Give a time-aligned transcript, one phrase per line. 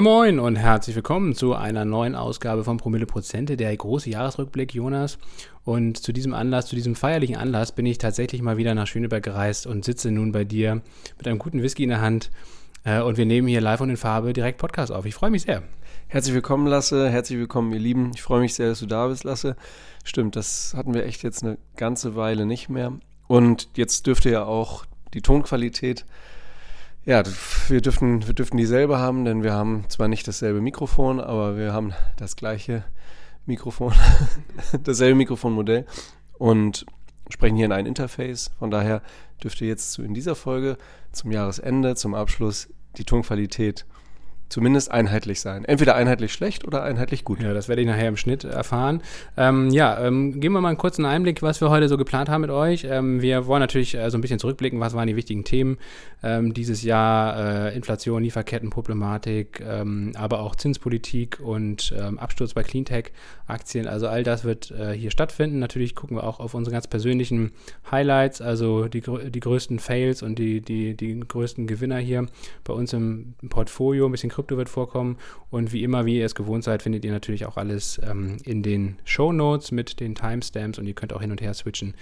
[0.00, 4.72] Moin Moin und herzlich willkommen zu einer neuen Ausgabe von Promille Prozente, der große Jahresrückblick,
[4.72, 5.18] Jonas.
[5.64, 9.24] Und zu diesem Anlass, zu diesem feierlichen Anlass bin ich tatsächlich mal wieder nach Schöneberg
[9.24, 10.82] gereist und sitze nun bei dir
[11.16, 12.30] mit einem guten Whisky in der Hand.
[12.84, 15.04] Äh, und wir nehmen hier live und in Farbe direkt Podcast auf.
[15.04, 15.64] Ich freue mich sehr.
[16.06, 17.10] Herzlich willkommen, Lasse.
[17.10, 18.12] Herzlich willkommen, ihr Lieben.
[18.14, 19.56] Ich freue mich sehr, dass du da bist, Lasse.
[20.04, 22.92] Stimmt, das hatten wir echt jetzt eine ganze Weile nicht mehr.
[23.26, 26.06] Und jetzt dürfte ja auch die Tonqualität
[27.08, 27.22] ja,
[27.68, 31.72] wir dürften, wir dürften dieselbe haben, denn wir haben zwar nicht dasselbe Mikrofon, aber wir
[31.72, 32.84] haben das gleiche
[33.46, 33.94] Mikrofon,
[34.84, 35.86] dasselbe Mikrofonmodell
[36.36, 36.84] und
[37.30, 38.50] sprechen hier in ein Interface.
[38.58, 39.00] Von daher
[39.42, 40.76] dürfte jetzt in dieser Folge
[41.10, 43.86] zum Jahresende, zum Abschluss die Tonqualität
[44.48, 45.64] zumindest einheitlich sein.
[45.64, 47.40] Entweder einheitlich schlecht oder einheitlich gut.
[47.40, 49.02] Ja, das werde ich nachher im Schnitt erfahren.
[49.36, 52.42] Ähm, ja, ähm, geben wir mal einen kurzen Einblick, was wir heute so geplant haben
[52.42, 52.84] mit euch.
[52.84, 55.78] Ähm, wir wollen natürlich äh, so ein bisschen zurückblicken, was waren die wichtigen Themen
[56.22, 57.68] ähm, dieses Jahr.
[57.68, 63.86] Äh, Inflation, Lieferkettenproblematik, ähm, aber auch Zinspolitik und ähm, Absturz bei Cleantech-Aktien.
[63.86, 65.58] Also all das wird äh, hier stattfinden.
[65.58, 67.52] Natürlich gucken wir auch auf unsere ganz persönlichen
[67.90, 72.26] Highlights, also die, die größten Fails und die, die, die größten Gewinner hier
[72.64, 74.06] bei uns im Portfolio.
[74.06, 75.16] Ein bisschen Krypto wird vorkommen.
[75.50, 78.62] Und wie immer, wie ihr es gewohnt seid, findet ihr natürlich auch alles ähm, in
[78.62, 81.94] den Show Notes mit den Timestamps und ihr könnt auch hin und her switchen,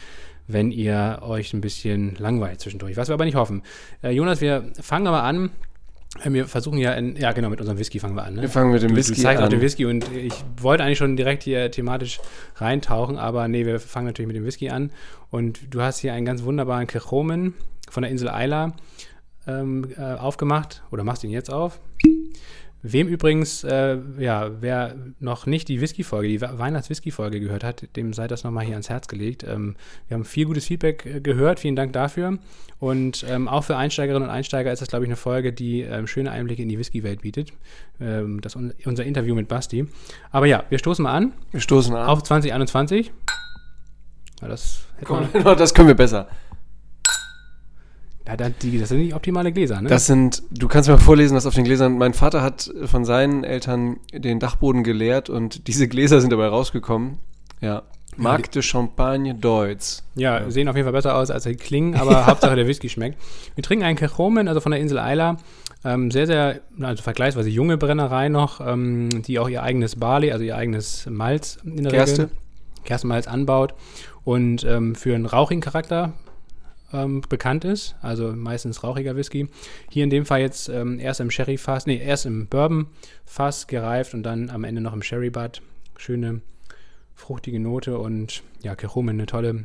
[0.46, 2.96] wenn ihr euch ein bisschen langweilt zwischendurch.
[2.98, 3.62] Was wir aber nicht hoffen.
[4.02, 5.50] Äh, Jonas, wir fangen aber an.
[6.22, 8.34] Äh, wir versuchen ja, in, ja genau, mit unserem Whisky fangen wir an.
[8.34, 8.42] Ne?
[8.42, 9.46] Wir fangen mit dem du, Whisky du zeigst an.
[9.46, 12.20] auch den Whisky und ich wollte eigentlich schon direkt hier thematisch
[12.56, 14.90] reintauchen, aber nee, wir fangen natürlich mit dem Whisky an.
[15.30, 17.54] Und du hast hier einen ganz wunderbaren Kechomen
[17.88, 18.74] von der Insel Isla
[19.46, 21.80] ähm, äh, aufgemacht oder machst ihn jetzt auf.
[22.88, 28.28] Wem übrigens, äh, ja, wer noch nicht die Whisky-Folge, die Weihnachts-Whisky-Folge gehört hat, dem sei
[28.28, 29.42] das nochmal hier ans Herz gelegt.
[29.42, 29.74] Ähm,
[30.06, 32.38] wir haben viel gutes Feedback äh, gehört, vielen Dank dafür.
[32.78, 36.06] Und ähm, auch für Einsteigerinnen und Einsteiger ist das, glaube ich, eine Folge, die ähm,
[36.06, 37.52] schöne Einblicke in die Whisky-Welt bietet.
[38.00, 39.88] Ähm, das unser Interview mit Basti.
[40.30, 41.32] Aber ja, wir stoßen mal an.
[41.50, 42.06] Wir stoßen an.
[42.06, 43.10] Auf 2021.
[44.42, 46.28] Ja, das, Komm, das können wir besser.
[48.26, 49.88] Ja, das sind nicht optimale Gläser, ne?
[49.88, 51.96] Das sind, du kannst mir mal vorlesen, was auf den Gläsern.
[51.96, 57.18] Mein Vater hat von seinen Eltern den Dachboden geleert und diese Gläser sind dabei rausgekommen.
[57.60, 57.82] Ja.
[58.16, 60.02] Marc de Champagne Deutz.
[60.14, 62.88] Ja, ja, sehen auf jeden Fall besser aus, als sie klingen, aber Hauptsache der Whisky
[62.88, 63.18] schmeckt.
[63.54, 65.36] Wir trinken einen Kechomen, also von der Insel Isla.
[65.84, 70.44] Ähm, sehr, sehr, also vergleichsweise junge Brennerei noch, ähm, die auch ihr eigenes Barley, also
[70.44, 72.22] ihr eigenes Malz in der Gerste.
[72.22, 72.36] Regel,
[72.86, 73.74] Gerstenmalz anbaut
[74.24, 76.14] und ähm, für einen rauchigen Charakter
[76.92, 79.48] ähm, bekannt ist, also meistens rauchiger Whisky.
[79.90, 84.22] Hier in dem Fall jetzt ähm, erst im Sherry-Fass, nee, erst im Bourbon-Fass gereift und
[84.22, 85.62] dann am Ende noch im Sherry-Bud.
[85.96, 86.40] Schöne,
[87.14, 89.64] fruchtige Note und ja, Kerumen, eine tolle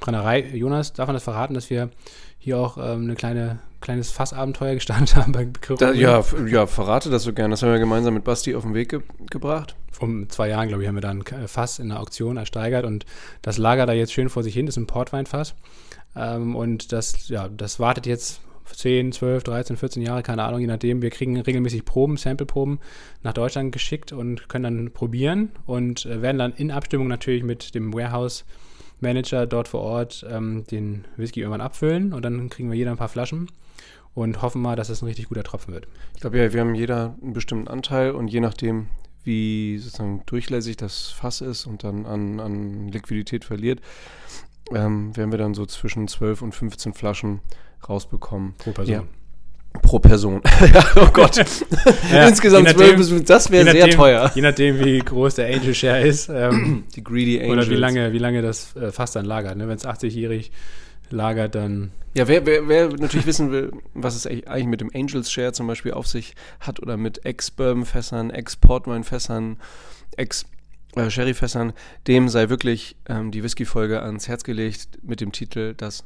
[0.00, 0.44] Brennerei.
[0.52, 1.90] Jonas, darf man das verraten, dass wir
[2.38, 7.22] hier auch ähm, ein kleine, kleines Fassabenteuer gestartet haben bei da, ja, ja, verrate das
[7.22, 7.52] so gerne.
[7.52, 9.76] Das haben wir gemeinsam mit Basti auf den Weg ge gebracht.
[9.92, 13.06] Vor zwei Jahren, glaube ich, haben wir dann ein Fass in der Auktion ersteigert und
[13.42, 14.66] das lagert da jetzt schön vor sich hin.
[14.66, 15.54] Das ist ein Portweinfass.
[16.16, 18.40] Ähm, und das, ja, das wartet jetzt
[18.74, 21.02] 10, 12, 13, 14 Jahre, keine Ahnung, je nachdem.
[21.02, 22.78] Wir kriegen regelmäßig Proben, Sample-Proben
[23.22, 27.74] nach Deutschland geschickt und können dann probieren und äh, werden dann in Abstimmung natürlich mit
[27.74, 28.44] dem Warehouse
[29.00, 32.96] Manager dort vor Ort ähm, den Whisky irgendwann abfüllen und dann kriegen wir jeder ein
[32.96, 33.48] paar Flaschen
[34.14, 35.88] und hoffen mal, dass es ein richtig guter Tropfen wird.
[36.14, 38.88] Ich glaube ja, wir haben jeder einen bestimmten Anteil und je nachdem,
[39.24, 43.80] wie sozusagen durchlässig das Fass ist und dann an, an Liquidität verliert,
[44.74, 47.40] ähm, werden wir dann so zwischen 12 und 15 Flaschen
[47.88, 48.54] rausbekommen.
[48.58, 48.94] Pro Person.
[48.94, 49.02] Ja.
[49.80, 50.42] Pro Person.
[50.96, 51.36] oh Gott.
[52.12, 54.30] ja, Insgesamt 12 das wäre sehr teuer.
[54.34, 56.28] Je nachdem, wie groß der Angel Share ist.
[56.28, 57.52] Ähm, Die Greedy Angels.
[57.66, 59.56] Oder wie lange, wie lange das äh, fast dann lagert.
[59.56, 59.68] Ne?
[59.68, 60.52] Wenn es 80-jährig
[61.10, 61.92] lagert, dann.
[62.14, 65.66] Ja, wer, wer, wer natürlich wissen will, was es eigentlich mit dem Angels Share zum
[65.66, 69.56] Beispiel auf sich hat oder mit Ex-Bourbon-Fässern, Ex-Portwein-Fässern,
[70.16, 70.44] Ex-
[70.96, 71.72] äh, Sherryfässern,
[72.06, 76.04] dem sei wirklich ähm, die Whisky-Folge ans Herz gelegt mit dem Titel Das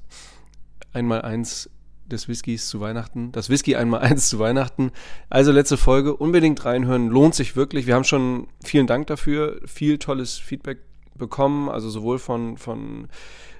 [0.92, 1.70] Einmaleins
[2.06, 3.32] des Whiskys zu Weihnachten.
[3.32, 4.92] Das Whisky einmal eins zu Weihnachten.
[5.28, 7.86] Also letzte Folge, unbedingt reinhören, lohnt sich wirklich.
[7.86, 10.78] Wir haben schon vielen Dank dafür, viel tolles Feedback
[11.16, 13.08] bekommen, also sowohl von, von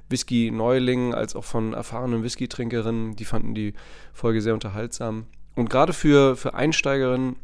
[0.08, 3.17] Whisky-Neulingen als auch von erfahrenen Whisky-Trinkerinnen.
[3.17, 3.75] Die fanden die
[4.12, 5.26] Folge sehr unterhaltsam.
[5.55, 7.37] Und gerade für, für Einsteigerinnen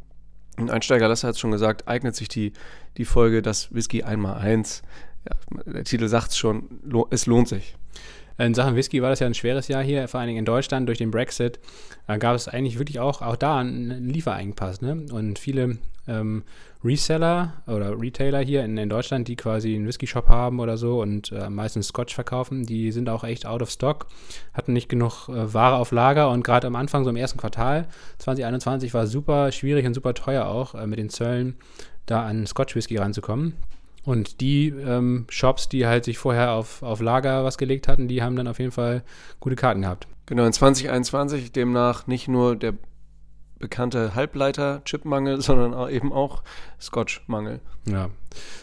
[0.59, 2.53] und Einsteiger Lasse hat es schon gesagt, eignet sich die,
[2.97, 4.83] die Folge Das Whisky einmal eins.
[5.29, 7.77] Ja, der Titel sagt es schon, lo es lohnt sich.
[8.39, 10.89] In Sachen Whisky war das ja ein schweres Jahr hier, vor allen Dingen in Deutschland
[10.89, 11.61] durch den Brexit.
[12.07, 14.81] Da gab es eigentlich wirklich auch, auch da einen Lieferengpass.
[14.81, 15.07] Ne?
[15.13, 15.79] Und viele
[16.09, 16.45] ähm,
[16.85, 21.31] Reseller oder Retailer hier in, in Deutschland, die quasi einen Whisky-Shop haben oder so und
[21.33, 22.65] äh, meistens Scotch verkaufen.
[22.65, 24.07] Die sind auch echt out of stock,
[24.53, 27.87] hatten nicht genug äh, Ware auf Lager und gerade am Anfang, so im ersten Quartal
[28.19, 31.57] 2021, war super schwierig und super teuer auch äh, mit den Zöllen
[32.07, 33.55] da an Scotch-Whisky ranzukommen.
[34.05, 38.23] Und die ähm, Shops, die halt sich vorher auf, auf Lager was gelegt hatten, die
[38.23, 39.05] haben dann auf jeden Fall
[39.39, 40.09] gute Karten gehabt.
[40.27, 42.75] Genau, in 2021 demnach nicht nur der
[43.63, 46.43] bekannte Halbleiter-Chipmangel, sondern auch eben auch
[46.79, 47.61] Scotch-Mangel.
[47.87, 48.11] Ja,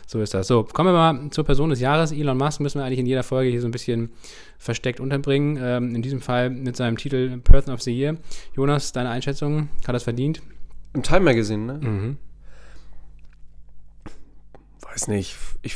[0.05, 0.47] so ist das.
[0.47, 2.11] So, kommen wir mal zur Person des Jahres.
[2.11, 4.11] Elon Musk müssen wir eigentlich in jeder Folge hier so ein bisschen
[4.59, 5.57] versteckt unterbringen.
[5.59, 8.17] Ähm, in diesem Fall mit seinem Titel Person of the Year.
[8.55, 10.41] Jonas, deine Einschätzung, hat das verdient?
[10.93, 11.87] Im Time Magazine, ne?
[11.87, 12.17] Mhm.
[14.81, 15.35] Weiß nicht.
[15.61, 15.75] Ich,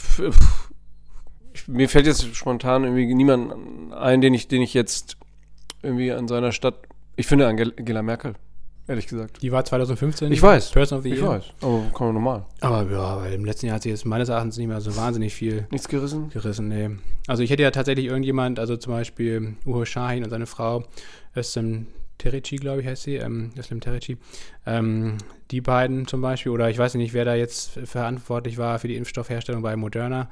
[1.53, 5.17] ich, mir fällt jetzt spontan irgendwie niemand ein, den ich, den ich jetzt
[5.81, 6.75] irgendwie an seiner Stadt.
[7.15, 8.35] Ich finde Angela Merkel
[8.87, 9.41] ehrlich gesagt.
[9.41, 10.31] Die war 2015.
[10.31, 10.71] Ich weiß.
[10.71, 11.29] Person of the Ich Year.
[11.29, 11.43] weiß.
[11.61, 12.45] Aber kann man normal.
[12.61, 15.33] Aber ja, weil im letzten Jahr hat sie jetzt meines Erachtens nicht mehr so wahnsinnig
[15.33, 16.29] viel Nichts gerissen?
[16.29, 16.67] gerissen.
[16.67, 16.89] Nee.
[17.27, 20.83] Also ich hätte ja tatsächlich irgendjemand, also zum Beispiel Uho Shahin und seine Frau
[21.35, 21.87] Özlem
[22.19, 24.17] Terici, glaube ich, heißt sie, ähm, Özlem Terici.
[24.65, 25.17] Ähm,
[25.51, 28.95] die beiden zum Beispiel, oder ich weiß nicht, wer da jetzt verantwortlich war für die
[28.95, 30.29] Impfstoffherstellung bei Moderna.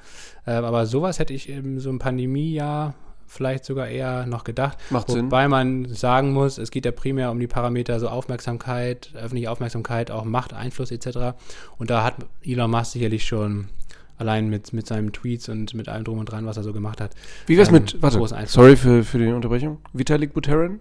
[0.48, 2.94] Ähm, aber sowas hätte ich in so einem Pandemiejahr
[3.32, 4.78] vielleicht sogar eher noch gedacht.
[4.90, 5.26] Macht Sinn.
[5.26, 10.12] Wobei man sagen muss, es geht ja primär um die Parameter so Aufmerksamkeit, öffentliche Aufmerksamkeit,
[10.12, 11.38] auch Macht, Einfluss etc.
[11.78, 13.70] Und da hat Elon Musk sicherlich schon
[14.18, 17.00] allein mit, mit seinen Tweets und mit allem drum und dran, was er so gemacht
[17.00, 17.16] hat.
[17.48, 19.80] Wie wär's ähm, mit, warte, sorry für, für die Unterbrechung.
[19.94, 20.80] Vitalik Buterin?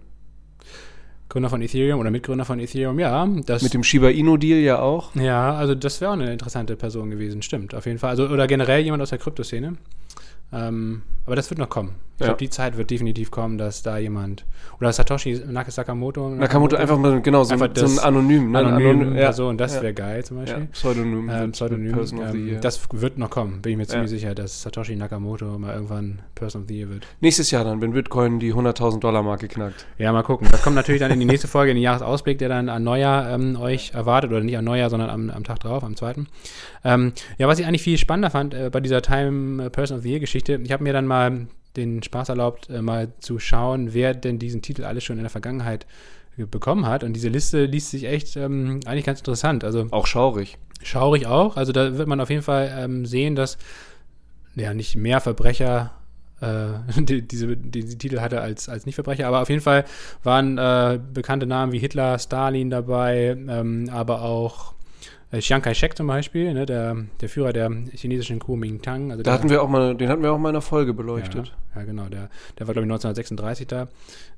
[1.29, 3.25] Gründer von Ethereum oder Mitgründer von Ethereum, ja.
[3.45, 5.15] Das, Mit dem Shiba Inu Deal ja auch.
[5.15, 8.09] ja, also das wäre auch eine interessante Person gewesen, stimmt, auf jeden Fall.
[8.09, 9.77] Also, oder generell jemand aus der Kryptoszene.
[10.53, 11.95] Ähm, aber das wird noch kommen.
[12.21, 12.33] Ich Ja.
[12.33, 14.45] glaube, die Zeit wird definitiv kommen, dass da jemand.
[14.79, 16.29] Oder Satoshi Nak- Sakamoto.
[16.29, 18.51] Nakamoto einfach mal, genau, so, Einfach ein- so ein das Anonym.
[18.51, 18.59] Ne?
[18.59, 19.21] anonym Anonym, ja.
[19.23, 19.81] Person, das Ja.
[19.81, 20.65] wäre geil zum Ja, Beispiel.
[20.67, 21.29] Pseudonym.
[21.33, 21.97] Ähm, Pseudonym.
[21.97, 24.17] Ähm, das wird noch kommen, bin ich mir ziemlich Ja.
[24.19, 27.07] sicher, dass Satoshi Nakamoto mal irgendwann Person of the Year wird.
[27.21, 29.87] Nächstes Jahr dann, wenn Bitcoin die 100.000 Dollar Marke knackt.
[29.97, 30.47] Ja, mal gucken.
[30.51, 33.31] Das kommt natürlich dann in die nächste Folge, in den Jahresausblick, der dann an Neujahr
[33.31, 34.29] ähm, euch erwartet.
[34.31, 36.27] Oder nicht an Neujahr, sondern am, am Tag drauf, am zweiten.
[36.83, 40.03] Ähm, ja, was ich eigentlich viel spannender fand äh, bei dieser Time äh, Person of
[40.03, 43.93] the Year Geschichte, ich habe mir dann mal den Spaß erlaubt, äh, mal zu schauen,
[43.93, 45.85] wer denn diesen Titel alles schon in der Vergangenheit
[46.37, 47.03] bekommen hat.
[47.03, 49.63] Und diese Liste liest sich echt ähm, eigentlich ganz interessant.
[49.63, 50.57] Also Auch schaurig.
[50.81, 51.57] schaurig auch.
[51.57, 53.57] Also da wird man auf jeden Fall ähm, sehen, dass
[54.55, 55.91] ja nicht mehr Verbrecher
[56.41, 59.85] äh, die, diese, diese Titel hatte als, als Nicht-Verbrecher, aber auf jeden Fall
[60.23, 64.73] waren äh, bekannte Namen wie Hitler, Stalin dabei, ähm, aber auch
[65.39, 69.11] Chiang Kai-shek zum Beispiel, ne, der, der Führer der chinesischen Kuomintang.
[69.11, 70.93] Also Da der, hatten wir auch mal, den hatten wir auch mal in einer Folge
[70.93, 71.53] beleuchtet.
[71.73, 72.05] ja, ja, genau.
[72.09, 72.29] Der,
[72.59, 73.87] der war, glaube ich, 1936 da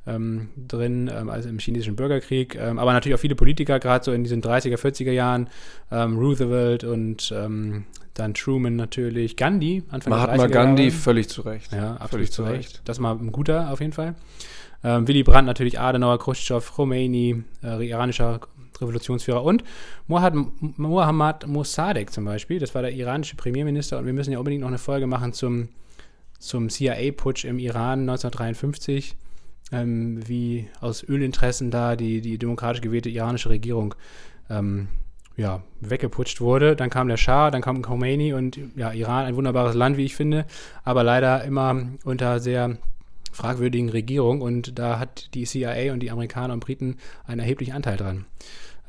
[0.06, 2.56] ähm, drin, ähm, also im chinesischen Bürgerkrieg.
[2.56, 5.50] Ähm, aber natürlich auch viele Politiker, gerade so in diesen 30er, 40er Jahren.
[5.92, 9.36] Ähm, Roosevelt und ähm, dann Truman natürlich.
[9.38, 10.96] Gandhi, Anfang der Mahatma 30er Gandhi Jahre.
[10.96, 11.72] völlig zu Recht.
[11.74, 12.82] Ja, absolut völlig zu Recht.
[12.86, 14.14] Das mal ein guter auf jeden Fall.
[14.86, 18.42] Ähm, Willy Brandt natürlich, Adenauer, Khrushchev, Khomeini, äh, iranischer
[18.82, 19.64] Revolutionsführer und
[20.08, 24.70] Mohammad, Mossadegh zum Beispiel, das war der iranische Premierminister und wir müssen ja unbedingt noch
[24.70, 25.70] eine Folge machen zum,
[26.40, 29.16] zum CIA-Putsch im Iran 1953,
[29.72, 33.96] ähm, wie aus Ölinteressen da die, die demokratisch gewählte iranische Regierung
[34.50, 34.88] ähm,
[35.36, 36.76] ja, weggeputscht wurde.
[36.76, 40.16] Dann kam der Schah, dann kam Khomeini und ja, Iran, ein wunderbares Land, wie ich
[40.16, 40.46] finde,
[40.84, 42.78] aber leider immer unter sehr
[43.34, 47.98] fragwürdigen Regierung und da hat die CIA und die Amerikaner und Briten einen erheblichen Anteil
[47.98, 48.26] dran.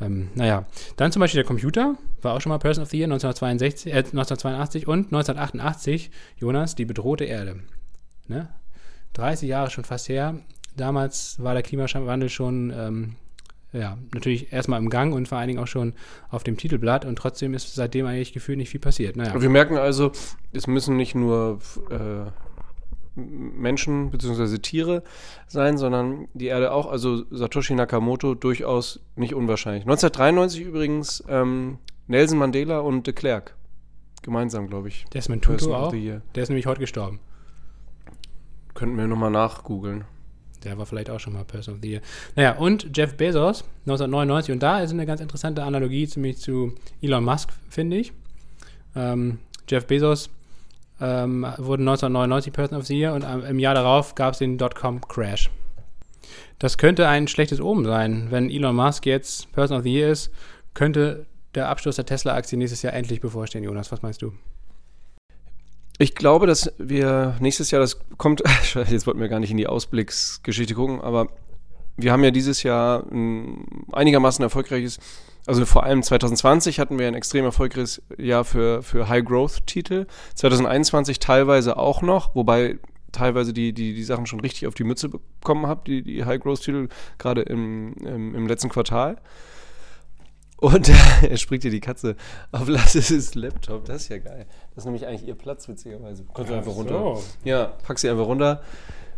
[0.01, 3.07] Ähm, naja, dann zum Beispiel der Computer, war auch schon mal Person of the Year
[3.07, 7.61] 1962, äh, 1982 und 1988, Jonas, die bedrohte Erde.
[8.27, 8.49] Ne?
[9.15, 10.41] 30 Jahre schon fast her.
[10.77, 13.17] Damals war der Klimawandel schon ähm,
[13.75, 15.95] ja, natürlich erstmal im Gang und vor allen Dingen auch schon
[16.31, 19.17] auf dem Titelblatt und trotzdem ist seitdem eigentlich gefühlt nicht viel passiert.
[19.17, 19.41] Naja.
[19.41, 20.13] Wir merken also,
[20.53, 21.59] es müssen nicht nur
[21.91, 22.31] äh,
[23.17, 24.59] Menschen bzw.
[24.59, 25.03] Tiere
[25.47, 26.87] sein, sondern die Erde auch.
[26.87, 29.85] Also Satoshi Nakamoto durchaus nicht unwahrscheinlich.
[29.85, 33.57] 1993 übrigens ähm, Nelson Mandela und de Klerk.
[34.23, 35.05] Gemeinsam, glaube ich.
[35.13, 36.23] Desmond Person Tutu of auch.
[36.35, 37.21] Der ist nämlich heute gestorben.
[38.75, 40.05] Könnten wir nochmal nachgoogeln.
[40.65, 42.01] Der war vielleicht auch schon mal Person of the Year.
[42.35, 44.53] Naja, und Jeff Bezos, 1999.
[44.53, 48.13] Und da ist eine ganz interessante Analogie ziemlich zu Elon Musk, finde ich.
[48.97, 50.31] Ähm, Jeff Bezos
[51.05, 54.57] ähm, wurde 1999 Person of the Year und am- im Jahr darauf gab es den
[54.59, 55.51] Dotcom-Crash.
[56.59, 58.29] Das könnte ein schlechtes Omen sein.
[58.31, 60.31] Wenn Elon Musk jetzt Person of the Year ist,
[60.73, 63.93] könnte der Absturz der Tesla-Aktie nächstes Jahr endlich bevorstehen, Jonas.
[63.93, 64.33] Was meinst du?
[65.99, 68.43] Ich glaube, dass wir nächstes Jahr, das kommt,
[68.91, 71.29] jetzt wollten wir gar nicht in die Ausblicksgeschichte gucken, aber
[71.97, 74.99] wir haben ja dieses Jahr ein einigermaßen erfolgreiches
[75.47, 80.07] Also vor allem 2020 hatten wir ein extrem erfolgreiches Jahr für, für High-Growth-Titel.
[80.35, 82.79] 2021 teilweise auch noch, wobei
[83.13, 86.89] teilweise die, die, die Sachen schon richtig auf die Mütze bekommen habe, die, die High-Growth-Titel,
[87.19, 89.17] gerade im, im, im, letzten Quartal.
[90.57, 90.91] Und
[91.23, 92.17] er springt dir die Katze
[92.51, 93.85] auf Lasses Laptop.
[93.85, 94.47] Das ist ja geil.
[94.75, 96.25] Das ist nämlich eigentlich ihr Platz, witzigerweise.
[96.25, 96.99] Kommt ja, einfach runter.
[96.99, 97.23] So.
[97.45, 98.63] Ja, pack sie einfach runter.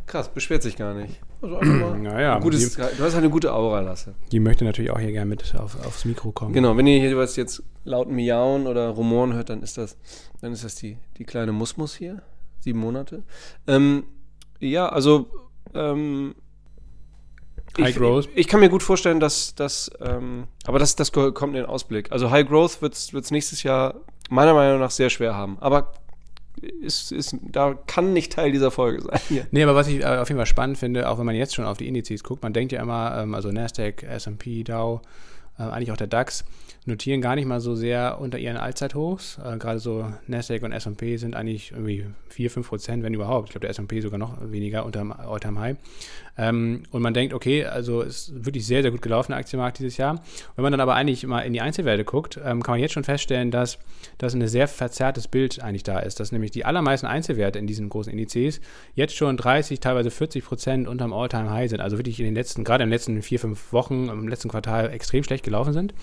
[0.06, 1.20] Krass, beschwert sich gar nicht.
[1.54, 4.14] Also naja, gutes, die, du hast eine gute Aura, Lasse.
[4.32, 6.52] Die möchte natürlich auch hier gerne mit auf, aufs Mikro kommen.
[6.52, 9.96] Genau, wenn ihr hier was jetzt laut Miauen oder Rumoren hört, dann ist das,
[10.40, 12.22] dann ist das die, die kleine Musmus hier.
[12.60, 13.22] Sieben Monate.
[13.66, 14.04] Ähm,
[14.58, 15.28] ja, also
[15.74, 16.34] ähm,
[17.78, 18.28] High ich, Growth.
[18.32, 21.66] Ich, ich, kann mir gut vorstellen, dass das, ähm, aber das, das kommt in den
[21.66, 22.10] Ausblick.
[22.10, 23.94] Also High Growth wird es nächstes Jahr
[24.30, 25.58] meiner Meinung nach sehr schwer haben.
[25.60, 25.92] Aber
[26.62, 29.20] ist, ist, da kann nicht Teil dieser Folge sein.
[29.28, 29.46] Hier.
[29.50, 31.64] Nee, aber was ich äh, auf jeden Fall spannend finde, auch wenn man jetzt schon
[31.64, 35.00] auf die Indizes guckt, man denkt ja immer, ähm, also Nasdaq, S&P, Dow,
[35.58, 36.44] äh, eigentlich auch der DAX,
[36.84, 39.38] notieren gar nicht mal so sehr unter ihren Allzeithochs.
[39.38, 43.48] Äh, Gerade so Nasdaq und S&P sind eigentlich irgendwie 4, 5 Prozent, wenn überhaupt.
[43.48, 45.76] Ich glaube, der S&P sogar noch weniger unter dem All-Time High.
[46.38, 49.96] Ähm, und man denkt, okay, also ist wirklich sehr, sehr gut gelaufen der Aktienmarkt dieses
[49.96, 50.22] Jahr.
[50.54, 53.04] Wenn man dann aber eigentlich mal in die Einzelwerte guckt, ähm, kann man jetzt schon
[53.04, 53.78] feststellen, dass
[54.18, 56.20] das ein sehr verzerrtes Bild eigentlich da ist.
[56.20, 58.60] Dass nämlich die allermeisten Einzelwerte in diesen großen Indizes
[58.94, 61.80] jetzt schon 30, teilweise 40 Prozent unterm All-Time High sind.
[61.80, 64.90] Also wirklich in den letzten, gerade in den letzten vier, fünf Wochen, im letzten Quartal
[64.90, 65.94] extrem schlecht gelaufen sind.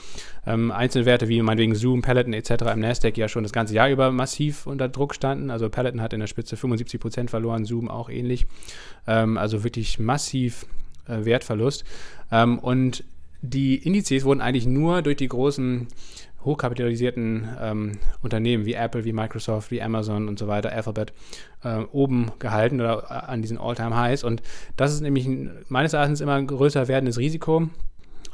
[0.45, 2.51] Ähm, Einzelwerte wie meinetwegen Zoom, Peloton etc.
[2.73, 5.51] im Nasdaq ja schon das ganze Jahr über massiv unter Druck standen.
[5.51, 8.45] Also Peloton hat in der Spitze 75 Prozent verloren, Zoom auch ähnlich.
[9.07, 11.83] Ähm, also wirklich massiv äh, Wertverlust.
[12.31, 13.03] Ähm, und
[13.41, 15.87] die Indizes wurden eigentlich nur durch die großen
[16.45, 21.13] hochkapitalisierten ähm, Unternehmen wie Apple, wie Microsoft, wie Amazon und so weiter, Alphabet,
[21.63, 24.23] äh, oben gehalten oder äh, an diesen All-Time-Highs.
[24.23, 24.41] Und
[24.75, 27.69] das ist nämlich ein, meines Erachtens immer ein größer werdendes Risiko,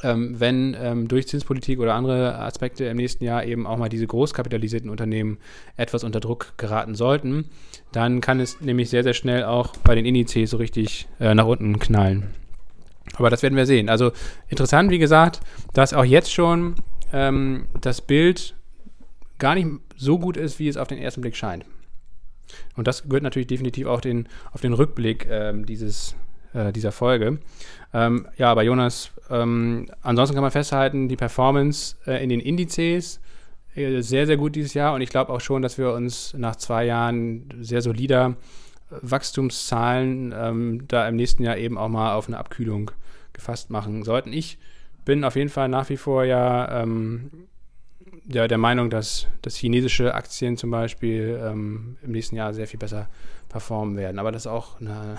[0.03, 4.07] ähm, wenn ähm, durch Zinspolitik oder andere Aspekte im nächsten Jahr eben auch mal diese
[4.07, 5.37] großkapitalisierten Unternehmen
[5.77, 7.49] etwas unter Druck geraten sollten,
[7.91, 11.45] dann kann es nämlich sehr, sehr schnell auch bei den Indizes so richtig äh, nach
[11.45, 12.27] unten knallen.
[13.15, 13.89] Aber das werden wir sehen.
[13.89, 14.11] Also
[14.47, 15.41] interessant, wie gesagt,
[15.73, 16.75] dass auch jetzt schon
[17.11, 18.55] ähm, das Bild
[19.39, 21.65] gar nicht so gut ist, wie es auf den ersten Blick scheint.
[22.75, 26.15] Und das gehört natürlich definitiv auch den, auf den Rückblick ähm, dieses,
[26.53, 27.39] äh, dieser Folge.
[27.93, 33.19] Ähm, ja, aber Jonas, ähm, ansonsten kann man festhalten, die Performance äh, in den Indizes
[33.75, 36.55] äh, sehr, sehr gut dieses Jahr und ich glaube auch schon, dass wir uns nach
[36.55, 38.35] zwei Jahren sehr solider
[38.91, 42.91] äh, Wachstumszahlen ähm, da im nächsten Jahr eben auch mal auf eine Abkühlung
[43.33, 44.33] gefasst machen sollten.
[44.33, 44.57] Ich
[45.05, 47.31] bin auf jeden Fall nach wie vor ja, ähm,
[48.27, 52.79] ja der Meinung, dass, dass chinesische Aktien zum Beispiel ähm, im nächsten Jahr sehr viel
[52.79, 53.07] besser
[53.49, 54.19] performen werden.
[54.19, 55.17] Aber das ist auch ein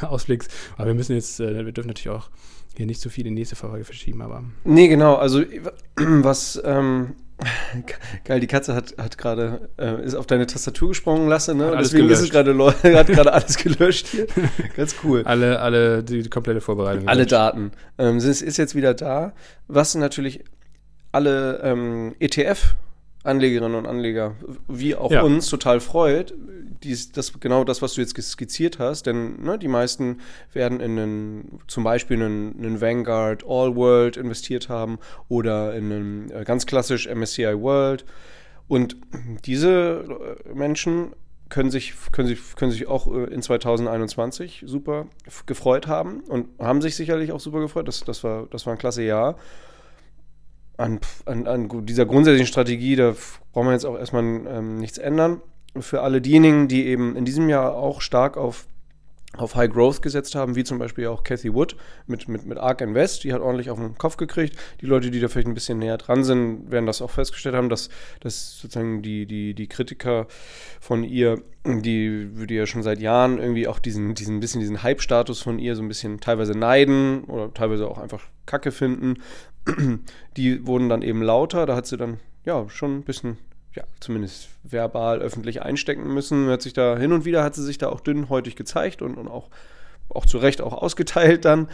[0.00, 0.46] Ausblick.
[0.76, 2.30] Aber wir müssen jetzt, äh, wir dürfen natürlich auch
[2.78, 4.44] hier nicht zu viel in die nächste Folge verschieben, aber.
[4.62, 5.16] Nee, genau.
[5.16, 5.42] Also,
[5.96, 6.60] was.
[6.64, 7.16] Ähm,
[8.24, 11.72] geil, die Katze hat, hat gerade, äh, ist auf deine Tastatur gesprungen lasse, ne?
[11.72, 12.22] Und deswegen gelöscht.
[12.22, 12.56] ist es gerade,
[12.98, 14.26] hat gerade alles gelöscht hier.
[14.76, 15.22] Ganz cool.
[15.24, 17.08] Alle, alle, die, die komplette Vorbereitung.
[17.08, 17.32] Alle gelöscht.
[17.32, 17.72] Daten.
[17.98, 19.34] Ähm, es ist jetzt wieder da.
[19.66, 20.44] Was natürlich
[21.10, 22.76] alle ähm, ETF
[23.24, 24.36] Anlegerinnen und Anleger,
[24.68, 25.22] wie auch ja.
[25.22, 26.32] uns, total freut.
[26.82, 30.20] Dies, das, genau das, was du jetzt skizziert hast, denn ne, die meisten
[30.52, 36.30] werden in einen, zum Beispiel einen, einen Vanguard All World investiert haben oder in einen
[36.30, 38.04] äh, ganz klassisch MSCI World.
[38.68, 38.96] Und
[39.44, 41.12] diese äh, Menschen
[41.48, 45.06] können sich, können sich, können sich auch äh, in 2021 super
[45.46, 47.88] gefreut haben und haben sich sicherlich auch super gefreut.
[47.88, 49.36] Das, das, war, das war ein klasse Jahr
[50.78, 53.14] an, an, an dieser grundsätzlichen Strategie, da
[53.52, 55.42] brauchen wir jetzt auch erstmal ähm, nichts ändern.
[55.82, 58.66] Für alle diejenigen, die eben in diesem Jahr auch stark auf,
[59.36, 62.80] auf High Growth gesetzt haben, wie zum Beispiel auch Cathy Wood mit, mit, mit ARK
[62.80, 64.56] Invest, die hat ordentlich auf den Kopf gekriegt.
[64.80, 67.68] Die Leute, die da vielleicht ein bisschen näher dran sind, werden das auch festgestellt haben,
[67.68, 67.88] dass,
[68.20, 70.26] dass sozusagen die, die, die Kritiker
[70.80, 75.40] von ihr, die würde ja schon seit Jahren irgendwie auch diesen, diesen bisschen diesen Hype-Status
[75.40, 79.18] von ihr so ein bisschen teilweise neiden oder teilweise auch einfach Kacke finden
[80.36, 81.66] die wurden dann eben lauter.
[81.66, 83.38] Da hat sie dann ja schon ein bisschen,
[83.78, 86.48] ja, zumindest verbal öffentlich einstecken müssen.
[86.48, 89.28] Hat sich da hin und wieder hat sie sich da auch dünnhäutig gezeigt und, und
[89.28, 89.50] auch,
[90.08, 91.68] auch zu Recht auch ausgeteilt dann.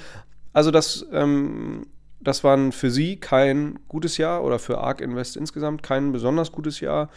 [0.52, 1.86] Also das, ähm,
[2.20, 6.80] das war für sie kein gutes Jahr oder für ARK Invest insgesamt kein besonders gutes
[6.80, 7.08] Jahr.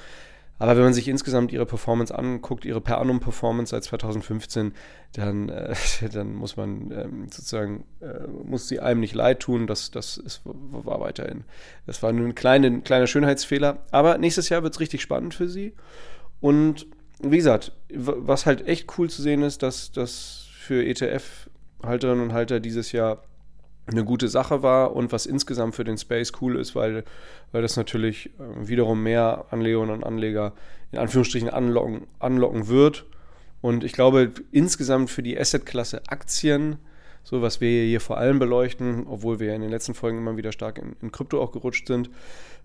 [0.59, 4.73] Aber wenn man sich insgesamt ihre Performance anguckt, ihre Per Annum Performance seit 2015,
[5.13, 5.75] dann, äh,
[6.11, 9.67] dann muss man ähm, sozusagen, äh, muss sie einem nicht leid tun.
[9.67, 11.43] Das, das ist, war weiterhin,
[11.85, 13.83] das war nur ein kleiner, kleiner Schönheitsfehler.
[13.91, 15.73] Aber nächstes Jahr wird es richtig spannend für sie.
[16.39, 16.87] Und
[17.19, 22.59] wie gesagt, was halt echt cool zu sehen ist, dass, dass für ETF-Halterinnen und Halter
[22.59, 23.23] dieses Jahr
[23.87, 27.03] eine gute Sache war und was insgesamt für den Space cool ist, weil,
[27.51, 30.53] weil das natürlich äh, wiederum mehr Anlegerinnen und Anleger
[30.91, 33.05] in Anführungsstrichen anlocken, anlocken wird.
[33.61, 36.77] Und ich glaube, insgesamt für die Assetklasse Aktien,
[37.23, 40.51] so was wir hier vor allem beleuchten, obwohl wir in den letzten Folgen immer wieder
[40.51, 42.09] stark in, in Krypto auch gerutscht sind.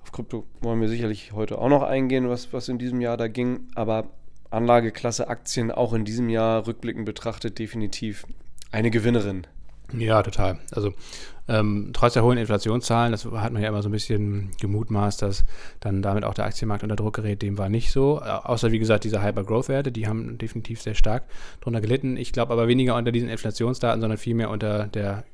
[0.03, 3.29] Auf Krypto wollen wir sicherlich heute auch noch eingehen, was, was in diesem Jahr da
[3.29, 3.69] ging.
[3.75, 4.09] Aber
[4.51, 8.27] Anlageklasse Aktien auch in diesem Jahr rückblickend betrachtet definitiv
[8.71, 9.47] eine Gewinnerin.
[9.99, 10.59] Ja, total.
[10.71, 10.93] Also
[11.49, 15.45] ähm, trotz der hohen Inflationszahlen, das hat man ja immer so ein bisschen gemutmaßt, dass
[15.81, 17.43] dann damit auch der Aktienmarkt unter Druck gerät.
[17.43, 18.21] Dem war nicht so.
[18.21, 21.25] Außer, wie gesagt, diese Hyper-Growth-Werte, die haben definitiv sehr stark
[21.61, 22.17] darunter gelitten.
[22.17, 25.25] Ich glaube aber weniger unter diesen Inflationsdaten, sondern vielmehr unter der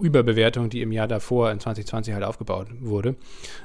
[0.00, 3.16] Überbewertung, die im Jahr davor in 2020 halt aufgebaut wurde.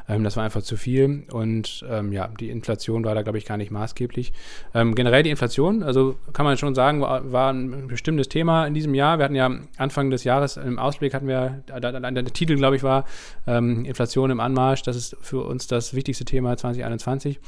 [0.07, 3.45] Ähm, das war einfach zu viel und ähm, ja, die Inflation war da, glaube ich,
[3.45, 4.33] gar nicht maßgeblich.
[4.73, 8.73] Ähm, generell die Inflation, also kann man schon sagen, war, war, ein bestimmtes Thema in
[8.73, 9.19] diesem Jahr.
[9.19, 13.05] Wir hatten ja Anfang des Jahres im Ausblick hatten wir, der Titel, glaube ich, war
[13.45, 14.81] ähm, Inflation im Anmarsch.
[14.81, 17.39] Das ist für uns das wichtigste Thema 2021.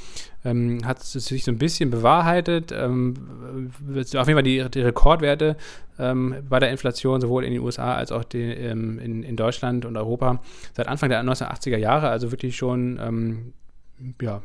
[0.46, 2.72] Ähm, hat sich so ein bisschen bewahrheitet.
[2.72, 5.58] Ähm, auf jeden Fall die, die Rekordwerte
[6.00, 9.86] ähm, bei der Inflation, sowohl in den USA als auch die, ähm, in, in, Deutschland
[9.86, 10.42] und Europa,
[10.74, 13.54] seit Anfang der 1980er Jahre, also wirklich schon ähm,
[14.22, 14.42] ja,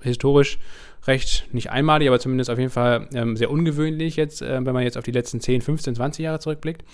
[0.00, 0.58] historisch
[1.06, 4.82] recht, nicht einmalig, aber zumindest auf jeden Fall ähm, sehr ungewöhnlich jetzt, äh, wenn man
[4.82, 6.84] jetzt auf die letzten 10, 15, 20 Jahre zurückblickt.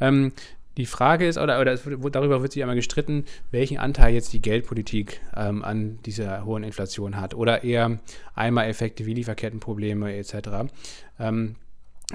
[0.00, 0.32] Ähm,
[0.76, 4.42] die Frage ist, oder, oder es, darüber wird sich einmal gestritten, welchen Anteil jetzt die
[4.42, 7.98] Geldpolitik ähm, an dieser hohen Inflation hat oder eher
[8.34, 10.70] Einmaleffekte wie Lieferkettenprobleme etc.
[11.18, 11.56] Ähm,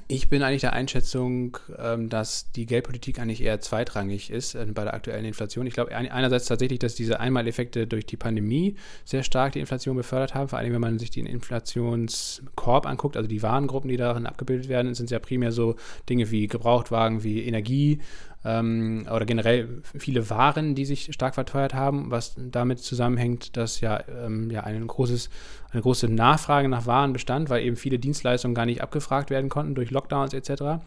[0.07, 4.85] ich bin eigentlich der Einschätzung, ähm, dass die Geldpolitik eigentlich eher zweitrangig ist äh, bei
[4.85, 5.67] der aktuellen Inflation.
[5.67, 10.33] Ich glaube einerseits tatsächlich, dass diese Einmaleffekte durch die Pandemie sehr stark die Inflation befördert
[10.33, 10.47] haben.
[10.47, 14.93] Vor allem, wenn man sich den Inflationskorb anguckt, also die Warengruppen, die darin abgebildet werden,
[14.93, 15.75] sind ja primär so
[16.07, 17.99] Dinge wie Gebrauchtwagen, wie Energie,
[18.43, 24.03] ähm, oder generell viele Waren, die sich stark verteuert haben, was damit zusammenhängt, dass ja,
[24.07, 25.29] ähm, ja ein großes,
[25.71, 29.75] eine große Nachfrage nach Waren bestand, weil eben viele Dienstleistungen gar nicht abgefragt werden konnten
[29.75, 30.83] durch Lockdowns etc.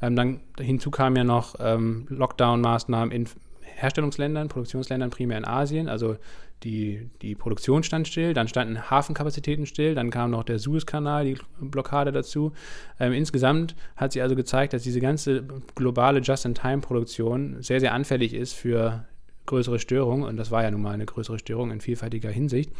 [0.00, 3.28] Ähm, dann hinzu kamen ja noch ähm, Lockdown-Maßnahmen in
[3.76, 6.16] Herstellungsländern, Produktionsländern primär in Asien, also
[6.64, 11.36] die, die Produktion stand still, dann standen Hafenkapazitäten still, dann kam noch der Suezkanal, die
[11.60, 12.52] Blockade dazu.
[12.98, 18.54] Ähm, insgesamt hat sich also gezeigt, dass diese ganze globale Just-in-Time-Produktion sehr, sehr anfällig ist
[18.54, 19.04] für
[19.46, 22.72] größere Störungen und das war ja nun mal eine größere Störung in vielfältiger Hinsicht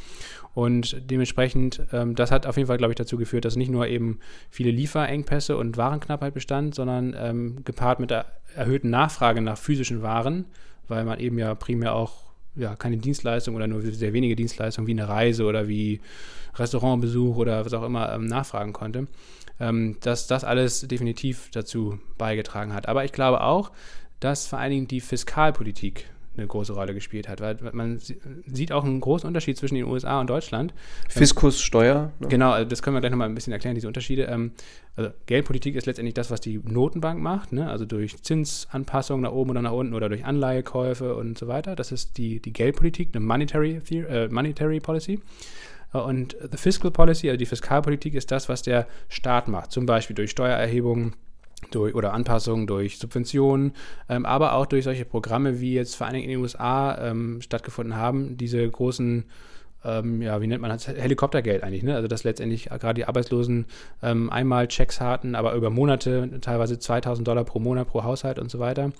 [0.54, 3.86] und dementsprechend, ähm, das hat auf jeden Fall, glaube ich, dazu geführt, dass nicht nur
[3.86, 4.18] eben
[4.48, 8.24] viele Lieferengpässe und Warenknappheit bestand, sondern ähm, gepaart mit der
[8.56, 10.46] erhöhten Nachfrage nach physischen Waren,
[10.88, 12.23] weil man eben ja primär auch
[12.56, 16.00] ja, keine Dienstleistung oder nur sehr wenige Dienstleistungen wie eine Reise oder wie
[16.54, 19.08] Restaurantbesuch oder was auch immer ähm, nachfragen konnte,
[19.60, 22.88] ähm, dass das alles definitiv dazu beigetragen hat.
[22.88, 23.72] Aber ich glaube auch,
[24.20, 28.84] dass vor allen Dingen die Fiskalpolitik eine große Rolle gespielt hat, weil man sieht auch
[28.84, 30.74] einen großen Unterschied zwischen den USA und Deutschland.
[31.08, 32.12] Fiskus, Steuer.
[32.18, 32.28] Ne?
[32.28, 34.24] Genau, also das können wir gleich nochmal ein bisschen erklären, diese Unterschiede.
[34.24, 34.52] Ähm,
[34.96, 37.68] also Geldpolitik ist letztendlich das, was die Notenbank macht, ne?
[37.68, 41.76] also durch Zinsanpassungen nach oben oder nach unten oder durch Anleihekäufe und so weiter.
[41.76, 45.20] Das ist die, die Geldpolitik, eine Monetary, äh, Monetary Policy.
[45.92, 49.86] Äh, und the Fiscal Policy, also die Fiskalpolitik, ist das, was der Staat macht, zum
[49.86, 51.14] Beispiel durch Steuererhebungen
[51.70, 53.72] durch, oder Anpassungen durch Subventionen,
[54.08, 57.40] ähm, aber auch durch solche Programme, wie jetzt vor allen Dingen in den USA ähm,
[57.40, 59.24] stattgefunden haben, diese großen
[59.84, 61.94] ähm, ja, wie nennt man das, Helikoptergeld eigentlich, ne?
[61.94, 63.66] Also dass letztendlich gerade die Arbeitslosen
[64.02, 68.50] ähm, einmal Checks hatten, aber über Monate, teilweise 2000 Dollar pro Monat pro Haushalt und
[68.50, 68.92] so weiter.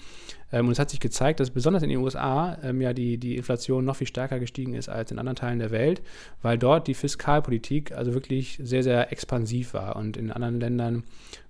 [0.52, 3.36] Ähm, und es hat sich gezeigt, dass besonders in den USA ähm, ja die, die
[3.36, 6.02] Inflation noch viel stärker gestiegen ist als in anderen Teilen der Welt,
[6.42, 9.96] weil dort die Fiskalpolitik also wirklich sehr, sehr expansiv war.
[9.96, 11.04] Und in anderen Ländern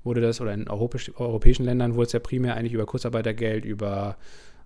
[0.04, 4.16] wurde das, oder in europäisch, europäischen Ländern wurde es ja primär eigentlich über Kurzarbeitergeld, über,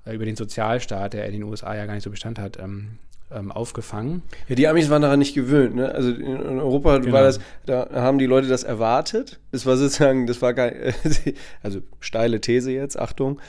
[0.04, 2.98] äh, über den Sozialstaat, der in den USA ja gar nicht so Bestand hat, ähm,
[3.30, 4.22] ähm, aufgefangen.
[4.48, 5.74] Ja, die Amis waren daran nicht gewöhnt.
[5.74, 5.94] Ne?
[5.94, 7.12] Also in, Europa genau.
[7.12, 9.38] war das, da haben die Leute das erwartet.
[9.52, 10.70] Das war sozusagen, das war gar,
[11.62, 13.40] also steile These jetzt, Achtung.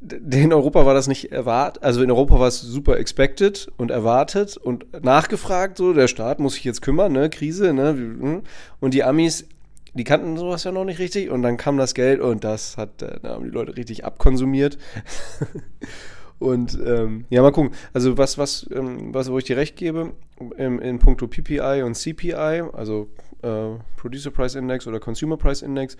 [0.00, 4.56] In Europa war das nicht erwartet, also in Europa war es super expected und erwartet
[4.56, 8.42] und nachgefragt, so, der Staat muss sich jetzt kümmern, ne, Krise, ne, hm.
[8.80, 9.46] und die Amis,
[9.94, 13.00] die kannten sowas ja noch nicht richtig und dann kam das Geld und das hat,
[13.00, 14.76] äh, da haben die Leute richtig abkonsumiert.
[16.42, 17.70] Und ähm, ja, mal gucken.
[17.92, 20.12] Also was, was, ähm, was, wo ich dir recht gebe,
[20.56, 23.08] in, in puncto PPI und CPI, also
[23.42, 25.96] äh, Producer Price Index oder Consumer Price Index,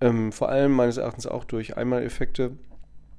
[0.00, 2.52] ähm, vor allem meines Erachtens auch durch Einmaleffekte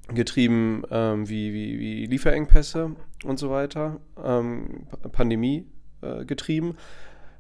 [0.07, 5.67] getrieben, ähm, wie, wie, wie Lieferengpässe und so weiter, ähm, Pandemie
[6.01, 6.75] äh, getrieben,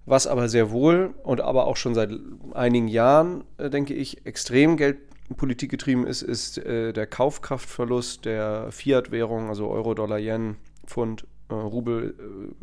[0.05, 2.11] was aber sehr wohl und aber auch schon seit
[2.53, 8.71] einigen Jahren, äh, denke ich, extrem Geld Geldpolitik getrieben ist, ist äh, der Kaufkraftverlust der
[8.71, 12.15] Fiat-Währung, also Euro, Dollar, Yen, Pfund, äh, Rubel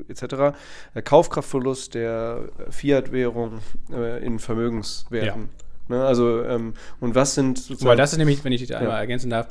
[0.09, 0.57] äh, etc.
[0.95, 3.61] Der Kaufkraftverlust der Fiat-Währung
[3.93, 5.43] äh, in Vermögenswerten.
[5.43, 5.97] Ja.
[5.97, 7.91] Ne, also, ähm, und was sind sozusagen.
[7.91, 9.01] Weil das ist nämlich, wenn ich dich einmal ja.
[9.01, 9.49] ergänzen darf,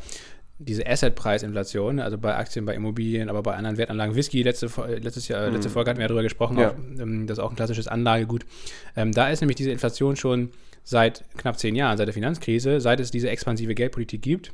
[0.60, 4.68] diese Assetpreisinflation, also bei Aktien, bei Immobilien, aber bei anderen Wertanlagen, Whisky, letzte,
[5.02, 5.74] letztes Jahr, letzte mhm.
[5.74, 6.70] Folge hatten wir ja darüber gesprochen, ja.
[6.72, 8.46] Auch, ähm, das ist auch ein klassisches Anlagegut.
[8.96, 10.52] Ähm, da ist nämlich diese Inflation schon
[10.84, 14.54] seit knapp zehn Jahren, seit der Finanzkrise, seit es diese expansive Geldpolitik gibt,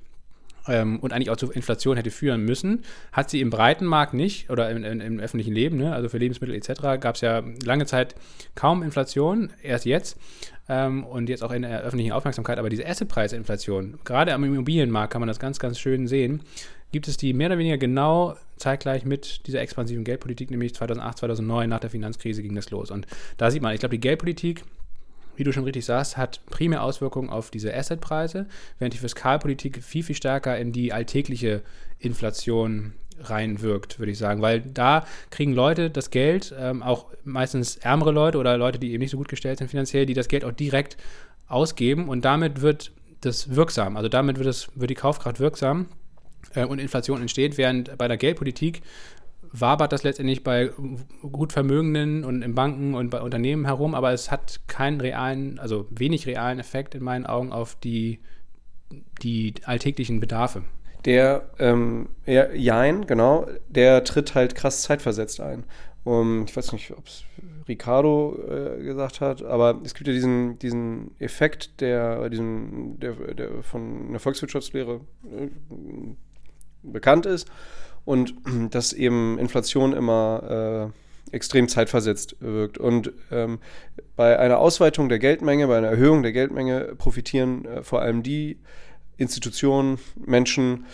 [0.68, 4.50] ähm, und eigentlich auch zur Inflation hätte führen müssen, hat sie im breiten Markt nicht
[4.50, 7.86] oder in, in, im öffentlichen Leben, ne, also für Lebensmittel etc., gab es ja lange
[7.86, 8.16] Zeit
[8.56, 10.18] kaum Inflation, erst jetzt
[10.70, 15.20] ähm, und jetzt auch in der öffentlichen Aufmerksamkeit, aber diese Assetpreisinflation, gerade am Immobilienmarkt kann
[15.20, 16.42] man das ganz, ganz schön sehen,
[16.92, 21.70] gibt es die mehr oder weniger genau zeitgleich mit dieser expansiven Geldpolitik, nämlich 2008, 2009
[21.70, 22.92] nach der Finanzkrise ging das los.
[22.92, 24.64] Und da sieht man, ich glaube, die Geldpolitik
[25.40, 28.46] wie du schon richtig sagst, hat primär Auswirkungen auf diese Assetpreise,
[28.78, 31.62] während die Fiskalpolitik viel, viel stärker in die alltägliche
[31.98, 34.42] Inflation reinwirkt, würde ich sagen.
[34.42, 39.02] Weil da kriegen Leute das Geld, ähm, auch meistens ärmere Leute oder Leute, die eben
[39.02, 40.98] nicht so gut gestellt sind finanziell, die das Geld auch direkt
[41.48, 43.98] ausgeben und damit wird das wirksam.
[43.98, 45.88] Also damit wird, das, wird die Kaufkraft wirksam
[46.54, 48.82] äh, und Inflation entsteht, während bei der Geldpolitik
[49.52, 50.72] wabert das letztendlich bei
[51.32, 55.88] gut Vermögenden und in Banken und bei Unternehmen herum, aber es hat keinen realen, also
[55.90, 58.20] wenig realen Effekt in meinen Augen auf die,
[59.22, 60.64] die alltäglichen Bedarfe.
[61.06, 65.64] Der, ähm, ja, Jein, genau, der tritt halt krass zeitversetzt ein.
[66.04, 67.24] Um, ich weiß nicht, ob es
[67.68, 73.64] Ricardo äh, gesagt hat, aber es gibt ja diesen, diesen Effekt, der, diesen, der, der
[73.64, 75.48] von der Volkswirtschaftslehre äh,
[76.84, 77.50] bekannt ist
[78.06, 78.34] und
[78.72, 80.92] dass eben Inflation immer
[81.32, 82.78] äh, extrem zeitversetzt wirkt.
[82.78, 83.60] Und ähm,
[84.16, 88.58] bei einer Ausweitung der Geldmenge, bei einer Erhöhung der Geldmenge profitieren äh, vor allem die
[89.20, 90.86] Institutionen, Menschen,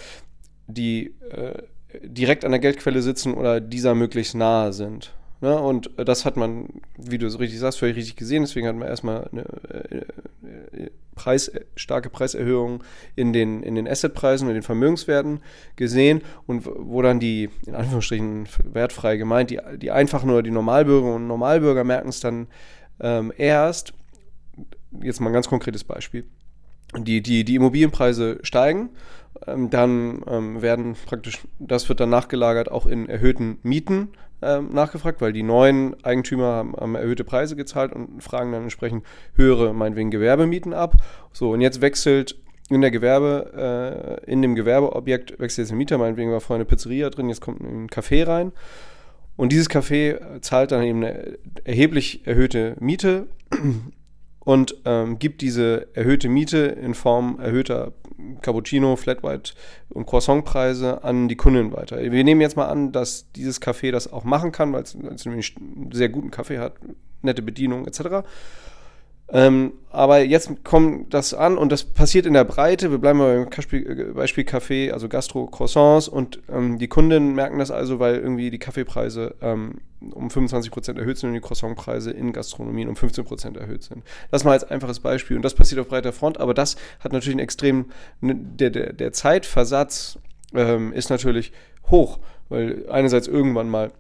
[0.68, 1.62] die äh,
[2.04, 5.14] direkt an der Geldquelle sitzen oder dieser möglichst nahe sind.
[5.42, 5.60] Ne?
[5.60, 8.44] Und das hat man, wie du so richtig sagst, völlig richtig gesehen.
[8.44, 12.84] Deswegen hat man erstmal eine äh, äh, Preis, starke Preiserhöhung
[13.16, 15.42] in den, in den Assetpreisen und den Vermögenswerten
[15.76, 21.16] gesehen und wo dann die, in Anführungsstrichen wertfrei gemeint, die, die einfachen oder die Normalbürger
[21.16, 22.48] und Normalbürger merken es dann
[23.00, 23.94] ähm, erst,
[25.02, 26.26] jetzt mal ein ganz konkretes Beispiel,
[26.98, 28.90] die, die, die Immobilienpreise steigen,
[29.48, 34.10] ähm, dann ähm, werden praktisch, das wird dann nachgelagert auch in erhöhten Mieten
[34.42, 39.04] ähm, nachgefragt, weil die neuen Eigentümer haben, haben, erhöhte Preise gezahlt und fragen dann entsprechend
[39.36, 40.96] höhere, meinetwegen Gewerbemieten ab.
[41.34, 42.38] So, und jetzt wechselt
[42.70, 46.66] in der Gewerbe, äh, in dem Gewerbeobjekt wechselt jetzt ein Mieter, meinetwegen war vorher eine
[46.66, 48.52] Pizzeria drin, jetzt kommt ein Café rein.
[49.38, 53.28] Und dieses Café zahlt dann eben eine erheblich erhöhte Miete
[54.46, 57.92] und ähm, gibt diese erhöhte Miete in Form erhöhter
[58.42, 59.54] Cappuccino, Flat White
[59.90, 62.00] und Croissantpreise an die Kunden weiter.
[62.00, 65.56] Wir nehmen jetzt mal an, dass dieses Café das auch machen kann, weil es nämlich
[65.58, 66.76] einen sehr guten Kaffee hat,
[67.22, 68.26] nette Bedienung etc.
[69.30, 72.92] Ähm, aber jetzt kommt das an und das passiert in der Breite.
[72.92, 78.00] Wir bleiben mal beim Beispiel Kaffee, also Gastro-Croissants und ähm, die Kunden merken das also,
[78.00, 79.80] weil irgendwie die Kaffeepreise ähm,
[80.12, 84.04] um 25% erhöht sind und die Croissantpreise in Gastronomien um 15% erhöht sind.
[84.30, 87.36] Das mal als einfaches Beispiel und das passiert auf breiter Front, aber das hat natürlich
[87.36, 87.86] einen extrem,
[88.22, 90.20] ne, der, der, der Zeitversatz
[90.54, 91.52] ähm, ist natürlich
[91.90, 93.92] hoch, weil einerseits irgendwann mal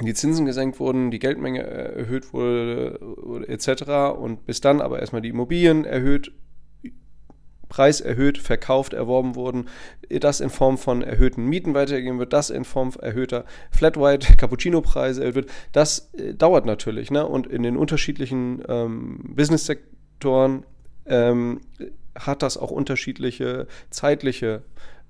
[0.00, 2.98] die Zinsen gesenkt wurden, die Geldmenge erhöht wurde
[3.46, 4.16] etc.
[4.18, 6.32] Und bis dann aber erstmal die Immobilien erhöht,
[7.68, 9.68] Preis erhöht, verkauft, erworben wurden,
[10.08, 15.22] das in Form von erhöhten Mieten weitergegeben wird, das in Form erhöhter Flat White, Cappuccino-Preise
[15.22, 17.10] erhöht wird, das äh, dauert natürlich.
[17.10, 17.26] Ne?
[17.26, 20.64] Und in den unterschiedlichen ähm, Business-Sektoren
[21.06, 21.60] ähm,
[22.14, 24.62] hat das auch unterschiedliche zeitliche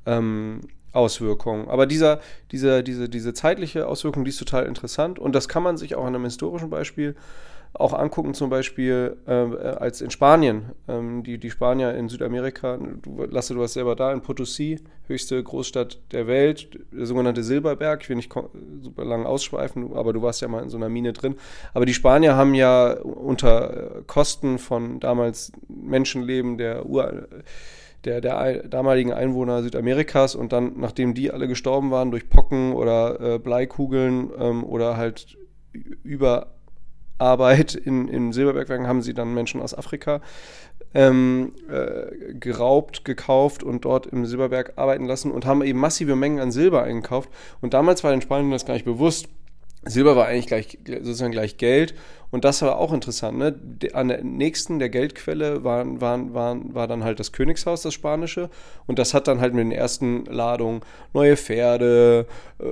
[0.07, 0.62] ähm,
[0.95, 1.69] Auswirkungen.
[1.69, 2.21] Aber dieser,
[2.53, 6.05] dieser, diese, diese zeitliche Auswirkung, die ist total interessant und das kann man sich auch
[6.05, 7.15] an einem historischen Beispiel
[7.75, 10.71] auch angucken, zum Beispiel äh, als in Spanien.
[10.87, 14.79] Ähm, die, die Spanier in Südamerika, du, Lasse, du warst selber da, in Potosí,
[15.09, 18.03] höchste Großstadt der Welt, der sogenannte Silberberg.
[18.03, 18.33] Ich will nicht
[18.81, 21.35] super lang ausschweifen, aber du warst ja mal in so einer Mine drin.
[21.75, 27.27] Aber die Spanier haben ja unter Kosten von damals Menschenleben der Ur
[28.05, 33.21] der, der damaligen Einwohner Südamerikas und dann, nachdem die alle gestorben waren durch Pocken oder
[33.21, 35.37] äh, Bleikugeln ähm, oder halt
[36.03, 40.21] Überarbeit in, in Silberbergwerken, haben sie dann Menschen aus Afrika
[40.95, 46.38] ähm, äh, geraubt, gekauft und dort im Silberberg arbeiten lassen und haben eben massive Mengen
[46.38, 47.29] an Silber eingekauft.
[47.61, 49.29] Und damals war den Spaniern das gar nicht bewusst.
[49.87, 51.95] Silber war eigentlich gleich, sozusagen gleich Geld
[52.35, 53.38] Und das war auch interessant.
[53.38, 53.55] Ne?
[53.92, 58.51] An der nächsten der Geldquelle waren, waren, waren, war dann halt das Königshaus, das spanische.
[58.88, 60.81] Und das hat dann halt mit den ersten Ladungen
[61.12, 62.27] neue Pferde,
[62.59, 62.64] äh,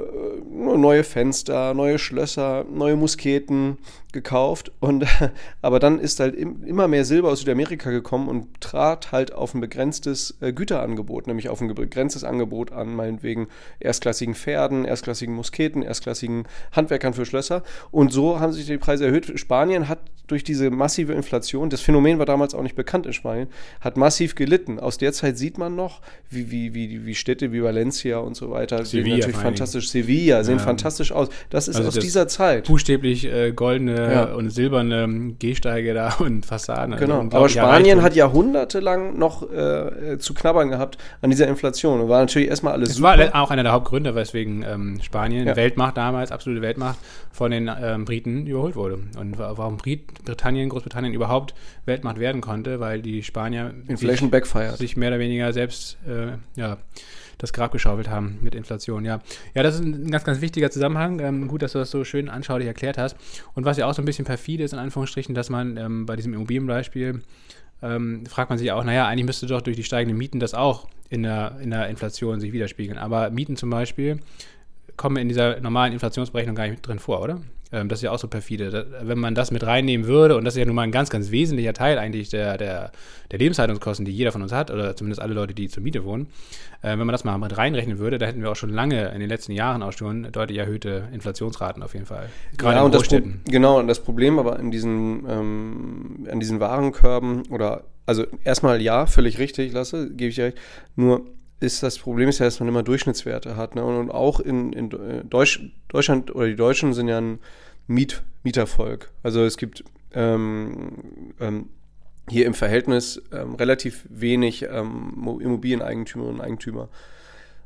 [0.50, 3.78] neue Fenster, neue Schlösser, neue Musketen
[4.12, 4.72] gekauft.
[4.80, 5.06] Und,
[5.62, 9.60] aber dann ist halt immer mehr Silber aus Südamerika gekommen und trat halt auf ein
[9.60, 13.48] begrenztes äh, Güterangebot, nämlich auf ein begrenztes Angebot an meinetwegen
[13.80, 17.62] erstklassigen Pferden, erstklassigen Musketen, erstklassigen Handwerkern für Schlösser.
[17.90, 19.38] Und so haben sich die Preise erhöht.
[19.52, 19.98] Spanien hat
[20.32, 23.48] durch diese massive Inflation, das Phänomen war damals auch nicht bekannt in Spanien,
[23.82, 24.80] hat massiv gelitten.
[24.80, 28.50] Aus der Zeit sieht man noch, wie, wie, wie, wie Städte wie Valencia und so
[28.50, 29.90] weiter Sevilla sehen natürlich fantastisch.
[29.90, 30.64] Sevilla sehen ja.
[30.64, 31.28] fantastisch aus.
[31.50, 32.66] Das ist also aus das dieser Zeit.
[32.66, 34.24] Buchstäblich äh, goldene ja.
[34.32, 36.96] und silberne Gehsteige da und Fassaden.
[36.96, 37.20] Genau.
[37.20, 42.00] Also Aber Spanien hat jahrhundertelang noch äh, zu knabbern gehabt an dieser Inflation.
[42.00, 43.18] Und war natürlich erstmal alles es super.
[43.18, 45.56] war auch einer der Hauptgründe, weswegen ähm, Spanien, ja.
[45.56, 46.98] Weltmacht damals, absolute Weltmacht,
[47.32, 48.98] von den ähm, Briten überholt wurde.
[49.18, 54.96] Und warum Brit Britannien, Großbritannien überhaupt Weltmacht werden konnte, weil die Spanier Inflation sich, sich
[54.96, 56.78] mehr oder weniger selbst äh, ja,
[57.38, 59.04] das Grab geschaufelt haben mit Inflation.
[59.04, 59.20] Ja,
[59.54, 61.20] ja das ist ein ganz, ganz wichtiger Zusammenhang.
[61.20, 63.16] Ähm, gut, dass du das so schön anschaulich erklärt hast.
[63.54, 66.16] Und was ja auch so ein bisschen perfide ist, in Anführungsstrichen, dass man ähm, bei
[66.16, 67.22] diesem Immobilienbeispiel
[67.82, 70.88] ähm, fragt man sich auch, naja, eigentlich müsste doch durch die steigenden Mieten das auch
[71.10, 72.96] in der, in der Inflation sich widerspiegeln.
[72.96, 74.20] Aber Mieten zum Beispiel
[74.96, 77.40] kommen in dieser normalen Inflationsberechnung gar nicht drin vor, oder?
[77.72, 78.70] Ähm, das ist ja auch so perfide.
[78.70, 81.10] Da, wenn man das mit reinnehmen würde, und das ist ja nun mal ein ganz,
[81.10, 82.92] ganz wesentlicher Teil eigentlich der, der,
[83.30, 86.26] der Lebenshaltungskosten, die jeder von uns hat, oder zumindest alle Leute, die zur Miete wohnen,
[86.82, 89.20] äh, wenn man das mal mit reinrechnen würde, da hätten wir auch schon lange in
[89.20, 92.28] den letzten Jahren auch schon deutlich erhöhte Inflationsraten auf jeden Fall.
[92.56, 93.40] Gerade ja, in Großstädten.
[93.46, 99.06] genau, und das Problem aber in diesen, ähm, an diesen Warenkörben oder also erstmal ja,
[99.06, 100.58] völlig richtig, Lasse, gebe ich dir recht.
[100.96, 101.24] Nur
[101.62, 103.76] ist das Problem ist ja, dass man immer Durchschnittswerte hat.
[103.76, 103.84] Ne?
[103.84, 107.38] Und, und, auch in, in äh, Deutsch, Deutschland oder die Deutschen sind ja ein
[107.86, 109.10] Miet, Mietervolk.
[109.22, 111.68] Also es gibt ähm, ähm,
[112.28, 116.88] hier im Verhältnis ähm, relativ wenig ähm, Immobilieneigentümerinnen und Eigentümer.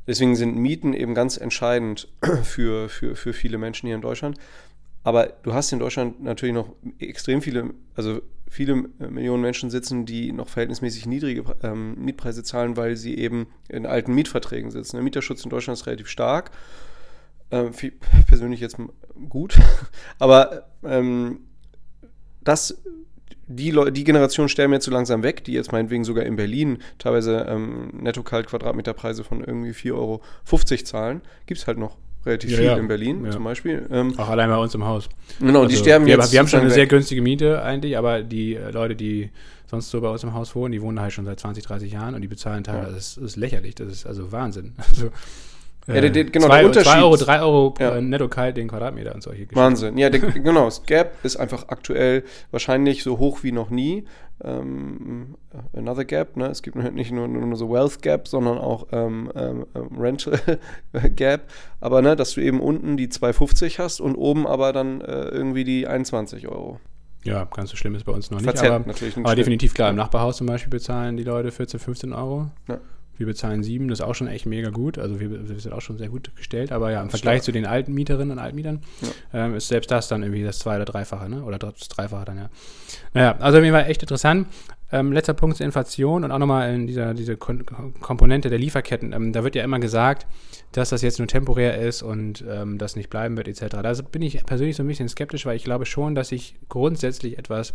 [0.07, 2.09] Deswegen sind Mieten eben ganz entscheidend
[2.43, 4.39] für, für, für viele Menschen hier in Deutschland.
[5.03, 10.07] Aber du hast in Deutschland natürlich noch extrem viele, also viele äh, Millionen Menschen sitzen,
[10.07, 14.97] die noch verhältnismäßig niedrige ähm, Mietpreise zahlen, weil sie eben in alten Mietverträgen sitzen.
[14.97, 16.51] Der Mieterschutz in Deutschland ist relativ stark.
[17.53, 17.71] Ähm,
[18.27, 18.79] persönlich jetzt
[19.29, 19.59] gut.
[20.19, 21.41] Aber ähm,
[22.43, 22.81] das,
[23.47, 26.79] die, Leute, die Generation sterben jetzt so langsam weg, die jetzt meinetwegen sogar in Berlin
[26.99, 30.21] teilweise ähm, Netto-Kalt-Quadratmeterpreise von irgendwie 4,50 Euro
[30.85, 31.23] zahlen.
[31.47, 32.77] Gibt es halt noch relativ ja, viel ja.
[32.77, 33.31] in Berlin ja.
[33.31, 33.87] zum Beispiel.
[33.91, 35.09] Ähm, Auch allein bei uns im Haus.
[35.39, 36.33] Genau, also, die sterben wir, jetzt.
[36.33, 36.75] Wir haben schon eine weg.
[36.75, 39.31] sehr günstige Miete eigentlich, aber die äh, Leute, die
[39.67, 42.15] sonst so bei uns im Haus wohnen, die wohnen halt schon seit 20, 30 Jahren
[42.15, 44.75] und die bezahlen teilweise, das, ist, das ist lächerlich, das ist also Wahnsinn.
[44.89, 45.11] Also,
[45.87, 46.93] ja, der, der, genau, zwei, der Unterschied.
[46.93, 48.01] 2 Euro, 3 Euro ja.
[48.01, 49.57] netto kalt den Quadratmeter und solche Geschichten.
[49.57, 49.99] Wahnsinn.
[49.99, 50.65] Ja, der, genau.
[50.65, 54.05] Das Gap ist einfach aktuell wahrscheinlich so hoch wie noch nie.
[54.43, 55.37] Ähm,
[55.75, 56.49] another Gap, ne?
[56.49, 60.39] Es gibt nicht nur, nur so Wealth Gap, sondern auch ähm, ähm, ähm Rental
[61.15, 61.43] Gap.
[61.81, 65.65] Aber ne, dass du eben unten die 2,50 hast und oben aber dann äh, irgendwie
[65.65, 66.81] die 21 Euro.
[67.23, 68.45] Ja, ganz so schlimm ist bei uns noch nicht.
[68.45, 72.13] Verzerrt aber, natürlich aber definitiv klar, im Nachbarhaus zum Beispiel bezahlen die Leute 14, 15
[72.13, 72.51] Euro.
[72.69, 72.79] Ja.
[73.19, 74.99] Wir bezahlen sieben, das ist auch schon echt mega gut.
[74.99, 77.67] Also wir, wir sind auch schon sehr gut gestellt, aber ja, im Vergleich zu den
[77.67, 78.81] alten Mieterinnen und Altmietern
[79.33, 79.47] ja.
[79.47, 81.43] ähm, ist selbst das dann irgendwie das zwei- oder dreifache, ne?
[81.43, 82.51] Oder das Dreifache dann, ja.
[83.15, 84.49] Naja, also mir war echt interessant.
[84.93, 87.67] Ähm, letzter Punkt zur Inflation und auch nochmal in dieser diese Kon
[88.01, 89.13] Komponente der Lieferketten.
[89.13, 90.27] Ähm, da wird ja immer gesagt,
[90.71, 93.79] dass das jetzt nur temporär ist und ähm, das nicht bleiben wird, etc.
[93.83, 97.37] Da bin ich persönlich so ein bisschen skeptisch, weil ich glaube schon, dass sich grundsätzlich
[97.37, 97.75] etwas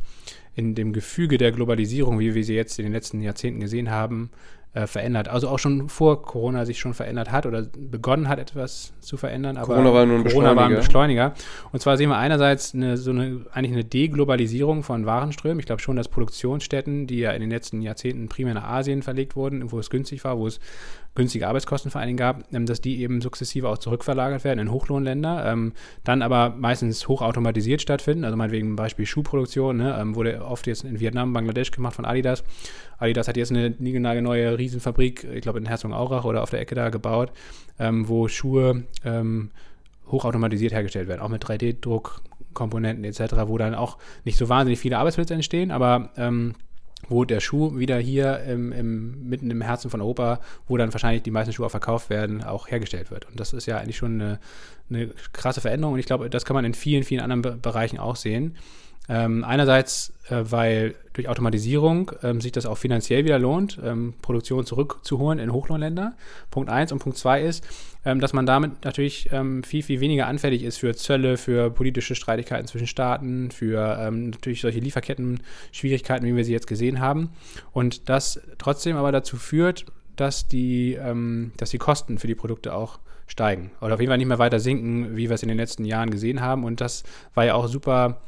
[0.56, 4.30] in dem Gefüge der Globalisierung, wie wir sie jetzt in den letzten Jahrzehnten gesehen haben,
[4.74, 5.28] äh, verändert.
[5.28, 9.58] Also auch schon vor Corona sich schon verändert hat oder begonnen hat, etwas zu verändern.
[9.58, 11.34] Aber Corona war nur ein Corona War ein Beschleuniger.
[11.74, 15.60] Und zwar sehen wir einerseits eine, so eine, eigentlich eine Deglobalisierung von Warenströmen.
[15.60, 19.36] Ich glaube schon, dass Produktionsstätten, die ja in den letzten Jahrzehnten primär nach Asien verlegt
[19.36, 20.62] wurden, wo es günstig war, wo es
[21.16, 24.72] günstige Arbeitskosten vor allen Dingen gab, ähm, dass die eben sukzessive auch zurückverlagert werden in
[24.72, 28.24] Hochlohnländer, ähm, dann aber meistens hochautomatisiert stattfinden.
[28.24, 32.44] Also meinetwegen Beispiel Schuhproduktion, ne, ähm, wurde oft jetzt in Vietnam, Bangladesch gemacht von Adidas.
[32.98, 36.90] Adidas hat jetzt eine niegelnagelneue Riesenfabrik, ich glaube in Herzogenaurach oder auf der Ecke da
[36.90, 37.32] gebaut,
[37.80, 38.84] wo Schuhe
[40.12, 45.34] hochautomatisiert hergestellt werden, auch mit 3D-Druckkomponenten etc., wo dann auch nicht so wahnsinnig viele Arbeitsplätze
[45.34, 46.54] entstehen, aber ähm,
[47.10, 51.24] wo der Schuh wieder hier im, im, mitten im Herzen von Europa, wo dann wahrscheinlich
[51.24, 53.28] die meisten Schuhe auch verkauft werden, auch hergestellt wird.
[53.28, 54.40] Und das ist ja eigentlich schon eine,
[54.90, 58.00] eine krasse Veränderung und ich glaube, das kann man in vielen, vielen anderen Be Bereichen
[58.00, 58.56] auch sehen.
[59.10, 64.66] Ähm, einerseits, äh, weil durch Automatisierung ähm, sich das auch finanziell wieder lohnt, ähm, Produktion
[64.66, 66.14] zurückzuholen in Hochlohnländer.
[66.52, 67.68] Punkt eins und Punkt zwei ist,
[68.06, 72.16] ähm, dass man damit natürlich ähm, viel, viel weniger anfällig ist für Zölle, für politische
[72.16, 77.32] Streitigkeiten zwischen Staaten, für ähm, natürlich solche Lieferketten-Schwierigkeiten, wie wir sie jetzt gesehen haben.
[77.74, 79.86] Und das trotzdem aber dazu führt,
[80.16, 81.00] dass die,
[81.58, 84.60] dass die Kosten für die Produkte auch steigen oder auf jeden Fall nicht mehr weiter
[84.60, 86.64] sinken, wie wir es in den letzten Jahren gesehen haben.
[86.64, 88.22] Und das war ja auch super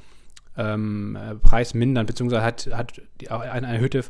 [0.58, 4.04] ähm, äh, preismindernd, beziehungsweise hat, hat die, eine erhöhte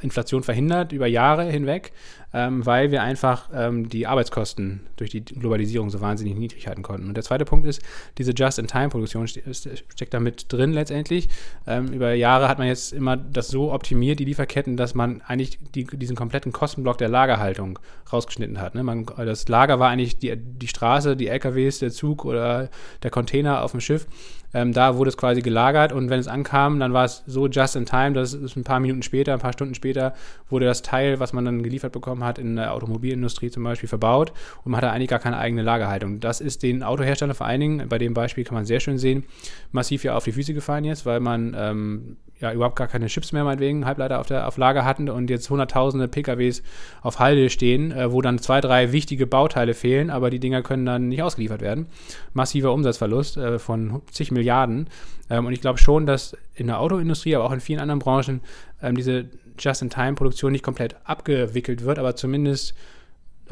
[0.00, 1.92] Inflation verhindert über Jahre hinweg,
[2.32, 7.08] ähm, weil wir einfach ähm, die Arbeitskosten durch die Globalisierung so wahnsinnig niedrig halten konnten.
[7.08, 7.82] Und der zweite Punkt ist,
[8.18, 11.28] diese Just-in-Time-Produktion ste steckt da mit drin letztendlich.
[11.66, 15.58] Ähm, über Jahre hat man jetzt immer das so optimiert, die Lieferketten, dass man eigentlich
[15.74, 17.78] die, diesen kompletten Kostenblock der Lagerhaltung
[18.12, 18.74] rausgeschnitten hat.
[18.74, 18.82] Ne?
[18.82, 22.68] Man, das Lager war eigentlich die, die Straße, die LKWs, der Zug oder
[23.02, 24.06] der Container auf dem Schiff.
[24.54, 27.76] Ähm, da wurde es quasi gelagert und wenn es ankam, dann war es so just
[27.76, 30.14] in time, dass es ein paar Minuten später, ein paar Stunden später,
[30.48, 34.32] wurde das Teil, was man dann geliefert bekommen hat, in der Automobilindustrie zum Beispiel verbaut
[34.64, 36.20] und man hatte eigentlich gar keine eigene Lagerhaltung.
[36.20, 39.24] Das ist den Autoherstellern vor allen Dingen, bei dem Beispiel kann man sehr schön sehen,
[39.72, 43.32] massiv ja auf die Füße gefallen jetzt, weil man ähm, ja überhaupt gar keine Chips
[43.32, 46.62] mehr meinetwegen Halbleiter auf, der, auf Lager hatten und jetzt hunderttausende PKWs
[47.02, 50.86] auf Halde stehen, äh, wo dann zwei, drei wichtige Bauteile fehlen, aber die Dinger können
[50.86, 51.86] dann nicht ausgeliefert werden.
[52.32, 54.88] Massiver Umsatzverlust äh, von zig Milliarden.
[55.30, 58.40] Ähm, und ich glaube schon, dass in der Autoindustrie, aber auch in vielen anderen Branchen
[58.82, 59.26] ähm, diese
[59.58, 62.74] Just-in-Time-Produktion nicht komplett abgewickelt wird, aber zumindest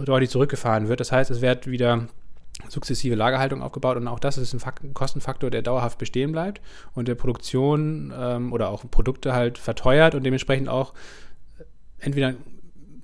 [0.04, 1.00] deutlich zurückgefahren wird.
[1.00, 2.06] Das heißt, es wird wieder
[2.68, 6.60] sukzessive Lagerhaltung aufgebaut und auch das ist ein, Fakt, ein Kostenfaktor, der dauerhaft bestehen bleibt
[6.94, 10.94] und der Produktion ähm, oder auch Produkte halt verteuert und dementsprechend auch
[11.98, 12.34] entweder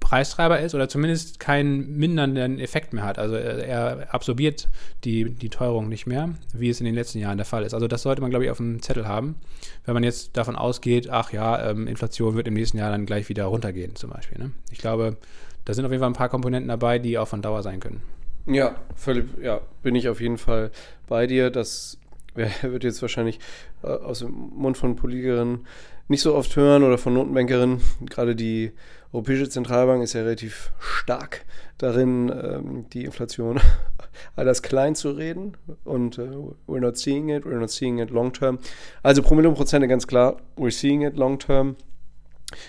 [0.02, 3.18] Preistreiber ist oder zumindest keinen mindernden Effekt mehr hat.
[3.18, 4.68] Also er absorbiert
[5.04, 7.72] die, die Teuerung nicht mehr, wie es in den letzten Jahren der Fall ist.
[7.72, 9.36] Also das sollte man, glaube ich, auf dem Zettel haben,
[9.84, 13.28] wenn man jetzt davon ausgeht, ach ja, ähm, Inflation wird im nächsten Jahr dann gleich
[13.28, 14.38] wieder runtergehen zum Beispiel.
[14.38, 14.50] Ne?
[14.70, 15.16] Ich glaube,
[15.64, 18.02] da sind auf jeden Fall ein paar Komponenten dabei, die auch von Dauer sein können.
[18.46, 20.70] Ja, völlig, ja, bin ich auf jeden Fall
[21.08, 21.50] bei dir.
[21.50, 21.98] Das
[22.34, 23.38] wird jetzt wahrscheinlich
[23.82, 25.66] äh, aus dem Mund von Politikerinnen
[26.08, 27.80] nicht so oft hören oder von Notenbankerinnen.
[28.08, 28.72] Gerade die
[29.12, 31.44] Europäische Zentralbank ist ja relativ stark
[31.78, 33.60] darin, ähm, die Inflation
[34.36, 35.56] alles klein zu reden.
[35.84, 36.30] Und äh,
[36.66, 38.58] we're not seeing it, we're not seeing it long term.
[39.02, 39.52] Also Promille
[39.86, 41.76] ganz klar, we're seeing it long term.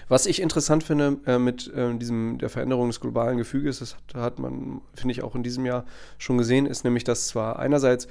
[0.08, 4.16] Was ich interessant finde äh, mit äh, diesem der Veränderung des globalen Gefüges, das hat,
[4.16, 5.86] hat man, finde ich, auch in diesem Jahr
[6.18, 8.08] schon gesehen, ist nämlich, dass zwar einerseits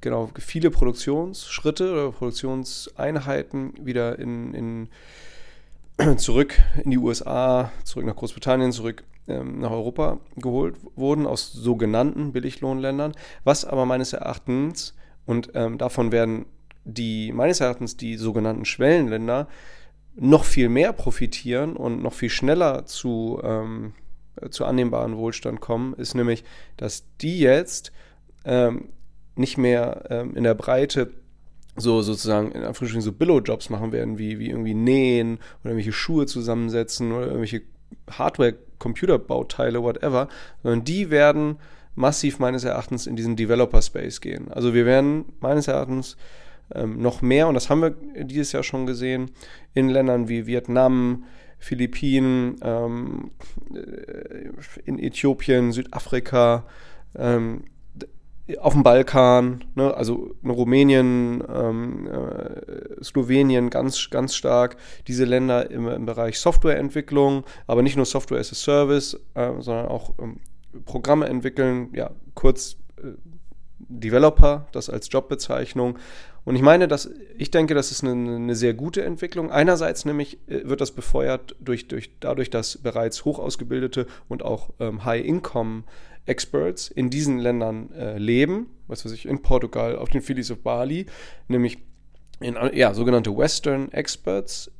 [0.00, 4.88] genau viele Produktionsschritte oder Produktionseinheiten wieder in, in
[6.18, 12.32] zurück in die USA, zurück nach Großbritannien, zurück ähm, nach Europa geholt wurden aus sogenannten
[12.32, 13.12] Billiglohnländern,
[13.44, 16.46] was aber meines Erachtens und ähm, davon werden
[16.84, 19.48] die meines Erachtens die sogenannten Schwellenländer
[20.16, 23.92] noch viel mehr profitieren und noch viel schneller zu, ähm,
[24.50, 26.44] zu annehmbaren Wohlstand kommen, ist nämlich,
[26.76, 27.92] dass die jetzt
[28.44, 28.88] ähm,
[29.36, 31.12] nicht mehr ähm, in der Breite
[31.76, 36.24] so sozusagen in Anführungsstrichen so Billo-Jobs machen werden, wie, wie irgendwie nähen oder irgendwelche Schuhe
[36.24, 37.62] zusammensetzen oder irgendwelche
[38.10, 40.28] Hardware-Computerbauteile, whatever,
[40.62, 41.58] sondern die werden
[41.94, 44.50] massiv meines Erachtens in diesen Developer-Space gehen.
[44.50, 46.16] Also wir werden meines Erachtens
[46.74, 47.90] ähm, noch mehr, und das haben wir
[48.24, 49.30] dieses Jahr schon gesehen,
[49.74, 51.24] in Ländern wie Vietnam,
[51.58, 53.30] Philippinen, ähm,
[53.74, 54.50] äh,
[54.84, 56.64] in Äthiopien, Südafrika,
[57.14, 57.64] ähm,
[58.60, 64.76] auf dem Balkan, ne, also Rumänien, ähm, äh, Slowenien ganz, ganz stark,
[65.08, 69.86] diese Länder im, im, Bereich Softwareentwicklung, aber nicht nur Software as a Service, äh, sondern
[69.86, 70.38] auch ähm,
[70.84, 73.08] Programme entwickeln, ja, kurz äh,
[73.78, 75.98] Developer, das als Jobbezeichnung.
[76.46, 79.50] Und ich meine, dass ich denke, das ist eine, eine, sehr gute Entwicklung.
[79.50, 84.70] Einerseits nämlich äh, wird das befeuert durch, durch, dadurch, dass bereits hoch ausgebildete und auch
[84.78, 90.52] ähm, High-Income-Experts in diesen Ländern äh, leben, was weiß ich, in Portugal, auf den Phillies
[90.52, 91.06] of Bali,
[91.48, 91.78] nämlich
[92.38, 94.70] in, ja, sogenannte Western Experts.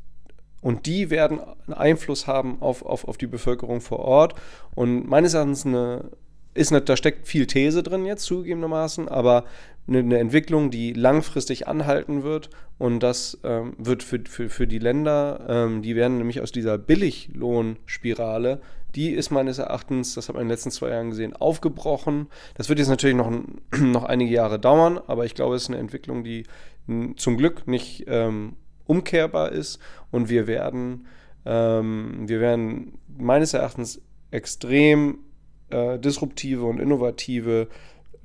[0.60, 4.34] Und die werden einen Einfluss haben auf, auf, auf die Bevölkerung vor Ort.
[4.76, 6.12] Und meines Erachtens eine
[6.56, 9.44] ist nicht, da steckt viel These drin jetzt zugegebenermaßen, aber
[9.88, 14.78] eine, eine Entwicklung, die langfristig anhalten wird und das ähm, wird für, für, für die
[14.78, 18.60] Länder, ähm, die werden nämlich aus dieser Billiglohnspirale,
[18.94, 22.28] die ist meines Erachtens, das hat man in den letzten zwei Jahren gesehen, aufgebrochen.
[22.54, 23.30] Das wird jetzt natürlich noch,
[23.78, 26.44] noch einige Jahre dauern, aber ich glaube, es ist eine Entwicklung, die
[27.16, 28.56] zum Glück nicht ähm,
[28.86, 29.80] umkehrbar ist
[30.10, 31.06] und wir werden,
[31.44, 35.18] ähm, wir werden meines Erachtens extrem
[35.70, 37.68] äh, disruptive und innovative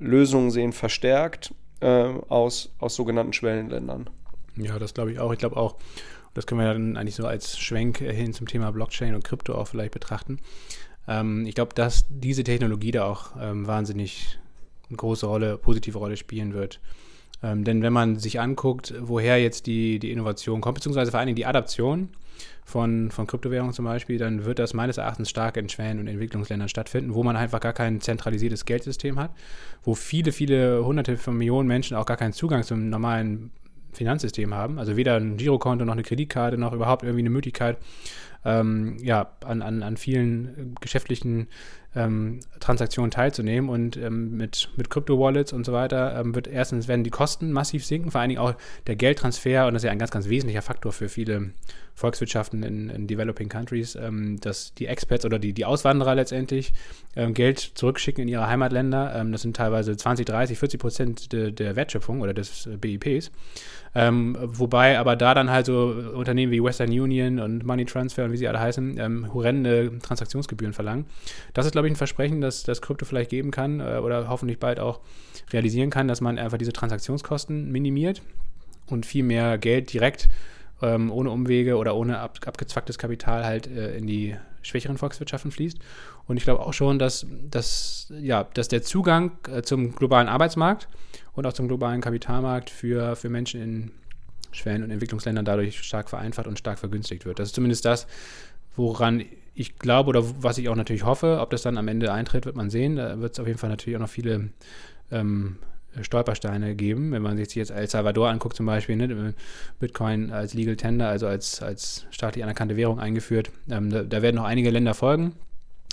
[0.02, 4.10] Lösungen sehen, verstärkt äh, aus, aus sogenannten Schwellenländern.
[4.56, 5.32] Ja, das glaube ich auch.
[5.32, 5.76] Ich glaube auch,
[6.34, 9.68] das können wir dann eigentlich so als Schwenk hin zum Thema Blockchain und Krypto auch
[9.68, 10.38] vielleicht betrachten.
[11.08, 14.38] Ähm, ich glaube, dass diese Technologie da auch ähm, wahnsinnig
[14.88, 16.80] eine große Rolle, positive Rolle spielen wird.
[17.42, 21.26] Ähm, denn wenn man sich anguckt, woher jetzt die, die Innovation kommt, beziehungsweise vor allen
[21.26, 22.10] Dingen die Adaption
[22.64, 26.68] von, von Kryptowährungen zum Beispiel, dann wird das meines Erachtens stark in Schwellen- und Entwicklungsländern
[26.68, 29.32] stattfinden, wo man einfach gar kein zentralisiertes Geldsystem hat,
[29.82, 33.50] wo viele, viele hunderte von Millionen Menschen auch gar keinen Zugang zum normalen
[33.92, 34.78] Finanzsystem haben.
[34.78, 37.76] Also weder ein Girokonto noch eine Kreditkarte noch überhaupt irgendwie eine Möglichkeit,
[38.44, 41.48] ähm, ja, an, an, an vielen geschäftlichen
[41.94, 47.04] ähm, Transaktionen teilzunehmen und ähm, mit, mit Crypto-Wallets und so weiter ähm, wird erstens werden
[47.04, 48.54] die Kosten massiv sinken, vor allen Dingen auch
[48.86, 51.50] der Geldtransfer und das ist ja ein ganz, ganz wesentlicher Faktor für viele
[51.94, 56.72] Volkswirtschaften in, in Developing Countries, ähm, dass die Expats oder die, die Auswanderer letztendlich
[57.14, 59.14] ähm, Geld zurückschicken in ihre Heimatländer.
[59.14, 63.30] Ähm, das sind teilweise 20, 30, 40 Prozent de, der Wertschöpfung oder des äh, BIPs.
[63.94, 68.36] Wobei aber da dann halt so Unternehmen wie Western Union und Money Transfer und wie
[68.36, 71.06] sie alle heißen, ähm, horrende Transaktionsgebühren verlangen.
[71.54, 74.58] Das ist, glaube ich, ein Versprechen, das das Krypto vielleicht geben kann äh, oder hoffentlich
[74.58, 75.00] bald auch
[75.52, 78.22] realisieren kann, dass man einfach diese Transaktionskosten minimiert
[78.86, 80.28] und viel mehr Geld direkt
[80.82, 85.78] ähm, ohne Umwege oder ohne ab, abgezwacktes Kapital halt äh, in die schwächeren Volkswirtschaften fließt.
[86.26, 90.88] Und ich glaube auch schon, dass, dass, ja, dass der Zugang äh, zum globalen Arbeitsmarkt
[91.32, 93.90] und auch zum globalen Kapitalmarkt für, für Menschen in
[94.52, 97.38] Schwellen- und Entwicklungsländern dadurch stark vereinfacht und stark vergünstigt wird.
[97.38, 98.06] Das ist zumindest das,
[98.76, 99.24] woran
[99.54, 101.38] ich glaube oder was ich auch natürlich hoffe.
[101.40, 102.96] Ob das dann am Ende eintritt, wird man sehen.
[102.96, 104.50] Da wird es auf jeden Fall natürlich auch noch viele
[105.10, 105.58] ähm,
[106.00, 107.12] Stolpersteine geben.
[107.12, 109.34] Wenn man sich jetzt El Salvador anguckt zum Beispiel, ne,
[109.78, 113.50] Bitcoin als Legal Tender, also als, als staatlich anerkannte Währung eingeführt.
[113.70, 115.34] Ähm, da, da werden noch einige Länder folgen.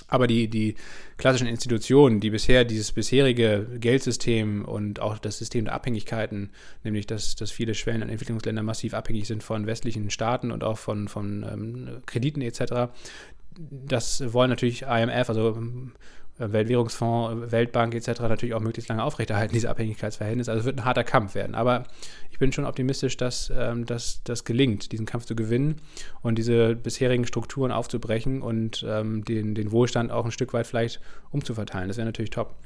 [0.08, 0.74] Aber die, die
[1.16, 6.50] klassischen Institutionen, die bisher dieses bisherige Geldsystem und auch das System der Abhängigkeiten,
[6.84, 10.78] nämlich dass, dass viele Schwellen- und Entwicklungsländer massiv abhängig sind von westlichen Staaten und auch
[10.78, 12.90] von, von ähm, Krediten etc.,
[13.70, 15.58] das wollen natürlich IMF, also
[16.38, 18.20] Weltwährungsfonds, Weltbank etc.
[18.20, 20.50] natürlich auch möglichst lange aufrechterhalten, diese Abhängigkeitsverhältnisse.
[20.50, 21.54] Also es wird ein harter Kampf werden.
[21.54, 21.84] Aber
[22.40, 25.80] bin schon optimistisch, dass ähm, das gelingt, diesen Kampf zu gewinnen
[26.22, 31.00] und diese bisherigen Strukturen aufzubrechen und ähm, den, den Wohlstand auch ein Stück weit vielleicht
[31.30, 31.86] umzuverteilen.
[31.86, 32.56] Das wäre natürlich top.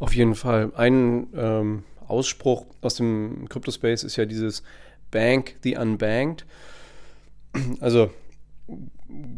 [0.00, 0.72] Auf jeden Fall.
[0.74, 4.64] Ein ähm, Ausspruch aus dem Crypto-Space ist ja dieses
[5.10, 6.46] Bank the Unbanked.
[7.80, 8.10] Also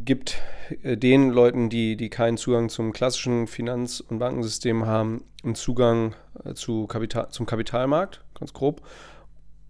[0.04, 0.40] gibt
[0.82, 6.14] äh, den Leuten, die, die keinen Zugang zum klassischen Finanz- und Bankensystem haben, einen Zugang
[6.44, 8.82] äh, zu Kapital, zum Kapitalmarkt, ganz grob.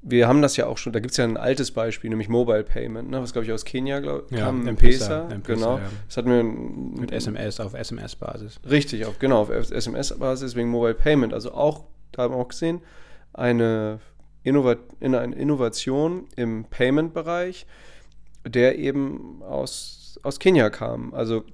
[0.05, 2.65] Wir haben das ja auch schon, da gibt es ja ein altes Beispiel, nämlich Mobile
[2.65, 5.79] Payment, ne, was glaube ich aus Kenia glaub, ja, kam, M-Pesa, genau.
[5.79, 5.91] Ja.
[6.09, 8.61] Das hatten wir mit SMS auf SMS-Basis.
[8.69, 11.33] Richtig, auf, genau, auf SMS-Basis, deswegen Mobile Payment.
[11.33, 12.81] Also auch, da haben wir auch gesehen,
[13.33, 14.01] eine,
[14.43, 17.67] Innovat eine Innovation im Payment-Bereich,
[18.45, 21.15] der eben aus, aus Kenia kam.
[21.15, 21.45] Also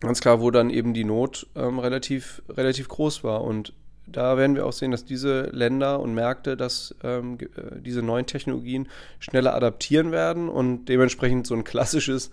[0.00, 3.42] ganz klar, wo dann eben die Not ähm, relativ, relativ groß war.
[3.42, 3.72] Und
[4.12, 8.26] da werden wir auch sehen, dass diese Länder und Märkte dass ähm, äh, diese neuen
[8.26, 8.88] Technologien
[9.18, 12.30] schneller adaptieren werden und dementsprechend so ein klassisches,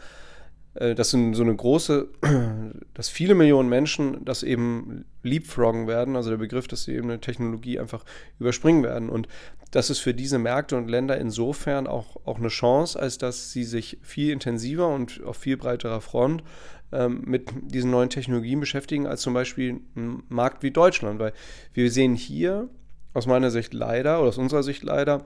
[0.75, 2.09] dass so eine große,
[2.93, 7.21] dass viele Millionen Menschen das eben leapfroggen werden, also der Begriff, dass sie eben eine
[7.21, 8.03] Technologie einfach
[8.39, 9.09] überspringen werden.
[9.09, 9.27] Und
[9.71, 13.63] das ist für diese Märkte und Länder insofern auch, auch eine Chance, als dass sie
[13.63, 16.43] sich viel intensiver und auf viel breiterer Front
[16.91, 21.19] ähm, mit diesen neuen Technologien beschäftigen, als zum Beispiel ein Markt wie Deutschland.
[21.19, 21.33] Weil
[21.73, 22.69] wir sehen hier
[23.13, 25.25] aus meiner Sicht leider oder aus unserer Sicht leider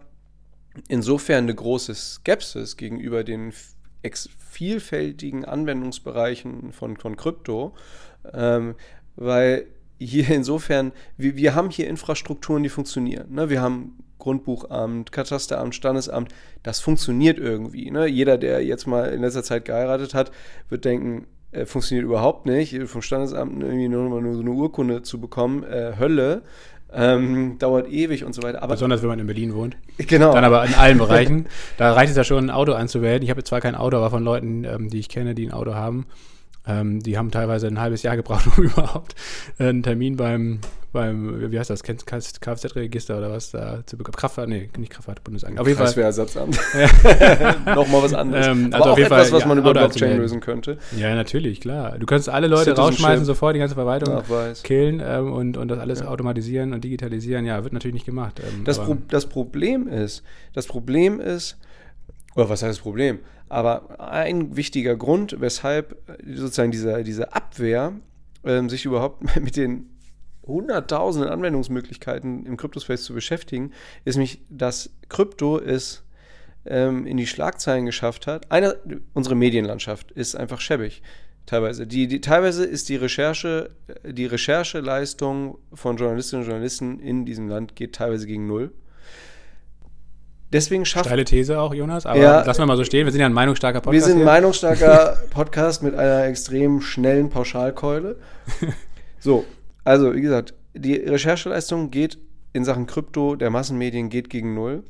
[0.87, 3.51] insofern eine große Skepsis gegenüber den
[4.37, 7.73] vielfältigen Anwendungsbereichen von, von Krypto,
[8.33, 8.75] ähm,
[9.15, 9.67] weil
[9.99, 13.33] hier insofern, wir, wir haben hier Infrastrukturen, die funktionieren.
[13.33, 13.49] Ne?
[13.49, 16.33] Wir haben Grundbuchamt, Katasteramt, Standesamt,
[16.63, 17.89] das funktioniert irgendwie.
[17.89, 18.07] Ne?
[18.07, 20.31] Jeder, der jetzt mal in letzter Zeit geheiratet hat,
[20.69, 22.77] wird denken, äh, funktioniert überhaupt nicht.
[22.83, 26.43] Vom Standesamt irgendwie nur, nur so eine Urkunde zu bekommen, äh, Hölle.
[26.91, 28.63] Ähm, dauert ewig und so weiter.
[28.63, 29.77] Aber Besonders wenn man in Berlin wohnt.
[29.97, 30.33] Genau.
[30.33, 31.45] Dann aber in allen Bereichen.
[31.77, 33.21] Da reicht es ja schon, ein Auto anzuwählen.
[33.21, 35.75] Ich habe zwar kein Auto, aber von Leuten, ähm, die ich kenne, die ein Auto
[35.75, 36.07] haben,
[36.70, 39.15] ähm, die haben teilweise ein halbes Jahr gebraucht, um überhaupt
[39.57, 40.59] äh, einen Termin beim,
[40.93, 44.15] beim, wie heißt das, Kfz-Register oder was da zu bekommen.
[44.15, 45.59] Kraftfahrt, nee, nicht Kraftfahrt, Bundesamt.
[45.59, 45.88] Auf jeden Fall.
[45.88, 46.59] Kreiswehrersatzamt.
[47.65, 48.47] Nochmal was anderes.
[48.47, 50.78] Ähm, Aber also auch auf jeden etwas, Fall, was ja, man über Blockchain lösen könnte.
[50.97, 51.97] Ja, natürlich, klar.
[51.99, 52.93] Du könntest alle Leute Citizenship.
[52.93, 54.63] rausschmeißen, sofort die ganze Verwaltung Nachweis.
[54.63, 56.07] killen ähm, und, und das alles Ja.
[56.07, 57.45] automatisieren und digitalisieren.
[57.45, 58.39] Ja, wird natürlich nicht gemacht.
[58.39, 61.57] Ähm, Das, Pro das Problem ist, das Problem ist,
[62.39, 63.19] oder was heißt das Problem?
[63.49, 67.93] Aber ein wichtiger Grund, weshalb sozusagen diese, diese Abwehr
[68.43, 69.89] ähm, sich überhaupt mit den
[70.45, 73.71] hunderttausenden Anwendungsmöglichkeiten im Kryptospace zu beschäftigen,
[74.05, 76.03] ist nämlich, dass Krypto ist
[76.65, 78.51] ähm, in die Schlagzeilen geschafft hat.
[78.51, 78.77] Eine,
[79.13, 81.01] unsere Medienlandschaft ist einfach schäbig.
[81.45, 81.87] Teilweise.
[81.87, 83.71] Die, die, teilweise ist die Recherche,
[84.05, 88.71] die Rechercheleistung von Journalistinnen und Journalisten in diesem Land geht teilweise gegen null.
[90.51, 91.05] Deswegen schafft.
[91.05, 92.41] Steile These auch, Jonas, aber Ja.
[92.43, 93.05] lassen wir mal so stehen.
[93.05, 93.93] Wir sind ja ein meinungsstarker Podcast.
[93.93, 94.25] Wir sind ein hier.
[94.25, 98.17] meinungsstarker Podcast mit einer extrem schnellen Pauschalkeule.
[99.21, 99.43] So,
[99.83, 102.17] also wie gesagt, die Rechercheleistung geht
[102.53, 104.83] in Sachen Krypto der Massenmedien geht gegen null.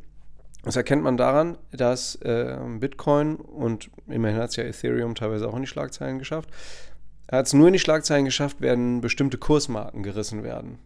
[0.63, 5.55] Das erkennt man daran, dass äh, Bitcoin und immerhin hat es ja Ethereum teilweise auch
[5.55, 6.49] in die Schlagzeilen geschafft,
[7.31, 10.77] hat es nur in die Schlagzeilen geschafft, wenn bestimmte Kursmarken gerissen werden.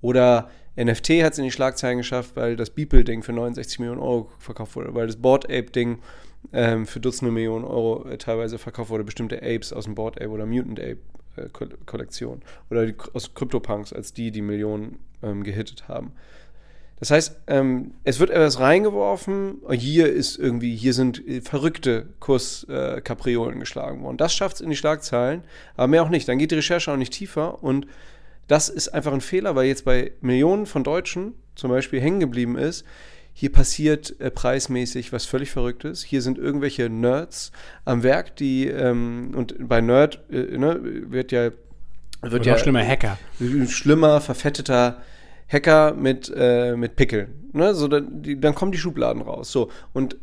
[0.00, 4.30] Oder NFT hat es in die Schlagzeilen geschafft, weil das Beeple-Ding für 69 Millionen Euro
[4.38, 5.98] verkauft wurde, weil das Board Ape-Ding
[6.52, 10.30] ähm, für Dutzende Millionen Euro äh, teilweise verkauft wurde, bestimmte Apes aus dem Board Ape
[10.30, 10.98] oder Mutant Ape
[11.36, 12.40] äh, Ko- Kollektion
[12.70, 16.12] oder die, aus CryptoPunks als die, die Millionen ähm, gehittet haben.
[16.98, 23.56] Das heißt, ähm, es wird etwas reingeworfen, hier ist irgendwie, hier sind äh, verrückte Kurskapriolen
[23.56, 24.18] äh, geschlagen worden.
[24.18, 25.42] Das schafft es in die Schlagzeilen,
[25.76, 26.28] aber mehr auch nicht.
[26.28, 27.86] Dann geht die Recherche auch nicht tiefer und
[28.50, 32.58] das ist einfach ein Fehler, weil jetzt bei Millionen von Deutschen zum Beispiel hängen geblieben
[32.58, 32.84] ist,
[33.32, 36.02] hier passiert äh, preismäßig was völlig Verrücktes.
[36.02, 37.52] Hier sind irgendwelche Nerds
[37.84, 41.50] am Werk, die, ähm, und bei Nerd äh, ne, wird ja,
[42.22, 43.18] wird ja noch schlimmer, Hacker.
[43.38, 45.00] ein schlimmer, verfetteter
[45.48, 47.50] Hacker mit, äh, mit Pickeln.
[47.52, 47.72] Ne?
[47.74, 49.52] So, dann, die, dann kommen die Schubladen raus.
[49.52, 50.16] So, und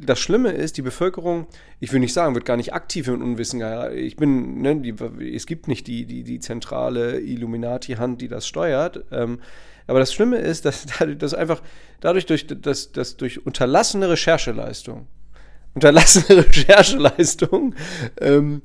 [0.00, 1.46] das Schlimme ist, die Bevölkerung,
[1.80, 3.62] ich will nicht sagen, wird gar nicht aktiv im Unwissen.
[3.94, 4.94] Ich bin, ne, die,
[5.34, 9.04] es gibt nicht die, die, die zentrale Illuminati-Hand, die das steuert.
[9.10, 9.40] Ähm,
[9.86, 10.86] aber das Schlimme ist, dass,
[11.18, 11.62] dass einfach
[12.00, 15.06] dadurch, durch, dass, dass durch unterlassene Rechercheleistung,
[15.74, 17.74] unterlassene Rechercheleistung,
[18.20, 18.62] ähm,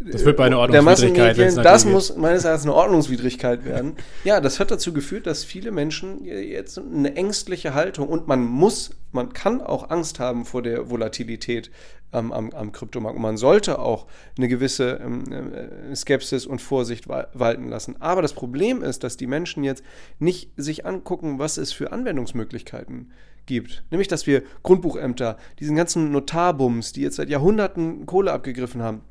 [0.00, 3.96] Das wird bei einer Ordnungswidrigkeit, Massenmedien, das muss meines Erachtens eine Ordnungswidrigkeit werden.
[4.24, 8.90] Ja, das hat dazu geführt, dass viele Menschen jetzt eine ängstliche Haltung und man muss,
[9.12, 11.70] man kann auch Angst haben vor der Volatilität
[12.12, 13.16] ähm, am, am Kryptomarkt.
[13.16, 14.06] Und man sollte auch
[14.38, 15.24] eine gewisse ähm,
[15.90, 17.96] äh, Skepsis und Vorsicht wa- walten lassen.
[18.00, 19.82] Aber das Problem ist, dass die Menschen jetzt
[20.20, 23.12] nicht sich angucken, was es für Anwendungsmöglichkeiten gibt.
[23.90, 29.02] Nämlich, dass wir Grundbuchämter, diesen ganzen Notarbums, die jetzt seit Jahrhunderten Kohle abgegriffen haben,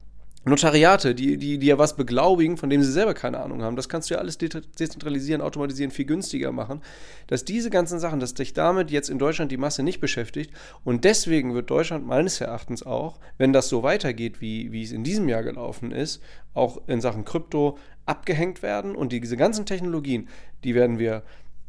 [0.45, 3.87] Notariate, die, die, die ja was beglaubigen, von dem sie selber keine Ahnung haben, das
[3.87, 6.81] kannst du ja alles de- dezentralisieren, automatisieren, viel günstiger machen.
[7.27, 10.51] Dass diese ganzen Sachen, dass dich damit jetzt in Deutschland die Masse nicht beschäftigt
[10.83, 15.05] und deswegen wird Deutschland meines Erachtens auch, wenn das so weitergeht, wie, wie es in
[15.05, 16.21] diesem Jahr gelaufen ist,
[16.53, 20.27] auch in Sachen Krypto abgehängt werden und diese ganzen Technologien,
[20.65, 21.23] die werden wir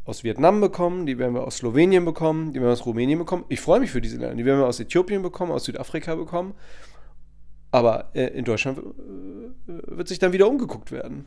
[0.05, 3.45] aus Vietnam bekommen, die werden wir aus Slowenien bekommen, die werden wir aus Rumänien bekommen.
[3.49, 4.35] Ich freue mich für diese Länder.
[4.35, 6.55] Die werden wir aus Äthiopien bekommen, aus Südafrika bekommen.
[7.71, 8.83] Aber äh, in Deutschland äh,
[9.67, 11.27] wird sich dann wieder umgeguckt werden.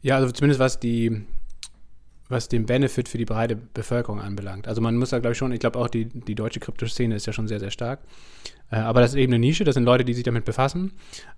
[0.00, 1.24] Ja, also zumindest was die,
[2.34, 4.68] was den Benefit für die breite Bevölkerung anbelangt.
[4.68, 7.26] Also man muss da, glaube ich, schon, ich glaube auch die, die deutsche Kryptoszene ist
[7.26, 8.00] ja schon sehr, sehr stark.
[8.70, 10.92] Äh, aber das ist eben eine Nische, das sind Leute, die sich damit befassen.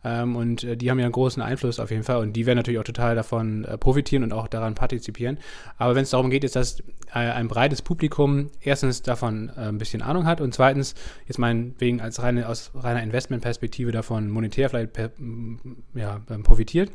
[0.05, 2.19] Ähm, und äh, die haben ja einen großen Einfluss auf jeden Fall.
[2.19, 5.39] Und die werden natürlich auch total davon äh, profitieren und auch daran partizipieren.
[5.77, 9.79] Aber wenn es darum geht, jetzt, dass äh, ein breites Publikum erstens davon äh, ein
[9.79, 10.95] bisschen Ahnung hat und zweitens,
[11.27, 15.11] jetzt meinetwegen als reine, aus reiner Investmentperspektive davon monetär vielleicht per,
[15.95, 16.91] ja, profitiert,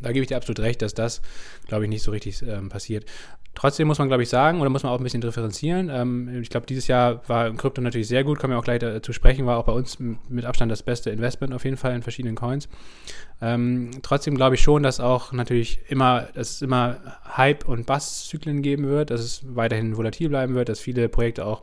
[0.00, 1.22] da gebe ich dir absolut recht, dass das,
[1.68, 3.04] glaube ich, nicht so richtig ähm, passiert.
[3.54, 5.90] Trotzdem muss man, glaube ich, sagen, oder muss man auch ein bisschen differenzieren.
[5.90, 9.12] Ähm, ich glaube, dieses Jahr war Krypto natürlich sehr gut, kommen wir auch gleich dazu
[9.12, 12.34] sprechen, war auch bei uns mit Abstand das beste Investment auf jeden Fall in verschiedenen
[12.34, 12.68] Coins.
[13.42, 16.96] Ähm, trotzdem glaube ich schon, dass auch natürlich immer, dass es immer
[17.36, 21.62] Hype- und Bass-Zyklen geben wird, dass es weiterhin volatil bleiben wird, dass viele Projekte auch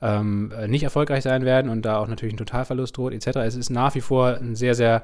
[0.00, 3.38] ähm, äh, nicht erfolgreich sein werden und da auch natürlich ein Totalverlust droht, etc.
[3.40, 5.02] Es ist nach wie vor ein sehr, sehr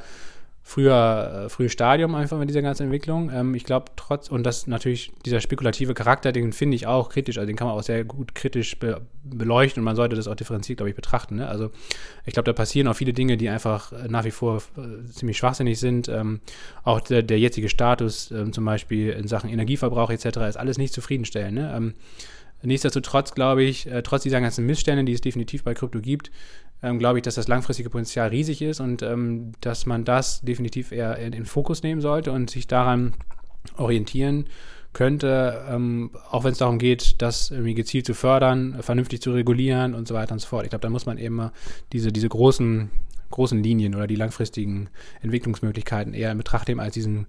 [0.68, 3.30] früher, äh, frühes Stadium einfach mit dieser ganzen Entwicklung.
[3.32, 7.38] Ähm, ich glaube trotz, und das natürlich, dieser spekulative Charakter, den finde ich auch kritisch,
[7.38, 10.34] also den kann man auch sehr gut kritisch be beleuchten und man sollte das auch
[10.34, 11.36] differenziert, glaube ich, betrachten.
[11.36, 11.48] Ne?
[11.48, 11.70] Also
[12.24, 15.36] ich glaube, da passieren auch viele Dinge, die einfach äh, nach wie vor äh, ziemlich
[15.36, 16.08] schwachsinnig sind.
[16.08, 16.40] Ähm,
[16.82, 20.92] auch der, der jetzige Status, ähm, zum Beispiel in Sachen Energieverbrauch etc., ist alles nicht
[20.92, 21.54] zufriedenstellend.
[21.54, 21.72] Ne?
[21.76, 21.94] Ähm,
[22.62, 26.30] Nichtsdestotrotz glaube ich, äh, trotz dieser ganzen Missstände, die es definitiv bei Krypto gibt,
[26.82, 30.92] ähm, glaube ich, dass das langfristige Potenzial riesig ist und ähm, dass man das definitiv
[30.92, 33.14] eher in den Fokus nehmen sollte und sich daran
[33.76, 34.46] orientieren
[34.92, 39.94] könnte, ähm, auch wenn es darum geht, das irgendwie gezielt zu fördern, vernünftig zu regulieren
[39.94, 40.64] und so weiter und so fort.
[40.64, 41.50] Ich glaube, da muss man eben
[41.92, 42.90] diese, diese großen,
[43.30, 44.88] großen Linien oder die langfristigen
[45.20, 47.26] Entwicklungsmöglichkeiten eher in Betracht nehmen als diesen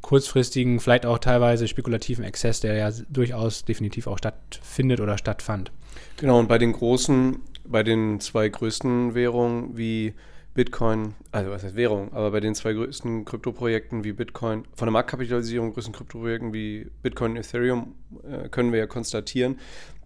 [0.00, 5.72] kurzfristigen, vielleicht auch teilweise spekulativen Exzess, der ja durchaus definitiv auch stattfindet oder stattfand.
[6.16, 7.40] Genau, und bei den großen,
[7.70, 10.14] bei den zwei größten Währungen wie
[10.54, 14.92] Bitcoin, also was heißt Währung, aber bei den zwei größten Kryptoprojekten wie Bitcoin, von der
[14.92, 17.94] Marktkapitalisierung größten Kryptoprojekten wie Bitcoin und Ethereum,
[18.28, 19.58] äh, können wir ja konstatieren,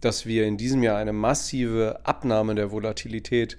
[0.02, 3.56] dass wir in diesem Jahr eine massive Abnahme der Volatilität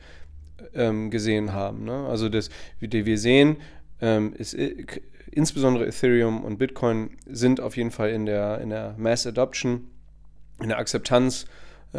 [0.75, 1.85] ähm, gesehen haben.
[1.85, 2.05] Ne?
[2.07, 2.49] Also das,
[2.79, 3.57] wie wir sehen,
[4.01, 4.85] ähm, ist, äh,
[5.31, 9.87] insbesondere Ethereum und Bitcoin sind auf jeden Fall in der, in der Mass Adoption,
[10.61, 11.45] in der Akzeptanz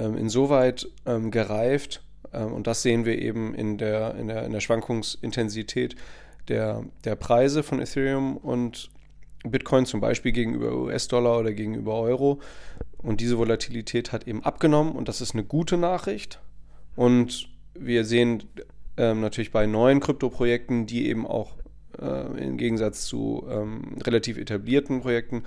[0.01, 4.61] insoweit ähm, gereift, ähm, und das sehen wir eben in der, in der, in der
[4.61, 5.97] Schwankungsintensität
[6.49, 8.91] der, der Preise von Ethereum und
[9.45, 12.41] Bitcoin zum Beispiel gegenüber US-Dollar oder gegenüber Euro.
[12.99, 16.41] Und diese Volatilität hat eben abgenommen und das ist eine gute Nachricht.
[16.97, 18.45] Und wir sehen
[18.97, 21.57] ähm, natürlich bei neuen Kryptoprojekten, die eben auch
[22.01, 25.45] äh, im Gegensatz zu ähm, relativ etablierten Projekten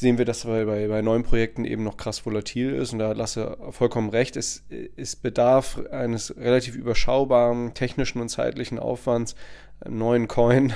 [0.00, 2.94] sehen wir, dass bei, bei, bei neuen Projekten eben noch krass volatil ist.
[2.94, 4.34] Und da lasse vollkommen recht.
[4.36, 4.64] Es,
[4.96, 9.34] es bedarf eines relativ überschaubaren technischen und zeitlichen Aufwands,
[9.78, 10.72] einen neuen Coin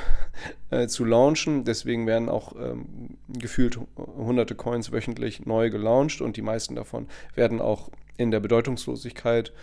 [0.70, 1.64] äh, zu launchen.
[1.64, 7.62] Deswegen werden auch ähm, gefühlt hunderte Coins wöchentlich neu gelauncht und die meisten davon werden
[7.62, 9.54] auch in der Bedeutungslosigkeit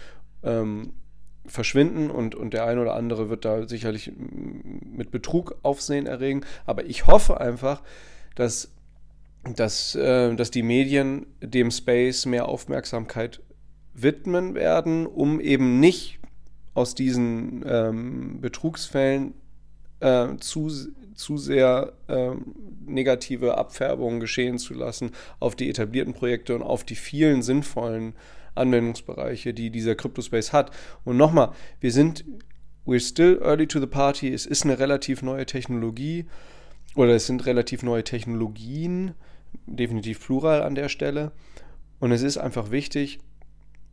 [0.42, 0.94] ähm,
[1.46, 6.42] verschwinden und, und der eine oder andere wird da sicherlich mit Betrug Aufsehen erregen.
[6.66, 7.84] Aber ich hoffe einfach,
[8.34, 8.72] dass
[9.44, 13.42] dass, äh, dass die Medien dem Space mehr Aufmerksamkeit
[13.94, 16.20] widmen werden, um eben nicht
[16.74, 19.34] aus diesen ähm, Betrugsfällen
[20.00, 20.70] äh, zu,
[21.16, 22.32] zu sehr äh,
[22.86, 28.14] negative Abfärbungen geschehen zu lassen auf die etablierten Projekte und auf die vielen sinnvollen
[28.56, 30.72] Anwendungsbereiche, die dieser Cryptospace hat.
[31.04, 32.26] Und nochmal, wir sind,
[32.86, 36.26] we're still early to the party, es ist eine relativ neue Technologie
[36.96, 39.14] oder es sind relativ neue Technologien,
[39.66, 41.32] definitiv Plural an der Stelle.
[42.00, 43.20] Und es ist einfach wichtig,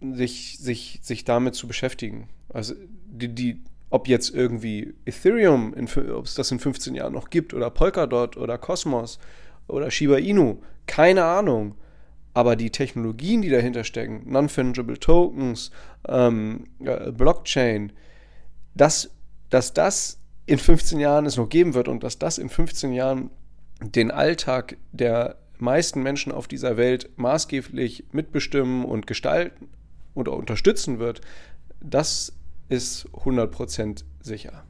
[0.01, 2.29] sich, sich, sich damit zu beschäftigen.
[2.49, 2.75] Also
[3.07, 5.75] die, die, ob jetzt irgendwie Ethereum,
[6.15, 9.19] ob es das in 15 Jahren noch gibt, oder Polkadot oder Cosmos
[9.67, 11.75] oder Shiba Inu, keine Ahnung.
[12.35, 15.71] Aber die Technologien, die dahinter stecken, Non-Fungible Tokens,
[16.07, 17.93] ähm, äh, Blockchain,
[18.75, 19.11] dass,
[19.51, 23.31] dass das in 15 Jahren es noch geben wird und dass das in 15 Jahren
[23.81, 29.69] den Alltag der meisten Menschen auf dieser Welt maßgeblich mitbestimmen und gestalten
[30.15, 31.21] oder unterstützen wird,
[31.81, 32.33] das
[32.69, 34.65] ist 100% sicher.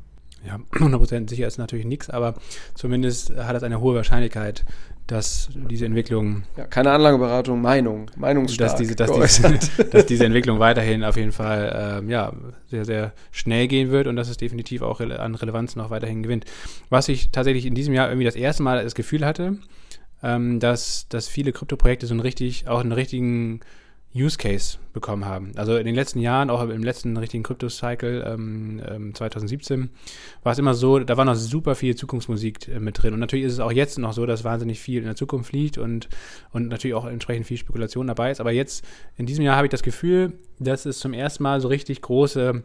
[0.47, 2.35] Ja, 100% sicher ist natürlich nichts, aber
[2.75, 4.65] zumindest hat es eine hohe Wahrscheinlichkeit,
[5.09, 6.43] dass diese Entwicklung.
[6.57, 8.71] Ja, keine Anlageberatung, Meinung, Meinungsstark.
[8.71, 12.33] Dass diese, dass, diese, dass diese Entwicklung weiterhin auf jeden Fall ähm, ja,
[12.71, 16.45] sehr, sehr schnell gehen wird und dass es definitiv auch an Relevanz noch weiterhin gewinnt.
[16.91, 19.57] Was ich tatsächlich in diesem Jahr irgendwie das erste Mal das Gefühl hatte,
[20.23, 23.61] ähm, dass, dass viele Krypto-Projekte so einen richtig, auch einen richtigen
[24.15, 25.53] Use Case bekommen haben.
[25.57, 29.91] Also in den letzten Jahren, auch im letzten richtigen Crypto-Cycle ähm, ähm, 2017,
[30.43, 33.13] war es immer so, da war noch super viel Zukunftsmusik äh, mit drin.
[33.13, 35.77] Und natürlich ist es auch jetzt noch so, dass wahnsinnig viel in der Zukunft liegt
[35.77, 36.09] und,
[36.53, 38.41] und natürlich auch entsprechend viel Spekulation dabei ist.
[38.41, 38.85] Aber jetzt,
[39.17, 42.65] in diesem Jahr, habe ich das Gefühl, dass es zum ersten Mal so richtig große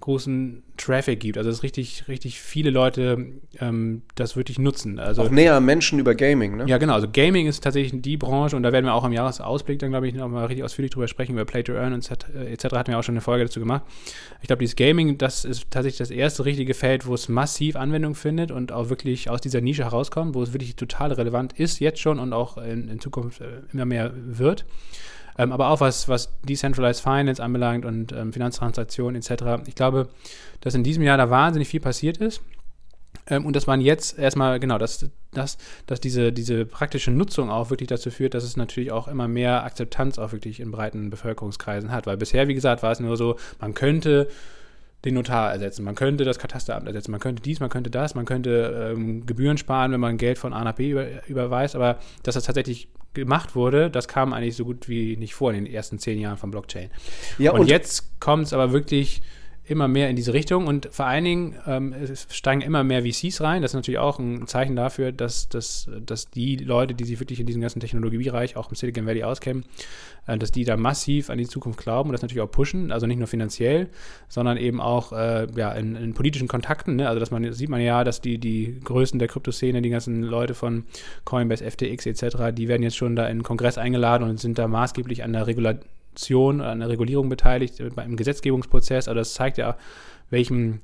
[0.00, 1.38] großen Traffic gibt.
[1.38, 3.26] Also dass richtig, richtig viele Leute
[3.60, 4.98] ähm, das wirklich nutzen.
[4.98, 6.64] Also, auch näher Menschen über Gaming, ne?
[6.66, 6.94] Ja, genau.
[6.94, 10.08] Also Gaming ist tatsächlich die Branche und da werden wir auch im Jahresausblick dann, glaube
[10.08, 12.64] ich, nochmal richtig ausführlich drüber sprechen, über Play to Earn und etc.
[12.74, 13.82] hatten wir auch schon eine Folge dazu gemacht.
[14.42, 18.14] Ich glaube, dieses Gaming, das ist tatsächlich das erste richtige Feld, wo es massiv Anwendung
[18.14, 22.00] findet und auch wirklich aus dieser Nische herauskommt, wo es wirklich total relevant ist, jetzt
[22.00, 24.66] schon und auch in, in Zukunft äh, immer mehr wird.
[25.36, 29.66] Ähm, aber auch was, was Decentralized Finance anbelangt und ähm, Finanztransaktionen etc.
[29.66, 30.08] Ich glaube,
[30.60, 32.40] dass in diesem Jahr da wahnsinnig viel passiert ist.
[33.26, 37.70] Ähm, und dass man jetzt erstmal, genau, dass, dass, dass diese, diese praktische Nutzung auch
[37.70, 41.90] wirklich dazu führt, dass es natürlich auch immer mehr Akzeptanz auch wirklich in breiten Bevölkerungskreisen
[41.90, 42.06] hat.
[42.06, 44.28] Weil bisher, wie gesagt, war es nur so, man könnte
[45.04, 48.24] den Notar ersetzen, man könnte das Katasteramt ersetzen, man könnte dies, man könnte das, man
[48.24, 52.34] könnte ähm, Gebühren sparen, wenn man Geld von A nach B über, überweist, aber dass
[52.34, 55.98] das tatsächlich gemacht wurde, das kam eigentlich so gut wie nicht vor in den ersten
[55.98, 56.90] zehn Jahren von Blockchain.
[57.38, 59.22] Ja, und, und jetzt kommt es aber wirklich
[59.66, 61.94] immer mehr in diese Richtung und vor allen Dingen ähm,
[62.28, 63.62] steigen immer mehr VCs rein.
[63.62, 67.40] Das ist natürlich auch ein Zeichen dafür, dass, dass, dass die Leute, die sich wirklich
[67.40, 69.64] in diesem ganzen Technologiebereich, auch im Silicon Valley auskennen,
[70.26, 72.92] äh, dass die da massiv an die Zukunft glauben und das natürlich auch pushen.
[72.92, 73.88] Also nicht nur finanziell,
[74.28, 76.96] sondern eben auch äh, ja, in, in, politischen Kontakten.
[76.96, 77.08] Ne?
[77.08, 80.54] Also dass man sieht man ja, dass die, die Größen der Kryptoszene, die ganzen Leute
[80.54, 80.84] von
[81.24, 84.68] Coinbase, FTX etc., die werden jetzt schon da in den Kongress eingeladen und sind da
[84.68, 85.46] maßgeblich an der
[86.14, 89.08] Regulation Regulation, an der Regulierung beteiligt, im Gesetzgebungsprozess.
[89.08, 89.76] Also das zeigt ja,
[90.30, 90.80] welchen,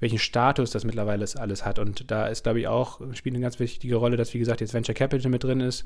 [0.00, 1.78] welchen Status das mittlerweile alles hat.
[1.78, 4.74] Und da ist, glaube ich, auch, spielt eine ganz wichtige Rolle, dass, wie gesagt, jetzt
[4.74, 5.84] Venture Capital mit drin ist.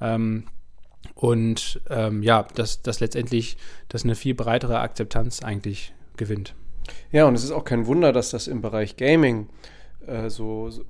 [0.00, 0.44] Ähm,
[1.14, 3.56] und ähm, ja, dass, dass letztendlich
[3.88, 6.54] das eine viel breitere Akzeptanz eigentlich gewinnt.
[7.12, 9.48] Ja, und es ist auch kein Wunder, dass das im Bereich Gaming
[10.06, 10.84] äh, so, so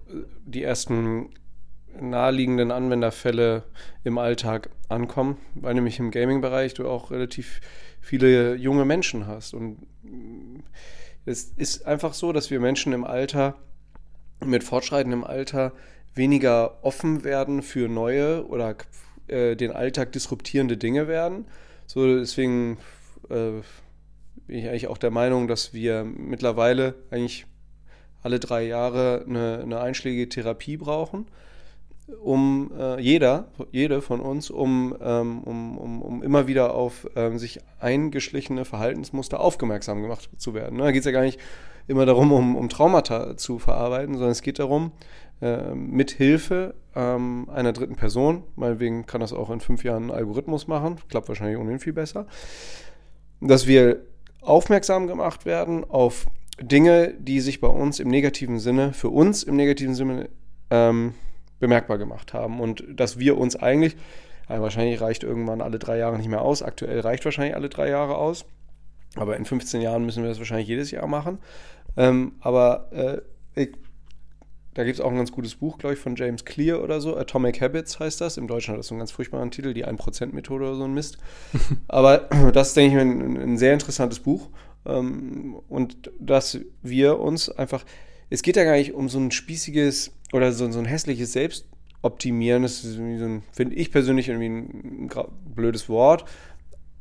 [0.47, 1.31] die ersten
[1.99, 3.64] naheliegenden Anwenderfälle
[4.05, 7.61] im Alltag ankommen, weil nämlich im Gaming-Bereich du auch relativ
[8.01, 9.55] viele junge Menschen hast.
[9.55, 9.78] Und
[11.24, 13.57] es ist einfach so, dass wir Menschen im Alter,
[14.45, 15.72] mit fortschreitendem Alter,
[16.14, 18.74] weniger offen werden für neue oder
[19.28, 21.47] äh, den Alltag disruptierende Dinge werden.
[21.86, 22.78] So, deswegen
[23.28, 23.62] äh,
[24.47, 27.47] bin ich eigentlich auch der Meinung, dass wir mittlerweile eigentlich
[28.22, 31.26] alle drei Jahre eine, eine einschlägige Therapie brauchen
[32.23, 37.39] um äh, jeder, jede von uns, um, ähm, um, um, um immer wieder auf ähm,
[37.39, 40.77] sich eingeschlichene Verhaltensmuster aufmerksam gemacht zu werden.
[40.77, 40.85] Ne?
[40.85, 41.41] Da geht es ja gar nicht
[41.87, 44.93] immer darum, um, um Traumata zu verarbeiten, sondern es geht darum,
[45.41, 50.11] äh, mit Hilfe ähm, einer dritten Person, meinetwegen kann das auch in fünf Jahren ein
[50.11, 52.27] Algorithmus machen, klappt wahrscheinlich ohnehin viel besser,
[53.41, 54.03] dass wir
[54.43, 56.27] aufmerksam gemacht werden auf
[56.61, 60.29] Dinge, die sich bei uns im negativen Sinne, für uns im negativen Sinne
[60.71, 61.15] ähm,
[61.61, 63.97] bemerkbar gemacht haben und dass wir uns eigentlich,
[64.49, 67.89] ja, wahrscheinlich reicht irgendwann alle drei Jahre nicht mehr aus, aktuell reicht wahrscheinlich alle drei
[67.89, 68.45] Jahre aus,
[69.15, 71.39] aber in 15 Jahren müssen wir das wahrscheinlich jedes Jahr machen.
[71.97, 73.71] Ähm, aber äh, ich,
[74.75, 77.17] da gibt es auch ein ganz gutes Buch, glaube ich, von James Clear oder so.
[77.17, 78.37] Atomic Habits heißt das.
[78.37, 81.19] Im Deutschen hat das so einen ganz furchtbaren Titel, die 1%-Methode oder so ein Mist.
[81.89, 82.19] Aber
[82.53, 84.49] das ist, denke ich, ein, ein sehr interessantes Buch.
[84.87, 87.85] Ähm, und dass wir uns einfach,
[88.31, 92.62] es geht ja gar nicht um so ein spießiges oder so, so ein hässliches Selbstoptimieren.
[92.62, 96.24] Das ist so ein, finde ich persönlich irgendwie ein, ein blödes Wort.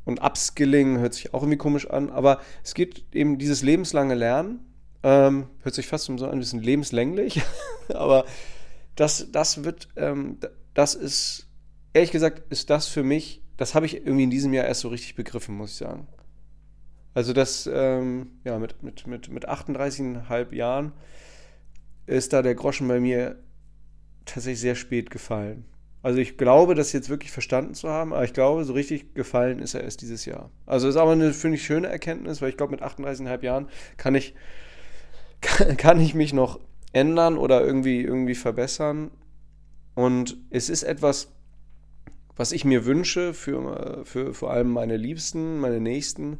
[0.04, 4.60] Und Upskilling hört sich auch irgendwie komisch an, aber es geht eben dieses lebenslange Lernen.
[5.02, 7.40] Ähm, hört sich fast so ein bisschen lebenslänglich,
[7.94, 8.26] aber
[8.96, 10.38] das, das wird, ähm,
[10.74, 11.46] das ist,
[11.94, 14.88] ehrlich gesagt, ist das für mich, das habe ich irgendwie in diesem Jahr erst so
[14.88, 16.06] richtig begriffen, muss ich sagen.
[17.14, 20.92] Also das, ähm, ja, mit, mit, mit, mit 38,5 Jahren
[22.06, 23.36] ist da der Groschen bei mir
[24.24, 25.64] tatsächlich sehr spät gefallen.
[26.02, 29.58] Also ich glaube, das jetzt wirklich verstanden zu haben, aber ich glaube, so richtig gefallen
[29.58, 30.50] ist er erst dieses Jahr.
[30.64, 34.14] Also ist aber eine, finde ich, schöne Erkenntnis, weil ich glaube, mit 38,5 Jahren kann
[34.14, 34.34] ich,
[35.40, 36.58] kann, kann ich mich noch
[36.92, 39.10] ändern oder irgendwie, irgendwie verbessern.
[39.94, 41.32] Und es ist etwas,
[42.34, 46.38] was ich mir wünsche für, für vor allem meine Liebsten, meine Nächsten,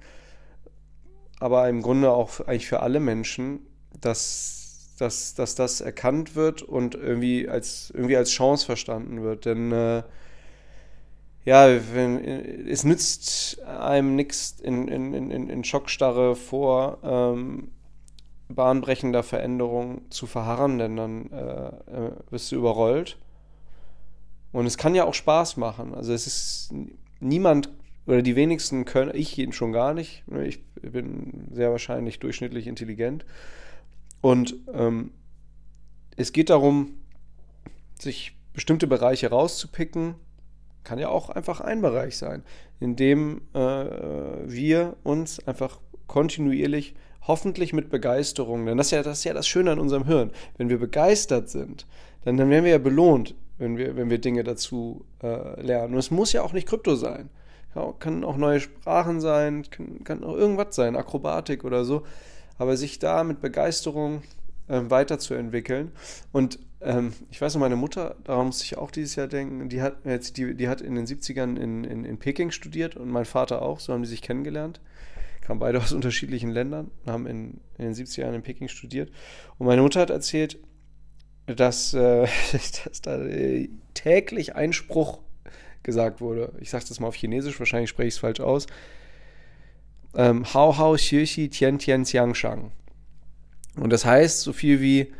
[1.40, 3.66] aber im Grunde auch eigentlich für alle Menschen,
[4.00, 4.60] dass
[5.00, 9.46] dass, dass das erkannt wird und irgendwie als, irgendwie als Chance verstanden wird.
[9.46, 10.02] Denn äh,
[11.44, 12.22] ja, wenn,
[12.68, 17.70] es nützt einem nichts in, in, in, in Schockstarre vor ähm,
[18.48, 23.16] bahnbrechender Veränderung zu verharren, denn dann äh, äh, wirst du überrollt.
[24.52, 25.94] Und es kann ja auch Spaß machen.
[25.94, 26.74] Also es ist
[27.20, 27.70] niemand
[28.06, 30.24] oder die wenigsten können, ich schon gar nicht.
[30.42, 33.24] Ich bin sehr wahrscheinlich durchschnittlich intelligent.
[34.20, 35.12] Und ähm,
[36.16, 36.96] es geht darum,
[37.98, 40.14] sich bestimmte Bereiche rauszupicken.
[40.84, 42.42] Kann ja auch einfach ein Bereich sein,
[42.78, 46.94] in dem äh, wir uns einfach kontinuierlich,
[47.26, 50.32] hoffentlich mit Begeisterung, denn das ist, ja, das ist ja das Schöne an unserem Hirn.
[50.56, 51.86] Wenn wir begeistert sind,
[52.24, 55.94] dann, dann werden wir ja belohnt, wenn wir, wenn wir Dinge dazu äh, lernen.
[55.94, 57.28] Und es muss ja auch nicht Krypto sein.
[57.74, 62.02] Ja, kann auch neue Sprachen sein, kann, kann auch irgendwas sein, Akrobatik oder so
[62.60, 64.22] aber sich da mit Begeisterung
[64.68, 65.92] ähm, weiterzuentwickeln.
[66.30, 69.80] Und ähm, ich weiß noch, meine Mutter, daran musste ich auch dieses Jahr denken, die
[69.80, 73.24] hat, jetzt, die, die hat in den 70ern in, in, in Peking studiert und mein
[73.24, 74.82] Vater auch, so haben die sich kennengelernt.
[75.40, 79.10] Kamen beide aus unterschiedlichen Ländern, haben in, in den 70er Jahren in Peking studiert.
[79.56, 80.58] Und meine Mutter hat erzählt,
[81.46, 85.20] dass, äh, dass da äh, täglich ein Spruch
[85.82, 86.52] gesagt wurde.
[86.60, 88.66] Ich sage das mal auf Chinesisch, wahrscheinlich spreche ich es falsch aus
[90.14, 92.72] ähm, Hao Hao Xie Xi Tian Tian Xiang Shang.
[93.76, 95.12] Und das heißt so viel wie,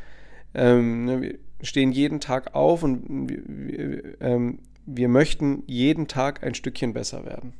[0.54, 6.42] ähm, ne, wir stehen jeden Tag auf und wir, wir, ähm, wir möchten jeden Tag
[6.42, 7.52] ein Stückchen besser werden.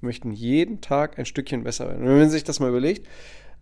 [0.00, 2.02] Wir möchten jeden Tag ein Stückchen besser werden.
[2.02, 3.06] Und wenn man sich das mal überlegt,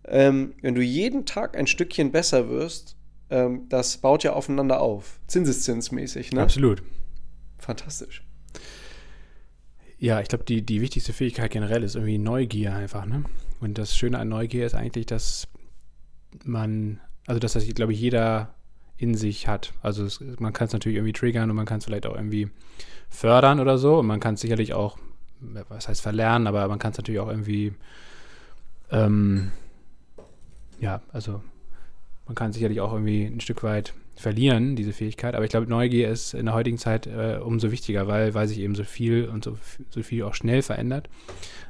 [0.05, 2.95] ähm, wenn du jeden Tag ein Stückchen besser wirst,
[3.29, 5.19] ähm, das baut ja aufeinander auf.
[5.27, 6.41] Zinseszinsmäßig, ne?
[6.41, 6.83] Absolut.
[7.57, 8.23] Fantastisch.
[10.01, 13.23] Ja, ich glaube, die, die wichtigste Fähigkeit generell ist irgendwie Neugier einfach, ne?
[13.59, 15.47] Und das Schöne an Neugier ist eigentlich, dass
[16.43, 18.55] man, also dass das, glaube ich, jeder
[18.97, 19.73] in sich hat.
[19.83, 22.49] Also es, man kann es natürlich irgendwie triggern und man kann es vielleicht auch irgendwie
[23.11, 23.99] fördern oder so.
[23.99, 24.97] Und man kann es sicherlich auch,
[25.39, 27.73] was heißt verlernen, aber man kann es natürlich auch irgendwie,
[28.89, 29.51] ähm,
[30.79, 31.43] ja, also
[32.31, 35.35] man kann sicherlich auch irgendwie ein Stück weit verlieren, diese Fähigkeit.
[35.35, 38.59] Aber ich glaube, Neugier ist in der heutigen Zeit äh, umso wichtiger, weil, weil sich
[38.59, 39.57] eben so viel und so,
[39.89, 41.09] so viel auch schnell verändert,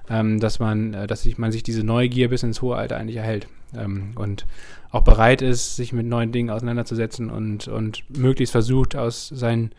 [0.08, 3.16] ähm, dass man, äh, dass sich, man sich diese Neugier bis ins hohe Alter eigentlich
[3.16, 3.48] erhält.
[3.76, 4.46] Ähm, und
[4.92, 9.72] auch bereit ist, sich mit neuen Dingen auseinanderzusetzen und, und möglichst versucht, aus seinen,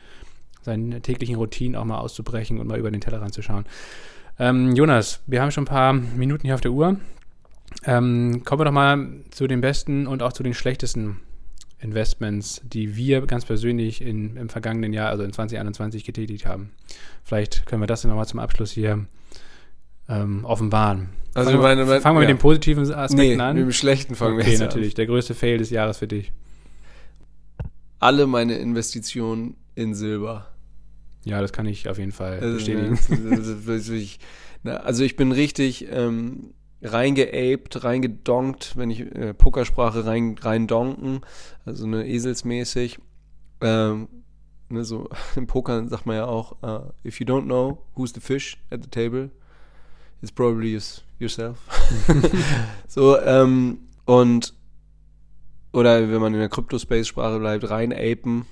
[0.63, 3.67] seinen täglichen Routinen auch mal auszubrechen und mal über den Tellerrand zu schauen.
[4.41, 6.97] Ähm, Jonas, wir haben schon ein paar Minuten hier auf der Uhr.
[7.85, 11.21] Ähm, kommen wir doch mal zu den besten und auch zu den schlechtesten
[11.81, 16.71] Investments, die wir ganz persönlich in, im vergangenen Jahr, also in 2021, getätigt haben.
[17.25, 19.07] Vielleicht können wir das nochmal zum Abschluss hier
[20.09, 21.09] ähm, offenbaren.
[21.35, 22.29] Also fangen, meine, meine, fangen wir ja.
[22.29, 23.57] mit den positiven Aspekten Nee, an.
[23.57, 24.95] mit dem Schlechten fangen wir okay, jetzt natürlich.
[24.95, 26.31] Der größte Fail des Jahres für dich.
[27.99, 30.49] Alle meine Investitionen in Silber.
[31.25, 32.99] Ja, das kann ich auf jeden Fall Also, bestätigen.
[34.63, 36.53] ne, Also ich bin richtig ähm,
[36.83, 41.21] reingeaped, reingedonkt, wenn ich äh, Pokersprache rein, reindonken,
[41.65, 42.99] also ne, eselsmäßig.
[43.61, 44.09] Ähm,
[44.69, 48.21] ne, so im Pokern sagt man ja auch, uh, if you don't know who's the
[48.21, 49.31] fish at the table,
[50.21, 51.59] it's probably yours- yourself.
[52.89, 54.55] so, ähm, und
[55.73, 58.45] oder wenn man in der Crypto-Space-Sprache bleibt, rein apen,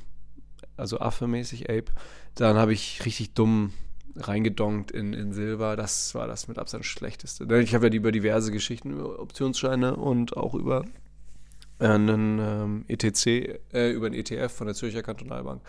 [0.76, 1.92] also Affe-mäßig ape,
[2.34, 3.72] dann habe ich richtig dumm
[4.16, 5.76] reingedonkt in, in Silber.
[5.76, 7.44] Das war das mit Abstand schlechteste.
[7.60, 10.84] Ich habe ja über diverse Geschichten über Optionsscheine und auch über
[11.78, 15.62] einen ähm, ETC, äh, über einen ETF von der Zürcher Kantonalbank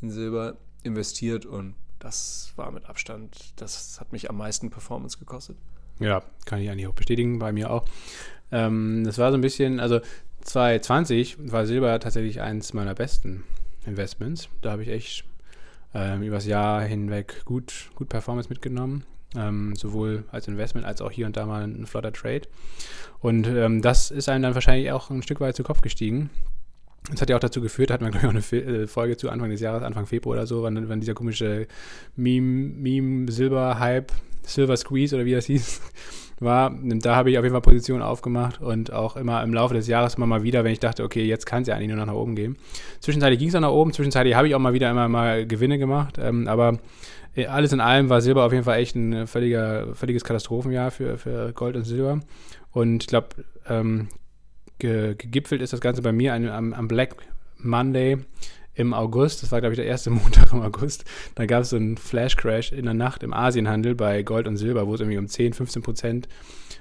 [0.00, 5.56] in Silber investiert und das war mit Abstand, das hat mich am meisten Performance gekostet.
[5.98, 7.84] Ja, kann ich eigentlich auch bestätigen, bei mir auch.
[8.52, 10.00] Ähm, das war so ein bisschen, also
[10.42, 13.44] 2020 war Silber tatsächlich eins meiner besten
[13.84, 14.48] Investments.
[14.62, 15.24] Da habe ich echt
[15.94, 19.04] ähm, übers Jahr hinweg gut, gut Performance mitgenommen.
[19.36, 22.42] Ähm, sowohl als Investment als auch hier und da mal ein flotter Trade.
[23.20, 26.30] Und ähm, das ist einem dann wahrscheinlich auch ein Stück weit zu Kopf gestiegen.
[27.10, 29.30] Das hat ja auch dazu geführt, hat man, glaube ich, auch eine äh, Folge zu
[29.30, 31.66] Anfang des Jahres, Anfang Februar oder so, wann, wann dieser komische
[32.16, 34.12] Meme, Meme Silber Hype,
[34.42, 35.80] Silver Squeeze oder wie das hieß,
[36.40, 36.72] war.
[36.82, 40.14] Da habe ich auf jeden Fall Positionen aufgemacht und auch immer im Laufe des Jahres
[40.14, 42.14] immer mal wieder, wenn ich dachte, okay, jetzt kann es ja eigentlich nur noch nach
[42.14, 42.56] oben gehen.
[43.00, 45.78] Zwischenzeitlich ging es auch nach oben, zwischenzeitlich habe ich auch mal wieder immer mal Gewinne
[45.78, 46.78] gemacht, ähm, aber
[47.34, 51.18] äh, alles in allem war Silber auf jeden Fall echt ein völliger, völliges Katastrophenjahr für,
[51.18, 52.20] für Gold und Silber.
[52.72, 53.28] Und ich glaube,
[53.68, 54.08] ähm,
[54.78, 57.16] ge, gegipfelt ist das Ganze bei mir am, am Black
[57.58, 58.18] Monday
[58.78, 59.42] im August.
[59.42, 61.04] Das war, glaube ich, der erste Montag im August.
[61.34, 64.86] Da gab es so einen Flash-Crash in der Nacht im Asienhandel bei Gold und Silber,
[64.86, 66.28] wo es irgendwie um 10, 15 Prozent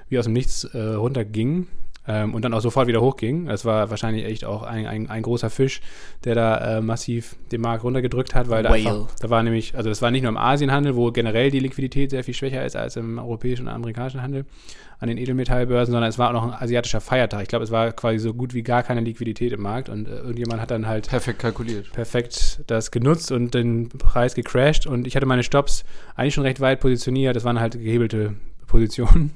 [0.09, 1.67] wie aus dem Nichts äh, runterging.
[2.07, 3.47] Ähm, und dann auch sofort wieder hochging.
[3.47, 5.81] Das war wahrscheinlich echt auch ein, ein, ein großer Fisch,
[6.23, 9.89] der da äh, massiv den Markt runtergedrückt hat, weil da, einfach, da war nämlich, also
[9.89, 12.95] das war nicht nur im Asienhandel, wo generell die Liquidität sehr viel schwächer ist als
[12.95, 14.45] im europäischen und amerikanischen Handel
[14.99, 17.43] an den Edelmetallbörsen, sondern es war auch noch ein asiatischer Feiertag.
[17.43, 20.17] Ich glaube, es war quasi so gut wie gar keine Liquidität im Markt und äh,
[20.17, 21.91] irgendjemand hat dann halt Perfekt kalkuliert.
[21.91, 25.83] perfekt das genutzt und den Preis gecrashed und ich hatte meine Stops
[26.15, 27.35] eigentlich schon recht weit positioniert.
[27.35, 28.33] Das waren halt gehebelte
[28.65, 29.31] Positionen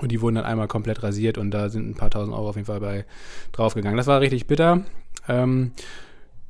[0.00, 2.56] und die wurden dann einmal komplett rasiert und da sind ein paar tausend Euro auf
[2.56, 3.04] jeden Fall bei
[3.52, 3.96] draufgegangen.
[3.96, 4.82] Das war richtig bitter.
[5.28, 5.72] Ähm,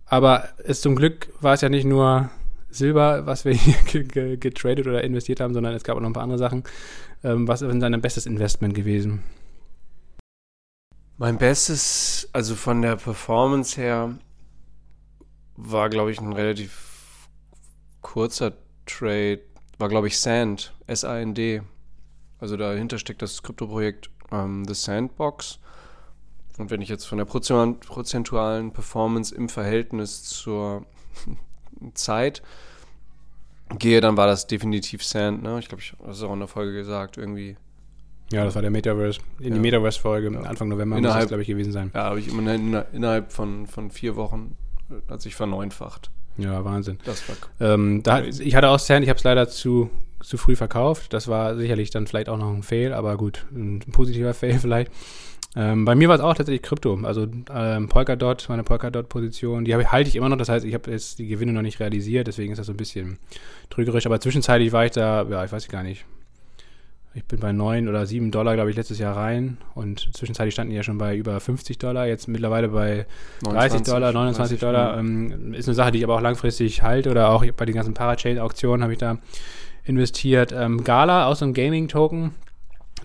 [0.07, 2.30] aber es zum Glück war es ja nicht nur
[2.70, 6.11] Silber, was wir hier ge- ge- getradet oder investiert haben, sondern es gab auch noch
[6.11, 6.64] ein paar andere Sachen.
[7.24, 9.22] Ähm, was ist denn dein bestes Investment gewesen?
[11.16, 14.16] Mein bestes, also von der Performance her,
[15.57, 17.28] war, glaube ich, ein relativ
[18.03, 18.53] kurzer
[18.86, 19.40] Trade.
[19.78, 21.62] War, glaube ich, Sand, S-A-N-D.
[22.41, 25.59] Also dahinter steckt das Kryptoprojekt ähm, The Sandbox.
[26.59, 30.84] Und wenn ich jetzt von der prozentualen- Performance im Verhältnis zur
[31.95, 32.43] Zeit
[33.78, 35.43] gehe, dann war das definitiv Sand.
[35.43, 35.59] Ne?
[35.59, 37.57] Ich glaube, ich habe es auch in der Folge gesagt, irgendwie
[38.32, 39.61] Ja, das war der Metaverse, in die Ja.
[39.61, 40.41] Metaverse-Folge Ja.
[40.43, 41.91] Anfang November muss das, Innerhalb- glaube ich, gewesen sein.
[41.95, 44.57] Ja, habe ich immer inner- innerhalb von, von vier Wochen
[44.91, 46.11] äh, hat sich verneunfacht.
[46.39, 46.99] Ja, Wahnsinn.
[47.05, 49.91] Das war Ähm, da, ich hatte auch Sand, ich habe es leider zu,
[50.22, 51.12] zu früh verkauft.
[51.12, 54.90] Das war sicherlich dann vielleicht auch noch ein Fail, aber gut, ein positiver Fail vielleicht.
[55.56, 59.90] Ähm, bei mir war es auch tatsächlich Krypto, also ähm, Polkadot, meine Polkadot-Position, die ich,
[59.90, 62.52] halte ich immer noch, das heißt, ich habe jetzt die Gewinne noch nicht realisiert, deswegen
[62.52, 63.18] ist das so ein bisschen
[63.70, 66.04] trügerisch, aber zwischenzeitlich war ich da, ja, ich weiß gar nicht,
[67.14, 70.70] ich bin bei 9 oder 7 Dollar, glaube ich, letztes Jahr rein und zwischenzeitlich standen
[70.70, 73.06] die ja schon bei über 50 Dollar, jetzt mittlerweile bei
[73.42, 74.94] 30 Dollar, 29 Dollar.
[74.94, 75.00] ja.
[75.00, 77.94] Ähm, ist eine Sache, die ich aber auch langfristig halte oder auch bei den ganzen
[77.94, 79.18] Parachain-Auktionen habe ich da
[79.89, 80.53] investiert.
[80.53, 82.34] Ähm, Gala, auch so ein Gaming-Token,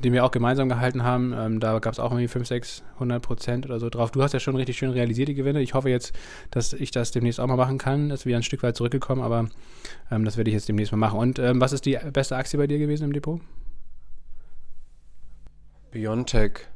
[0.03, 1.33] den wir auch gemeinsam gehalten haben.
[1.37, 4.11] Ähm, da gab es auch irgendwie 5, 600 Prozent oder so drauf.
[4.11, 5.61] Du hast ja schon richtig schön realisiert die Gewinne.
[5.61, 6.13] Ich hoffe jetzt,
[6.51, 8.09] dass ich das demnächst auch mal machen kann.
[8.09, 9.47] Das ist ein Stück weit zurückgekommen, aber
[10.11, 11.19] ähm, das werde ich jetzt demnächst mal machen.
[11.19, 13.39] Und ähm, was ist die beste Aktie bei dir gewesen im Depot?
[15.91, 16.67] Biontech.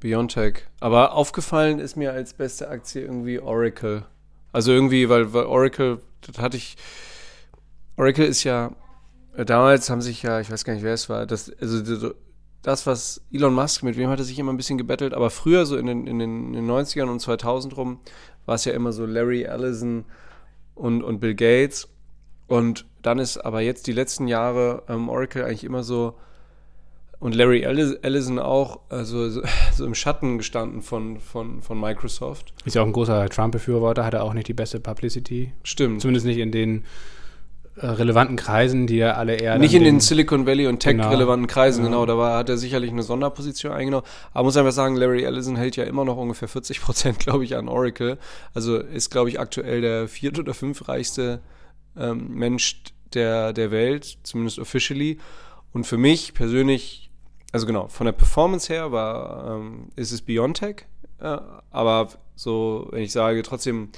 [0.00, 0.64] Biontech.
[0.80, 4.04] Aber aufgefallen ist mir als beste Aktie irgendwie Oracle.
[4.52, 6.76] Also irgendwie, weil, weil Oracle, das hatte ich.
[7.96, 8.72] Oracle ist ja.
[9.44, 12.12] Damals haben sich ja, ich weiß gar nicht, wer es war, das, also
[12.62, 15.66] das, was Elon Musk, mit wem hat er sich immer ein bisschen gebettelt, aber früher,
[15.66, 18.00] so in den, in den, in den 90ern und 2000 rum,
[18.46, 20.04] war es ja immer so Larry Ellison
[20.74, 21.88] und, und Bill Gates.
[22.48, 26.14] Und dann ist aber jetzt die letzten Jahre ähm, Oracle eigentlich immer so
[27.20, 29.28] und Larry Ellison auch also
[29.72, 32.52] so, im Schatten gestanden von, von, von Microsoft.
[32.64, 35.52] Ist ja auch ein großer Trump-Befürworter, hat er auch nicht die beste Publicity.
[35.62, 36.00] Stimmt.
[36.00, 36.82] Zumindest nicht in den äh,
[37.76, 39.58] relevanten Kreisen, die ja alle eher.
[39.58, 42.02] Nicht in den, den Silicon Valley und Tech-relevanten genau, Kreisen, genau.
[42.02, 42.06] genau.
[42.06, 44.06] Da war, hat er sicherlich eine Sonderposition eingenommen.
[44.32, 47.56] Aber muss einfach sagen, Larry Ellison hält ja immer noch ungefähr 40 Prozent, glaube ich,
[47.56, 48.18] an Oracle.
[48.54, 51.40] Also ist, glaube ich, aktuell der viert- oder fünfreichste
[51.96, 52.82] ähm, Mensch
[53.14, 55.18] der, der Welt, zumindest officially.
[55.72, 57.10] Und für mich persönlich
[57.52, 60.86] also genau, von der Performance her war, ähm, ist es Biontech,
[61.18, 61.38] äh,
[61.70, 63.90] aber so, wenn ich sage, trotzdem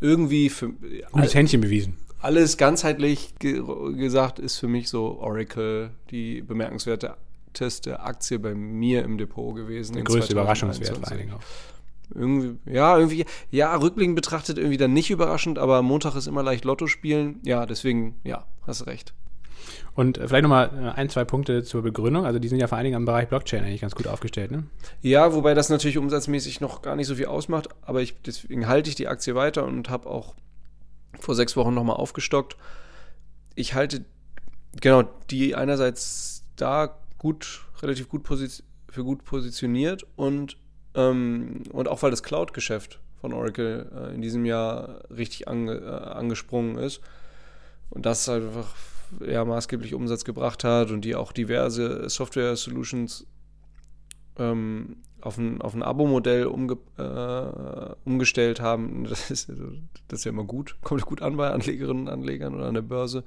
[0.00, 0.70] irgendwie für.
[1.12, 1.96] Gutes Händchen bewiesen.
[2.20, 3.62] Alles ganzheitlich ge
[3.94, 9.94] gesagt ist für mich so Oracle die bemerkenswerteste Aktie bei mir im Depot gewesen.
[9.94, 11.40] Der größte Überraschungswert vor allen Dingen auch.
[12.14, 16.64] Irgendwie, ja, irgendwie, ja, rückblickend betrachtet irgendwie dann nicht überraschend, aber Montag ist immer leicht
[16.64, 17.40] Lotto spielen.
[17.44, 19.14] Ja, deswegen, ja, hast recht.
[19.94, 22.24] Und äh, vielleicht nochmal äh, ein, zwei Punkte zur Begründung.
[22.24, 24.64] Also die sind ja vor allen Dingen im Bereich Blockchain eigentlich ganz gut aufgestellt, ne?
[25.02, 28.90] Ja, wobei das natürlich umsatzmäßig noch gar nicht so viel ausmacht, aber ich, deswegen halte
[28.90, 30.34] ich die Aktie weiter und habe auch
[31.18, 32.56] vor sechs Wochen nochmal aufgestockt.
[33.54, 34.04] Ich halte
[34.80, 38.26] genau die einerseits da gut, relativ gut
[38.88, 40.56] für gut positioniert und,
[40.94, 46.10] ähm, und auch weil das Cloud-Geschäft von Oracle äh, in diesem Jahr richtig ange, äh,
[46.10, 47.00] angesprungen ist.
[47.90, 48.74] Und das einfach
[49.20, 53.26] ja, maßgeblich Umsatz gebracht hat und die auch diverse Software-Solutions
[54.40, 59.04] ähm, auf ein, auf ein Abo-Modell umge, äh, umgestellt haben.
[59.08, 59.52] Das ist,
[60.08, 62.82] das ist ja immer gut, kommt gut an bei Anlegerinnen und Anlegern oder an der
[62.82, 63.24] Börse.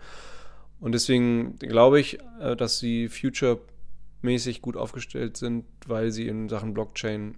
[0.79, 6.73] Und deswegen glaube ich, äh, dass sie future-mäßig gut aufgestellt sind, weil sie in Sachen
[6.73, 7.35] Blockchain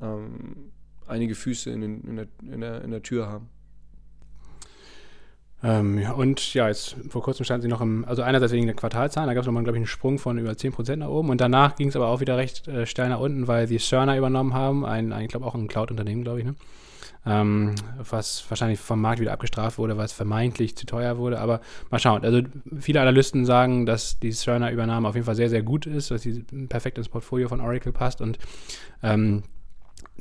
[0.00, 0.72] ähm,
[1.06, 3.48] einige Füße in, den, in, der, in, der, in der Tür haben.
[5.62, 8.74] Ähm, ja, und ja, jetzt vor kurzem standen sie noch im, also einerseits wegen der
[8.74, 11.40] Quartalzahlen, da gab es nochmal, glaube ich, einen Sprung von über 10% nach oben und
[11.40, 14.52] danach ging es aber auch wieder recht äh, steil nach unten, weil sie Cerner übernommen
[14.52, 16.54] haben, ein, ein ich glaube auch ein Cloud-Unternehmen, glaube ich, ne?
[17.28, 21.40] Ähm, was wahrscheinlich vom Markt wieder abgestraft wurde, weil es vermeintlich zu teuer wurde.
[21.40, 22.22] Aber mal schauen.
[22.24, 22.42] Also
[22.78, 26.44] viele Analysten sagen, dass die Cerner-Übernahme auf jeden Fall sehr, sehr gut ist, dass sie
[26.68, 28.38] perfekt ins Portfolio von Oracle passt und
[29.02, 29.42] ähm,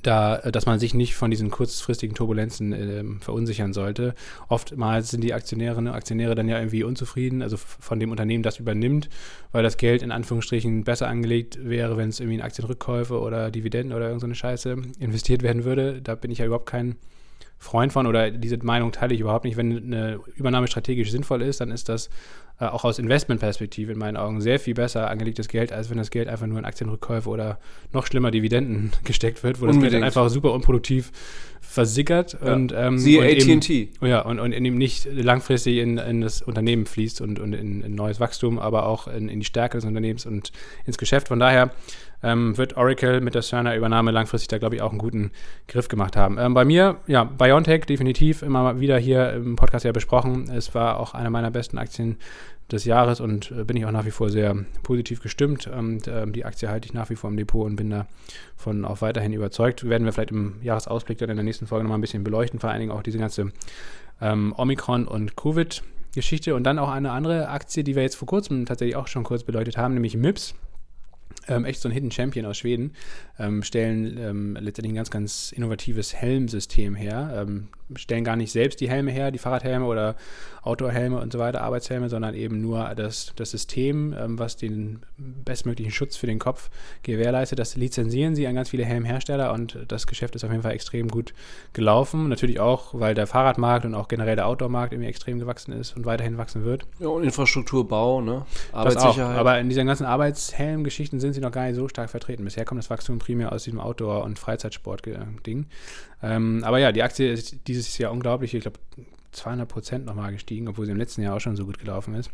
[0.05, 4.13] da, dass man sich nicht von diesen kurzfristigen Turbulenzen äh, verunsichern sollte.
[4.47, 8.59] Oftmals sind die Aktionärinnen und Aktionäre dann ja irgendwie unzufrieden, also von dem Unternehmen, das
[8.59, 9.09] übernimmt,
[9.51, 13.95] weil das Geld in Anführungsstrichen besser angelegt wäre, wenn es irgendwie in Aktienrückkäufe oder Dividenden
[13.95, 16.01] oder irgendeine so Scheiße investiert werden würde.
[16.01, 16.95] Da bin ich ja überhaupt kein
[17.57, 19.57] Freund von oder diese Meinung teile ich überhaupt nicht.
[19.57, 22.09] Wenn eine Übernahme strategisch sinnvoll ist, dann ist das
[22.59, 26.09] äh, auch aus Investmentperspektive in meinen Augen sehr viel besser angelegtes Geld, als wenn das
[26.09, 27.59] Geld einfach nur in Aktienrückkäufe oder
[27.91, 29.83] noch schlimmer Dividenden gesteckt wird, wo Unbedingt.
[29.83, 31.11] das Geld dann einfach super unproduktiv
[31.59, 32.53] versickert ja.
[32.53, 33.89] und ähm, Siehe AT&T.
[34.01, 37.95] Ja, und, und eben nicht langfristig in, in das Unternehmen fließt und, und in, in
[37.95, 40.53] neues Wachstum, aber auch in, in die Stärke des Unternehmens und
[40.85, 41.27] ins Geschäft.
[41.27, 41.71] Von daher
[42.25, 45.31] ähm, wird Oracle mit der Cerner-Übernahme langfristig da, glaube ich, auch einen guten
[45.67, 46.37] Griff gemacht haben.
[46.39, 50.49] Ähm, bei mir, ja, BioNTech definitiv immer wieder hier im Podcast ja besprochen.
[50.49, 52.17] Es war auch eine meiner besten Aktien
[52.71, 55.67] des Jahres und äh, bin ich auch nach wie vor sehr positiv gestimmt.
[55.67, 59.01] Und ähm, die Aktie halte ich nach wie vor im Depot und bin davon auch
[59.01, 59.87] weiterhin überzeugt.
[59.87, 62.71] Werden wir vielleicht im Jahresausblick dann in der nächsten Folge nochmal ein bisschen beleuchten, vor
[62.71, 63.51] allen Dingen auch diese ganze
[64.19, 68.65] ähm, Omikron- und Covid-Geschichte und dann auch eine andere Aktie, die wir jetzt vor kurzem
[68.65, 70.55] tatsächlich auch schon kurz beleuchtet haben, nämlich MIPS
[71.47, 72.93] ähm, echt so ein Hidden Champion aus Schweden,
[73.39, 77.45] ähm, stellen ähm, letztendlich ein ganz, ganz innovatives Helmsystem her.
[77.95, 80.15] Stellen gar nicht selbst die Helme her, die Fahrradhelme oder
[80.63, 85.91] Outdoor-Helme und so weiter, Arbeitshelme, sondern eben nur das, das System, ähm, was den bestmöglichen
[85.91, 86.69] Schutz für den Kopf
[87.03, 87.59] gewährleistet.
[87.59, 91.07] Das lizenzieren sie an ganz viele Helmhersteller und das Geschäft ist auf jeden Fall extrem
[91.07, 91.33] gut
[91.73, 92.29] gelaufen.
[92.29, 96.05] Natürlich auch, weil der Fahrradmarkt und auch generell der Outdoor-Markt irgendwie extrem gewachsen ist und
[96.05, 96.87] weiterhin wachsen wird.
[96.99, 98.45] Ja, und Infrastrukturbau, ne?
[98.71, 99.37] Arbeitssicherheit.
[99.37, 102.43] Aber in diesen ganzen Arbeitshelm-Geschichten sind sie noch gar nicht so stark vertreten.
[102.43, 105.67] Bisher kommt das Wachstum primär aus diesem Outdoor- und Freizeitsport-Ding.
[106.25, 108.79] Ähm, aber ja, die Aktie ist dieses Jahr unglaublich, ich glaube
[109.31, 112.31] 200 Prozent nochmal gestiegen, obwohl sie im letzten Jahr auch schon so gut gelaufen ist.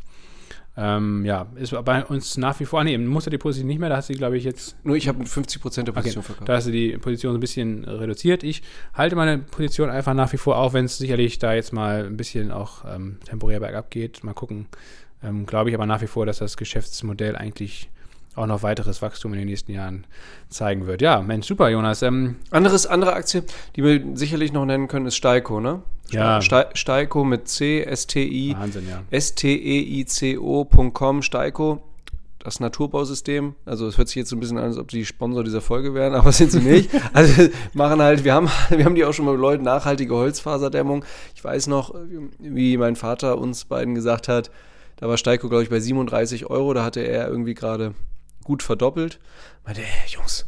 [0.78, 3.98] Ähm, ja, ist bei uns nach wie vor, nee, musste die Position nicht mehr, da
[3.98, 4.78] hast du, glaube ich, jetzt.
[4.86, 6.48] Nur ich habe 50 Prozent der Position okay, verkauft.
[6.48, 8.44] Da hast du die Position so ein bisschen reduziert.
[8.44, 8.64] Ich
[8.94, 12.16] halte meine Position einfach nach wie vor, auch wenn es sicherlich da jetzt mal ein
[12.16, 14.24] bisschen auch ähm, temporär bergab geht.
[14.24, 14.68] Mal gucken.
[15.22, 17.90] Ähm, glaube ich aber nach wie vor, dass das Geschäftsmodell eigentlich
[18.36, 20.06] auch noch weiteres Wachstum in den nächsten Jahren
[20.50, 21.02] zeigen wird.
[21.02, 22.02] Ja, Mensch, super, Jonas.
[22.02, 23.44] Ähm, Anderes, andere Aktie,
[23.76, 25.82] die wir sicherlich noch nennen können, ist Steiko, ne?
[26.12, 26.42] Ja.
[26.42, 29.04] Ste Steiko mit C, S-T-I, Wahnsinn, ja.
[29.12, 31.82] S-T-E-I-C-O.com, Steiko,
[32.40, 33.56] das Naturbausystem.
[33.66, 35.94] Also es hört sich jetzt so ein bisschen an, als ob die Sponsor dieser Folge
[35.94, 36.90] wären, aber sind sie nicht.
[37.14, 41.06] Also machen halt, wir haben, wir haben die auch schon mal Leuten, nachhaltige Holzfaserdämmung.
[41.36, 41.94] Ich weiß noch,
[42.40, 44.52] wie mein Vater uns beiden gesagt hat,
[44.98, 47.96] da war Steiko, glaube ich, bei 37 Euro, da hatte er irgendwie gerade
[48.44, 49.20] gut verdoppelt.
[49.66, 50.48] Meinte, ey, Jungs,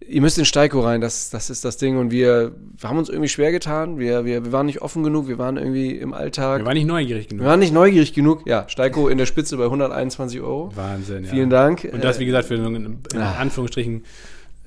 [0.00, 1.98] ihr müsst in Steiko rein, das, das ist das Ding.
[1.98, 3.98] Und wir, wir haben uns irgendwie schwer getan.
[3.98, 6.60] Wir, wir, wir waren nicht offen genug, wir waren irgendwie im Alltag.
[6.60, 7.46] Wir waren nicht neugierig Wir genug.
[7.46, 8.46] waren nicht neugierig genug.
[8.46, 10.70] Ja, Steiko in der Spitze bei 121 Euro.
[10.74, 11.30] Wahnsinn, ja.
[11.30, 11.88] Vielen Dank.
[11.92, 12.76] Und das, Äh, wie gesagt, für so ein,
[13.12, 13.36] in Ah.
[13.38, 14.04] Anführungsstrichen,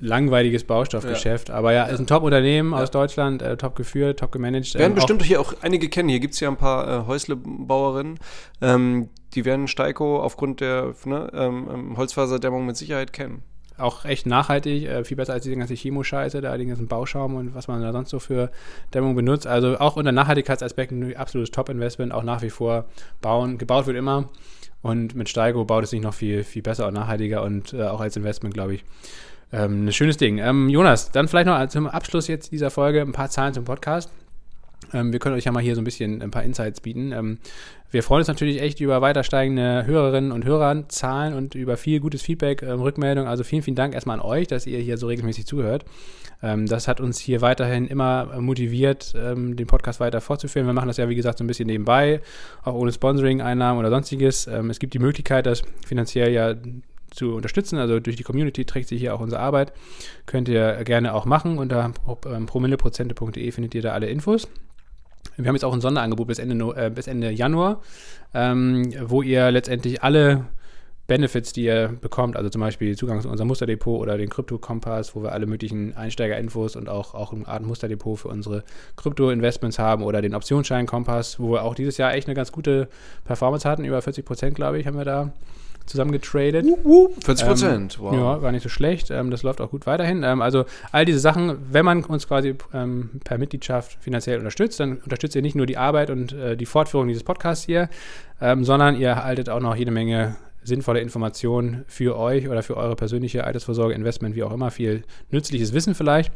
[0.04, 1.50] langweiliges Baustoffgeschäft.
[1.50, 4.74] Aber ja, ist ein Top-Unternehmen aus Deutschland, äh, top geführt, top gemanagt.
[4.74, 6.08] werden Ähm, bestimmt hier auch einige kennen.
[6.08, 8.18] Hier gibt es ja ein paar äh, Häuslebauerinnen.
[8.60, 13.42] Ähm, die werden Steiko aufgrund der ne, ähm, ähm, Holzfaserdämmung mit Sicherheit kennen.
[13.76, 17.54] auch echt nachhaltig, äh, viel besser als diese ganze Chemo-Scheiße, da den ganzen Bauschaum und
[17.54, 18.52] was man da sonst so für
[18.92, 19.46] Dämmung benutzt.
[19.48, 22.84] Also auch unter Nachhaltigkeitsaspekten ein absolutes Top-Investment, auch nach wie vor
[23.20, 23.58] bauen.
[23.58, 24.28] Gebaut wird immer
[24.84, 28.00] und mit Steigo baut es sich noch viel, viel besser und nachhaltiger und äh, auch
[28.00, 28.84] als Investment, glaube ich,
[29.54, 30.38] ähm, ein schönes Ding.
[30.38, 34.10] Ähm, Jonas, dann vielleicht noch zum Abschluss jetzt dieser Folge ein paar Zahlen zum Podcast.
[34.92, 37.12] Ähm, wir können euch ja mal hier so ein bisschen ein paar Insights bieten.
[37.12, 37.38] Ähm,
[37.90, 42.22] wir freuen uns natürlich echt über weiter steigende Hörerinnen und Hörerzahlen und über viel gutes
[42.22, 43.28] Feedback, ähm, Rückmeldung.
[43.28, 45.84] Also vielen, vielen Dank erstmal an euch, dass ihr hier so regelmäßig zuhört.
[46.42, 50.66] Ähm, das hat uns hier weiterhin immer motiviert, ähm, den Podcast weiter fortzuführen.
[50.66, 52.20] Wir machen das ja, wie gesagt, so ein bisschen nebenbei,
[52.64, 54.48] auch ohne Sponsoring-Einnahmen oder sonstiges.
[54.48, 56.54] Es gibt die Möglichkeit, das finanziell ja
[57.14, 57.78] zu unterstützen.
[57.78, 59.72] Also durch die Community trägt sich hier auch unsere Arbeit.
[60.26, 61.58] Könnt ihr gerne auch machen.
[61.58, 61.92] Unter
[62.26, 64.48] ähm, promilleprozente.de findet ihr da alle Infos.
[65.36, 67.80] Wir haben jetzt auch ein Sonderangebot bis Ende, äh, bis Ende Januar,
[68.34, 70.46] ähm, wo ihr letztendlich alle
[71.06, 75.22] Benefits, die ihr bekommt, also zum Beispiel Zugang zu unserem Musterdepot oder den Krypto-Kompass, wo
[75.22, 78.64] wir alle möglichen Einsteigerinfos und auch, auch eine Art Musterdepot für unsere
[78.96, 82.88] Krypto-Investments haben oder den Optionsschein-Kompass, wo wir auch dieses Jahr echt eine ganz gute
[83.24, 85.32] Performance hatten, über 40 Prozent, glaube ich, haben wir da
[85.86, 86.64] zusammen getradet.
[87.20, 88.14] 40 Prozent, wow.
[88.14, 89.10] Ja, gar nicht so schlecht.
[89.10, 90.22] Ähm, das läuft auch gut weiterhin.
[90.22, 94.98] Ähm, also all diese Sachen, wenn man uns quasi ähm, per Mitgliedschaft finanziell unterstützt, dann
[94.98, 97.88] unterstützt ihr nicht nur die Arbeit und äh, die Fortführung dieses Podcasts hier,
[98.40, 102.96] ähm, sondern ihr erhaltet auch noch jede Menge sinnvolle Informationen für euch oder für eure
[102.96, 106.32] persönliche Altersvorsorge, Investment, wie auch immer, viel nützliches Wissen vielleicht.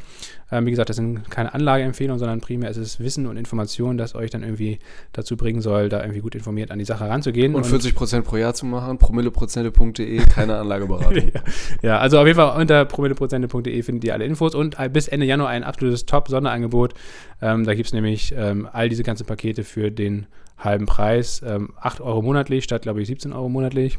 [0.51, 4.15] Ähm, wie gesagt, das sind keine Anlageempfehlungen, sondern primär ist es Wissen und Information, das
[4.15, 4.79] euch dann irgendwie
[5.13, 7.55] dazu bringen soll, da irgendwie gut informiert an die Sache ranzugehen.
[7.55, 11.09] Und 40 Prozent pro Jahr zu machen, promilleprozente.de, keine Anlageberatung.
[11.81, 15.49] Ja, also auf jeden Fall unter promilleprozente.de findet ihr alle Infos und bis Ende Januar
[15.49, 16.93] ein absolutes Top-Sonderangebot.
[17.41, 20.27] Ähm, da gibt es nämlich ähm, all diese ganzen Pakete für den
[20.57, 21.41] halben Preis.
[21.45, 23.97] Ähm, 8 Euro monatlich statt, glaube ich, 17 Euro monatlich.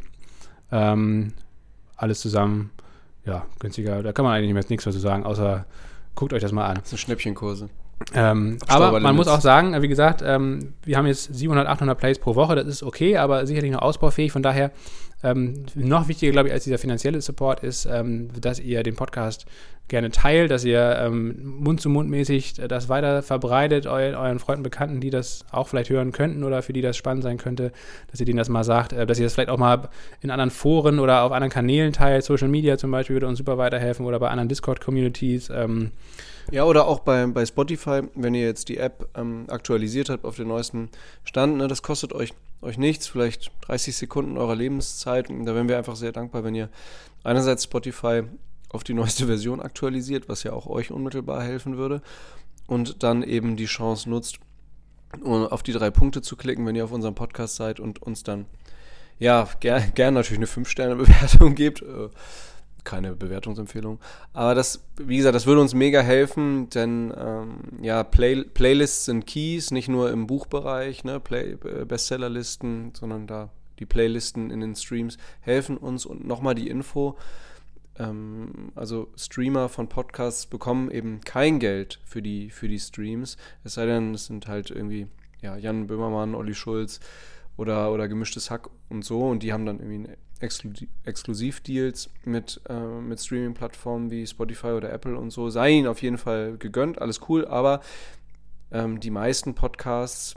[0.73, 1.33] Ähm,
[1.97, 2.71] alles zusammen,
[3.25, 4.03] ja, günstiger.
[4.03, 5.67] Da kann man eigentlich nichts mehr zu sagen, außer
[6.15, 6.77] guckt euch das mal an.
[6.77, 7.69] Das sind Schnäppchenkurse.
[8.15, 12.19] Ähm, aber man muss auch sagen, wie gesagt, ähm, wir haben jetzt 700, 800 Plays
[12.19, 14.33] pro Woche, das ist okay, aber sicherlich noch ausbaufähig.
[14.33, 14.73] Von daher
[15.23, 19.47] ähm, noch wichtiger, glaube ich, als dieser finanzielle Support ist, ähm, dass ihr den Podcast
[19.89, 25.45] gerne teilt, dass ihr ähm, Mund-zu-Mund-mäßig das weiter verbreitet, eu euren Freunden, Bekannten, die das
[25.51, 27.73] auch vielleicht hören könnten oder für die das spannend sein könnte,
[28.11, 29.89] dass ihr denen das mal sagt, äh, dass ihr das vielleicht auch mal
[30.23, 32.25] in anderen Foren oder auf anderen Kanälen teilt.
[32.25, 35.51] Social Media zum Beispiel würde uns super weiterhelfen oder bei anderen Discord-Communities.
[36.51, 40.37] Ja, oder auch bei, bei Spotify, wenn ihr jetzt die App ähm, aktualisiert habt auf
[40.37, 40.91] den neuesten
[41.25, 42.33] Stand, ne, das kostet euch,
[42.63, 45.31] euch nichts, vielleicht 30 Sekunden eurer Lebenszeit.
[45.31, 46.69] Und da wären wir einfach sehr dankbar, wenn ihr
[47.23, 48.23] einerseits Spotify
[48.71, 52.03] auf die neueste Version aktualisiert, was ja auch euch unmittelbar helfen würde,
[52.67, 54.39] und dann eben die Chance nutzt,
[55.25, 58.47] auf die drei Punkte zu klicken, wenn ihr auf unserem Podcast seid und uns dann
[59.19, 61.83] ja gern, gern natürlich eine 5-Sterne-Bewertung gebt.
[61.83, 62.09] Äh,
[62.85, 63.99] keine Bewertungsempfehlung.
[64.33, 69.27] Aber das, wie gesagt, das würde uns mega helfen, denn ähm, ja, Play, Playlists sind
[69.27, 74.77] Keys, nicht nur im Buchbereich, ne, Play, äh, Bestsellerlisten, sondern da die Playlisten in den
[74.77, 77.17] Streams helfen uns und nochmal die Info.
[77.99, 83.37] Ähm, also Streamer von Podcasts bekommen eben kein Geld für die, für die Streams.
[83.65, 85.07] Es sei denn, es sind halt irgendwie
[85.43, 87.01] ja, Jan Böhmermann, Olli Schulz
[87.57, 90.73] oder, oder gemischtes Hack und so und die haben dann irgendwie Exklu
[91.05, 95.51] Exklusivdeals mit, äh, mit Streaming-Plattformen wie Spotify oder Apple und so.
[95.51, 97.81] Sei ihnen auf jeden Fall gegönnt, alles cool, aber
[98.73, 100.35] ähm, die meisten Podcasts,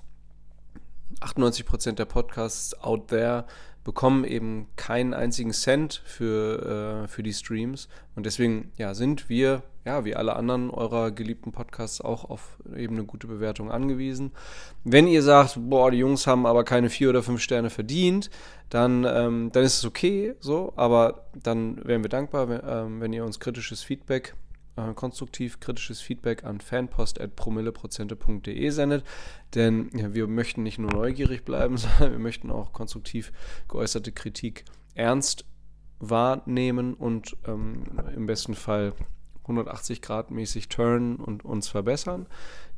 [1.21, 3.45] 98% der Podcasts out there,
[3.83, 7.89] bekommen eben keinen einzigen Cent für, äh, für die Streams.
[8.15, 12.95] Und deswegen ja, sind wir, ja, wie alle anderen eurer geliebten Podcasts, auch auf eben
[12.95, 14.31] eine gute Bewertung angewiesen.
[14.85, 18.29] Wenn ihr sagt, boah, die Jungs haben aber keine vier oder fünf Sterne verdient,
[18.73, 23.13] dann, ähm, dann ist es okay, so, aber dann wären wir dankbar, wenn, ähm, wenn
[23.13, 24.35] ihr uns kritisches Feedback
[24.75, 29.03] äh, konstruktiv kritisches Feedback an fanpost.promilleprozente.de sendet.
[29.53, 33.31] Denn ja, wir möchten nicht nur neugierig bleiben, sondern wir möchten auch konstruktiv
[33.67, 35.45] geäußerte Kritik ernst
[35.99, 37.83] wahrnehmen und ähm,
[38.15, 38.93] im besten Fall
[39.43, 42.25] 180 Grad mäßig turnen und uns verbessern.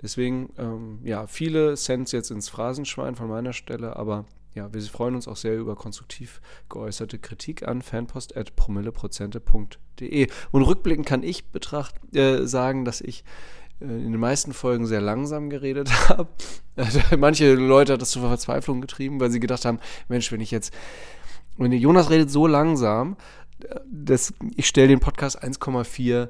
[0.01, 4.25] Deswegen, ähm, ja, viele Cents jetzt ins Phrasenschwein von meiner Stelle, aber
[4.55, 10.29] ja, wir freuen uns auch sehr über konstruktiv geäußerte Kritik an fanpost.promilleprozente.de.
[10.51, 13.25] Und rückblickend kann ich betracht, äh, sagen, dass ich
[13.81, 16.29] äh, in den meisten Folgen sehr langsam geredet habe.
[17.17, 20.73] Manche Leute hat das zur Verzweiflung getrieben, weil sie gedacht haben, Mensch, wenn ich jetzt,
[21.57, 23.17] wenn Jonas redet so langsam,
[23.59, 26.29] äh, dass ich stelle den Podcast 1,4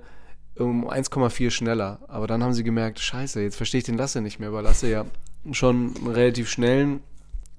[0.58, 2.00] um 1,4 schneller.
[2.08, 4.90] Aber dann haben sie gemerkt, scheiße, jetzt verstehe ich den Lasse nicht mehr, weil Lasse
[4.90, 5.06] ja
[5.52, 7.02] schon einen relativ schnellen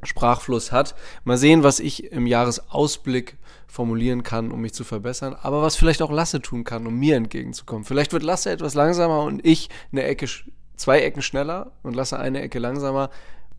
[0.02, 0.94] Sprachfluss hat.
[1.24, 3.36] Mal sehen, was ich im Jahresausblick
[3.66, 7.16] formulieren kann, um mich zu verbessern, aber was vielleicht auch Lasse tun kann, um mir
[7.16, 7.84] entgegenzukommen.
[7.84, 10.26] Vielleicht wird Lasse etwas langsamer und ich eine Ecke,
[10.76, 13.10] zwei Ecken schneller und Lasse eine Ecke langsamer.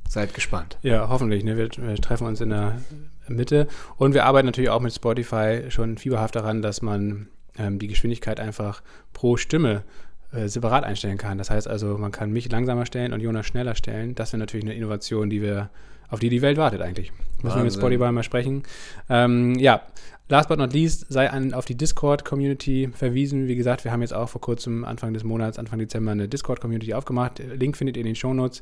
[0.09, 0.77] Seid gespannt.
[0.83, 1.43] Ja, hoffentlich.
[1.43, 1.57] Ne?
[1.57, 2.81] Wir, wir treffen uns in der
[3.27, 7.27] Mitte und wir arbeiten natürlich auch mit Spotify schon fieberhaft daran, dass man
[7.57, 8.81] ähm, die Geschwindigkeit einfach
[9.11, 9.83] pro Stimme
[10.31, 11.37] äh, separat einstellen kann.
[11.37, 14.15] Das heißt also, man kann mich langsamer stellen und Jonas schneller stellen.
[14.15, 15.69] Das wäre natürlich eine Innovation, die wir
[16.09, 17.11] auf die die Welt wartet eigentlich.
[17.43, 18.63] Müssen wir mit Spotify mal sprechen.
[19.09, 19.81] Ähm, ja,
[20.29, 23.47] last but not least sei an, auf die Discord-Community verwiesen.
[23.47, 26.93] Wie gesagt, wir haben jetzt auch vor kurzem, Anfang des Monats, Anfang Dezember, eine Discord-Community
[26.93, 27.39] aufgemacht.
[27.39, 28.61] Link findet ihr in den Shownotes.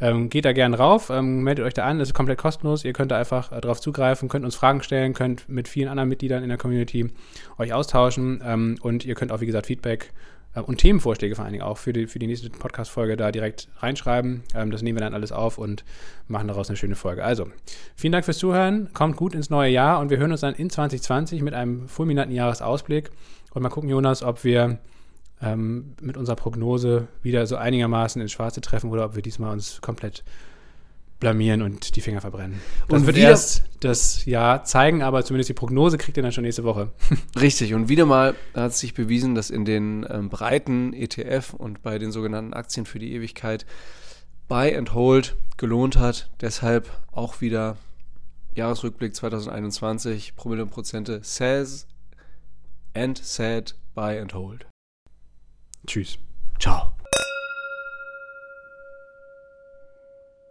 [0.00, 2.84] Ähm, geht da gerne rauf, ähm, meldet euch da an, das ist komplett kostenlos.
[2.84, 6.08] Ihr könnt da einfach äh, drauf zugreifen, könnt uns Fragen stellen, könnt mit vielen anderen
[6.08, 7.08] Mitgliedern in der Community
[7.58, 10.12] euch austauschen ähm, und ihr könnt auch, wie gesagt, Feedback
[10.60, 14.42] und Themenvorschläge vor allen Dingen auch für die, für die nächste Podcast-Folge da direkt reinschreiben.
[14.54, 15.84] Ähm, das nehmen wir dann alles auf und
[16.28, 17.24] machen daraus eine schöne Folge.
[17.24, 17.48] Also,
[17.96, 20.68] vielen Dank fürs Zuhören, kommt gut ins neue Jahr und wir hören uns dann in
[20.68, 23.10] 2020 mit einem fulminanten Jahresausblick
[23.54, 24.78] und mal gucken, Jonas, ob wir
[25.40, 29.80] ähm, mit unserer Prognose wieder so einigermaßen ins Schwarze treffen oder ob wir diesmal uns
[29.80, 30.22] komplett
[31.22, 32.60] blamieren und die Finger verbrennen.
[32.88, 36.42] Das und wird erst das Jahr zeigen, aber zumindest die Prognose kriegt ihr dann schon
[36.42, 36.90] nächste Woche.
[37.40, 42.00] Richtig, und wieder mal hat sich bewiesen, dass in den ähm, breiten ETF und bei
[42.00, 43.66] den sogenannten Aktien für die Ewigkeit
[44.48, 46.28] Buy and Hold gelohnt hat.
[46.40, 47.76] Deshalb auch wieder
[48.56, 51.86] Jahresrückblick 2021, Promille und Prozente, says
[52.94, 54.66] and said, buy and hold.
[55.86, 56.18] Tschüss.
[56.58, 56.92] Ciao.